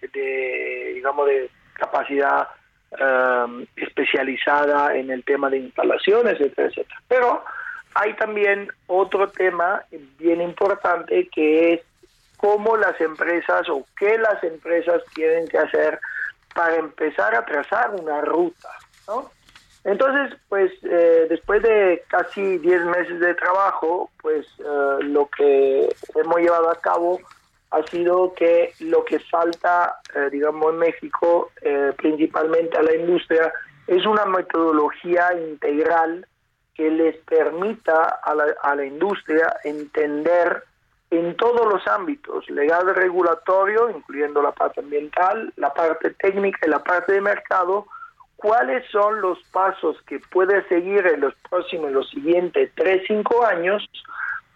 digamos, 0.95 1.27
de 1.27 1.51
capacidad 1.75 2.49
um, 2.93 3.65
especializada 3.77 4.97
en 4.97 5.11
el 5.11 5.25
tema 5.25 5.51
de 5.51 5.59
instalaciones, 5.59 6.35
etcétera, 6.35 6.69
etcétera. 6.69 7.03
Pero 7.09 7.45
hay 7.95 8.15
también 8.15 8.69
otro 8.87 9.29
tema 9.31 9.83
bien 10.19 10.41
importante 10.41 11.29
que 11.29 11.75
es 11.75 11.81
cómo 12.37 12.77
las 12.77 13.01
empresas 13.01 13.69
o 13.69 13.85
qué 13.99 14.19
las 14.19 14.43
empresas 14.45 15.03
tienen 15.15 15.47
que 15.49 15.59
hacer 15.59 16.01
para 16.55 16.77
empezar 16.77 17.35
a 17.35 17.45
trazar 17.45 17.95
una 17.95 18.21
ruta, 18.23 18.69
¿no? 19.07 19.31
Entonces, 19.85 20.39
pues 20.49 20.73
eh, 20.83 21.27
después 21.29 21.63
de 21.63 22.03
casi 22.09 22.59
10 22.59 22.85
meses 22.85 23.19
de 23.21 23.35
trabajo, 23.35 24.11
pues 24.21 24.47
eh, 24.59 25.03
lo 25.05 25.27
que 25.29 25.89
hemos 26.15 26.37
llevado 26.37 26.71
a 26.71 26.81
cabo 26.81 27.19
ha 27.71 27.83
sido 27.87 28.35
que 28.35 28.75
lo 28.81 29.05
que 29.05 29.21
falta, 29.21 30.01
eh, 30.15 30.29
digamos, 30.31 30.73
en 30.73 30.79
México, 30.79 31.51
eh, 31.63 31.93
principalmente 31.97 32.77
a 32.77 32.83
la 32.83 32.95
industria, 32.95 33.53
es 33.87 34.05
una 34.07 34.25
metodología 34.27 35.33
integral 35.35 36.27
que 36.81 36.91
les 36.91 37.15
permita 37.27 38.21
a 38.25 38.35
la, 38.35 38.47
a 38.63 38.75
la 38.75 38.87
industria 38.87 39.55
entender 39.65 40.65
en 41.11 41.37
todos 41.37 41.71
los 41.71 41.87
ámbitos, 41.87 42.49
legal 42.49 42.95
regulatorio, 42.95 43.91
incluyendo 43.91 44.41
la 44.41 44.53
parte 44.53 44.81
ambiental, 44.81 45.53
la 45.57 45.75
parte 45.75 46.09
técnica 46.13 46.67
y 46.67 46.71
la 46.71 46.83
parte 46.83 47.13
de 47.13 47.21
mercado, 47.21 47.87
cuáles 48.35 48.83
son 48.91 49.21
los 49.21 49.39
pasos 49.53 50.01
que 50.07 50.21
puede 50.21 50.67
seguir 50.69 51.07
en 51.07 51.21
los 51.21 51.35
próximos, 51.51 51.93
los 51.93 52.09
siguientes 52.09 52.71
3, 52.77 53.03
5 53.07 53.45
años 53.45 53.87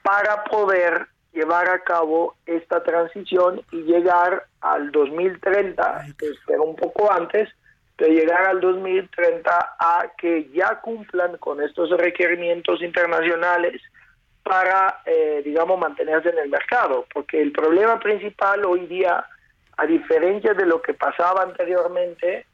para 0.03 0.45
poder 0.45 1.07
llevar 1.35 1.69
a 1.69 1.81
cabo 1.81 2.37
esta 2.47 2.83
transición 2.83 3.61
y 3.71 3.83
llegar 3.83 4.47
al 4.63 4.91
2030, 4.93 6.07
espero 6.21 6.63
un 6.63 6.77
poco 6.77 7.13
antes, 7.13 7.51
de 7.99 8.09
llegar 8.09 8.47
al 8.47 8.61
2030 8.61 9.77
a 9.79 10.13
que 10.19 10.51
ya 10.53 10.81
cumplan 10.81 11.37
con 11.39 11.63
estos 11.63 11.91
requerimientos 11.91 12.83
internacionales 12.83 13.81
para, 14.43 15.01
eh, 15.07 15.43
digamos, 15.45 15.79
mantenerse 15.79 16.29
en 16.31 16.39
el 16.39 16.51
mercado. 16.51 17.07
Porque 17.13 17.41
el 17.41 17.53
problema 17.53 17.99
principal 17.99 18.65
hoy 18.65 18.87
día, 18.87 19.25
a 19.77 19.87
diferencia 19.87 20.55
de 20.55 20.67
lo 20.67 20.83
que 20.83 20.95
pasaba 20.95 21.43
anteriormente, 21.43 22.47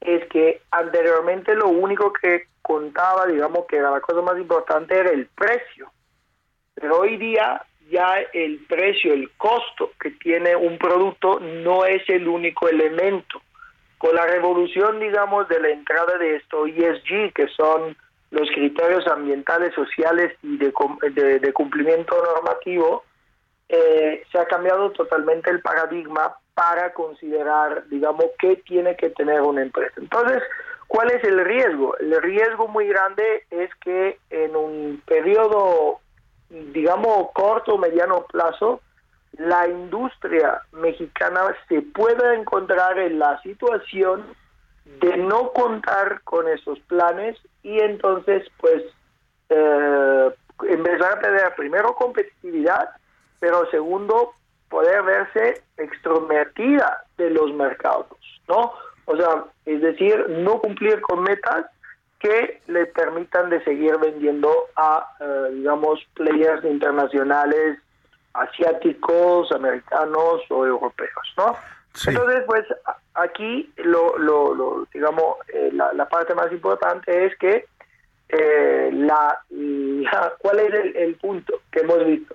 es 0.00 0.26
que 0.28 0.62
anteriormente 0.70 1.54
lo 1.54 1.68
único 1.68 2.12
que 2.12 2.46
contaba, 2.62 3.26
digamos, 3.26 3.66
que 3.66 3.76
era 3.76 3.90
la 3.90 4.00
cosa 4.00 4.22
más 4.22 4.38
importante 4.38 4.96
era 4.96 5.10
el 5.10 5.26
precio. 5.26 5.90
Pero 6.74 6.98
hoy 6.98 7.16
día 7.16 7.64
ya 7.90 8.20
el 8.32 8.64
precio, 8.68 9.12
el 9.12 9.30
costo 9.36 9.92
que 10.00 10.10
tiene 10.12 10.54
un 10.54 10.78
producto 10.78 11.40
no 11.40 11.84
es 11.84 12.08
el 12.08 12.28
único 12.28 12.68
elemento. 12.68 13.42
Con 14.00 14.14
la 14.14 14.26
revolución, 14.26 14.98
digamos, 14.98 15.46
de 15.48 15.60
la 15.60 15.68
entrada 15.68 16.16
de 16.16 16.36
esto 16.36 16.66
ESG, 16.66 17.34
que 17.34 17.46
son 17.48 17.94
los 18.30 18.48
criterios 18.50 19.06
ambientales, 19.06 19.74
sociales 19.74 20.32
y 20.42 20.56
de, 20.56 20.72
de, 21.38 21.52
cumplimiento 21.52 22.16
normativo, 22.34 23.04
eh, 23.68 24.22
se 24.32 24.38
ha 24.38 24.46
cambiado 24.46 24.90
totalmente 24.92 25.50
el 25.50 25.60
paradigma 25.60 26.34
para 26.54 26.94
considerar, 26.94 27.84
digamos, 27.88 28.24
qué 28.38 28.56
tiene 28.64 28.96
que 28.96 29.10
tener 29.10 29.42
una 29.42 29.62
empresa. 29.62 29.94
Entonces, 29.98 30.42
¿cuál 30.88 31.10
es 31.10 31.22
el 31.22 31.44
riesgo? 31.44 31.94
El 31.98 32.22
riesgo 32.22 32.68
muy 32.68 32.86
grande 32.86 33.44
es 33.50 33.68
que 33.84 34.18
en 34.30 34.56
un 34.56 35.02
periodo 35.04 36.00
digamos, 36.50 37.28
corto 37.32 37.74
o 37.74 37.78
mediano 37.78 38.26
plazo, 38.26 38.80
la 39.38 39.68
industria 39.68 40.62
mexicana 40.72 41.54
se 41.68 41.82
pueda 41.82 42.34
encontrar 42.34 42.98
en 42.98 43.18
la 43.18 43.40
situación 43.42 44.24
de 45.00 45.16
no 45.16 45.52
contar 45.52 46.22
con 46.24 46.48
esos 46.48 46.78
planes 46.80 47.36
y 47.62 47.78
entonces 47.80 48.46
pues 48.58 48.82
eh, 49.48 50.30
empezar 50.68 51.18
a 51.18 51.20
tener 51.20 51.54
primero 51.56 51.94
competitividad, 51.94 52.90
pero 53.38 53.70
segundo 53.70 54.34
poder 54.68 55.02
verse 55.02 55.62
extrovertida 55.76 57.04
de 57.16 57.30
los 57.30 57.52
mercados, 57.54 58.06
¿no? 58.48 58.72
O 59.06 59.16
sea, 59.16 59.44
es 59.64 59.80
decir, 59.80 60.24
no 60.28 60.60
cumplir 60.60 61.00
con 61.00 61.22
metas 61.22 61.66
que 62.20 62.60
le 62.66 62.86
permitan 62.86 63.50
de 63.50 63.62
seguir 63.64 63.96
vendiendo 63.98 64.52
a, 64.76 65.06
eh, 65.20 65.54
digamos, 65.54 66.00
players 66.14 66.64
internacionales 66.64 67.78
asiáticos, 68.34 69.50
americanos 69.52 70.42
o 70.50 70.66
europeos, 70.66 71.34
¿no? 71.36 71.56
Entonces, 72.06 72.42
pues 72.46 72.64
aquí 73.14 73.72
lo, 73.78 74.16
lo, 74.18 74.86
digamos, 74.94 75.36
eh, 75.52 75.70
la, 75.72 76.08
parte 76.08 76.34
más 76.34 76.52
importante 76.52 77.26
es 77.26 77.36
que 77.38 77.66
eh, 78.28 78.90
la, 78.92 79.40
¿cuál 80.38 80.60
es 80.60 80.94
el, 80.94 81.16
punto 81.16 81.54
que 81.72 81.80
hemos 81.80 82.04
visto? 82.06 82.34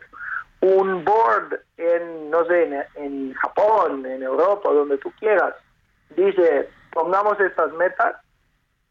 Un 0.60 1.06
board 1.06 1.62
en, 1.78 2.30
no 2.30 2.46
sé, 2.46 2.64
en, 2.64 2.84
en 2.96 3.34
Japón, 3.36 4.06
en 4.06 4.24
Europa, 4.24 4.70
donde 4.72 4.98
tú 4.98 5.12
quieras, 5.20 5.56
dice, 6.16 6.70
pongamos 6.92 7.40
estas 7.40 7.72
metas, 7.74 8.16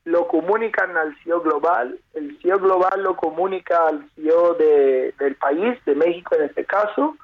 lo 0.05 0.29
comunican 0.29 0.97
al 0.97 1.17
CEO 1.23 1.41
global, 1.41 1.99
el 2.13 2.39
CEO 2.43 2.59
global 2.59 3.03
lo 3.03 3.17
comunica 3.17 3.89
al 3.89 4.09
CEO 4.15 4.55
de, 4.55 5.15
del 5.19 5.35
país, 5.37 5.83
de 5.87 5.95
México 5.95 6.35
en 6.37 6.45
este 6.45 6.65
caso, 6.65 7.17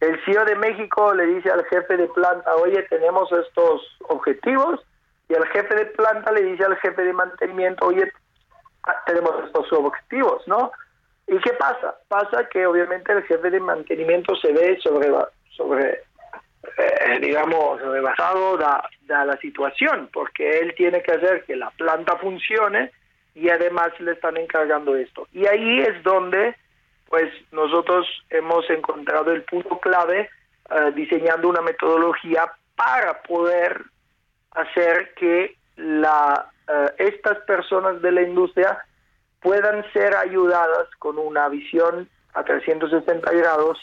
el 0.00 0.18
CEO 0.24 0.44
de 0.44 0.56
México 0.56 1.12
le 1.12 1.26
dice 1.26 1.50
al 1.50 1.64
jefe 1.66 1.96
de 1.96 2.08
planta, 2.08 2.54
oye, 2.56 2.82
tenemos 2.84 3.30
estos 3.32 3.82
objetivos, 4.08 4.80
y 5.28 5.34
el 5.34 5.46
jefe 5.48 5.74
de 5.74 5.86
planta 5.86 6.32
le 6.32 6.42
dice 6.42 6.64
al 6.64 6.76
jefe 6.76 7.02
de 7.02 7.12
mantenimiento, 7.12 7.86
oye, 7.86 8.10
ah, 8.84 8.96
tenemos 9.06 9.32
estos 9.44 9.72
objetivos, 9.72 10.42
¿no? 10.46 10.72
¿Y 11.26 11.38
qué 11.38 11.52
pasa? 11.52 11.96
Pasa 12.08 12.48
que 12.48 12.66
obviamente 12.66 13.12
el 13.12 13.22
jefe 13.24 13.50
de 13.50 13.60
mantenimiento 13.60 14.34
se 14.36 14.52
ve 14.52 14.78
sobre, 14.82 15.08
sobre 15.50 16.02
eh, 16.62 17.18
digamos, 17.20 17.80
rebasado 17.80 18.58
da, 18.58 18.88
la 19.08 19.36
situación, 19.38 20.08
porque 20.12 20.60
él 20.60 20.74
tiene 20.76 21.02
que 21.02 21.12
hacer 21.12 21.44
que 21.44 21.56
la 21.56 21.70
planta 21.70 22.16
funcione 22.16 22.92
y 23.34 23.48
además 23.48 23.88
le 23.98 24.12
están 24.12 24.36
encargando 24.36 24.94
esto. 24.94 25.26
Y 25.32 25.46
ahí 25.46 25.80
es 25.80 26.02
donde, 26.02 26.54
pues, 27.08 27.32
nosotros 27.50 28.06
hemos 28.28 28.68
encontrado 28.70 29.32
el 29.32 29.42
punto 29.42 29.78
clave 29.80 30.30
eh, 30.70 30.92
diseñando 30.94 31.48
una 31.48 31.62
metodología 31.62 32.52
para 32.76 33.22
poder 33.22 33.82
hacer 34.52 35.12
que 35.14 35.56
la, 35.76 36.50
eh, 36.68 36.92
estas 36.98 37.38
personas 37.38 38.00
de 38.02 38.12
la 38.12 38.22
industria 38.22 38.84
puedan 39.40 39.84
ser 39.92 40.14
ayudadas 40.14 40.88
con 40.98 41.18
una 41.18 41.48
visión 41.48 42.08
a 42.34 42.44
360 42.44 43.32
grados 43.32 43.78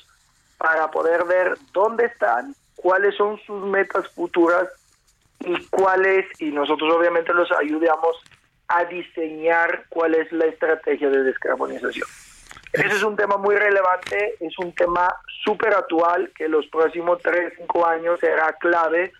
para 0.57 0.89
poder 0.89 1.25
ver 1.25 1.55
dónde 1.73 2.05
están 2.05 2.55
cuáles 2.78 3.15
son 3.15 3.38
sus 3.45 3.65
metas 3.65 4.07
futuras 4.09 4.69
y 5.41 5.65
cuáles, 5.67 6.25
y 6.39 6.51
nosotros 6.51 6.93
obviamente 6.93 7.34
los 7.34 7.51
ayudamos 7.51 8.15
a 8.69 8.86
diseñar 8.86 9.86
cuál 9.89 10.15
es 10.15 10.32
la 10.32 10.45
estrategia 10.45 11.09
de 11.09 11.23
descarbonización. 11.23 12.07
Ese 12.73 12.88
es 12.88 13.03
un 13.03 13.15
tema 13.15 13.38
muy 13.38 13.55
relevante, 13.55 14.36
es 14.39 14.57
un 14.59 14.73
tema 14.73 15.07
súper 15.43 15.73
actual 15.73 16.32
que 16.36 16.47
los 16.47 16.67
próximos 16.67 17.19
3, 17.21 17.53
5 17.57 17.86
años 17.86 18.19
será 18.19 18.53
clave 18.53 19.11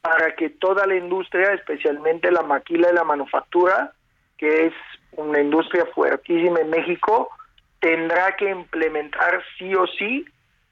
para 0.00 0.34
que 0.34 0.50
toda 0.50 0.86
la 0.86 0.96
industria, 0.96 1.52
especialmente 1.52 2.30
la 2.30 2.42
maquila 2.42 2.90
y 2.90 2.94
la 2.94 3.04
manufactura, 3.04 3.92
que 4.38 4.66
es 4.66 4.74
una 5.12 5.40
industria 5.40 5.86
fuertísima 5.86 6.60
en 6.60 6.70
México, 6.70 7.30
tendrá 7.80 8.36
que 8.36 8.50
implementar 8.50 9.42
sí 9.58 9.74
o 9.74 9.86
sí 9.86 10.24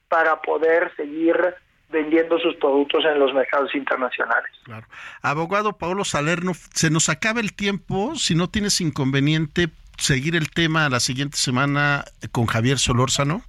para 0.09 0.41
poder 0.41 0.95
seguir 0.97 1.55
vendiendo 1.91 2.39
sus 2.39 2.55
productos 2.57 3.05
en 3.05 3.19
los 3.19 3.33
mercados 3.33 3.75
internacionales. 3.75 4.51
Claro. 4.65 4.87
Abogado 5.23 5.73
Paolo 5.73 6.05
Salerno, 6.05 6.53
se 6.75 6.91
nos 6.91 7.09
acaba 7.09 7.41
el 7.41 7.55
tiempo, 7.55 8.15
si 8.17 8.35
no 8.35 8.49
tienes 8.49 8.81
inconveniente 8.81 9.69
seguir 9.97 10.37
el 10.37 10.51
tema 10.51 10.89
la 10.89 11.01
siguiente 11.01 11.37
semana 11.37 12.05
con 12.33 12.47
Javier 12.47 12.79
Solórzano. 12.79 13.43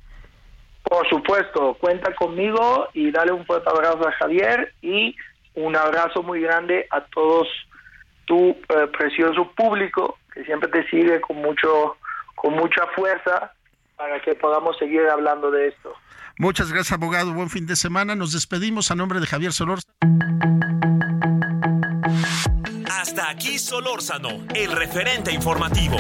Por 0.84 1.08
supuesto, 1.08 1.76
cuenta 1.80 2.16
conmigo 2.16 2.88
y 2.94 3.12
dale 3.12 3.32
un 3.32 3.46
fuerte 3.46 3.70
abrazo 3.70 4.08
a 4.08 4.12
Javier 4.14 4.74
y 4.82 5.16
un 5.56 5.76
abrazo 5.76 6.24
muy 6.24 6.42
grande 6.42 6.88
a 6.90 7.02
todos 7.02 7.48
tu 8.26 8.50
eh, 8.50 8.88
precioso 8.98 9.52
público 9.52 10.18
que 10.34 10.44
siempre 10.46 10.70
te 10.70 10.88
sigue 10.90 11.20
con 11.22 11.38
mucho 11.38 11.98
con 12.36 12.54
mucha 12.54 12.88
fuerza 12.96 13.52
para 13.98 14.22
que 14.22 14.34
podamos 14.34 14.78
seguir 14.78 15.02
hablando 15.10 15.52
de 15.52 15.68
esto. 15.68 15.94
Muchas 16.40 16.72
gracias, 16.72 16.94
abogado. 16.94 17.34
Buen 17.34 17.50
fin 17.50 17.66
de 17.68 17.76
semana. 17.76 18.16
Nos 18.16 18.32
despedimos 18.32 18.92
a 18.92 18.96
nombre 18.96 19.20
de 19.20 19.28
Javier 19.28 19.52
Solórzano. 19.52 19.94
Hasta 22.90 23.30
aquí 23.30 23.60
Solórzano, 23.60 24.46
el 24.56 24.72
referente 24.72 25.34
informativo. 25.34 25.98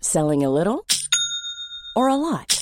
Selling 0.00 0.44
a 0.44 0.50
little 0.50 0.84
or 1.96 2.10
a 2.10 2.16
lot? 2.16 2.61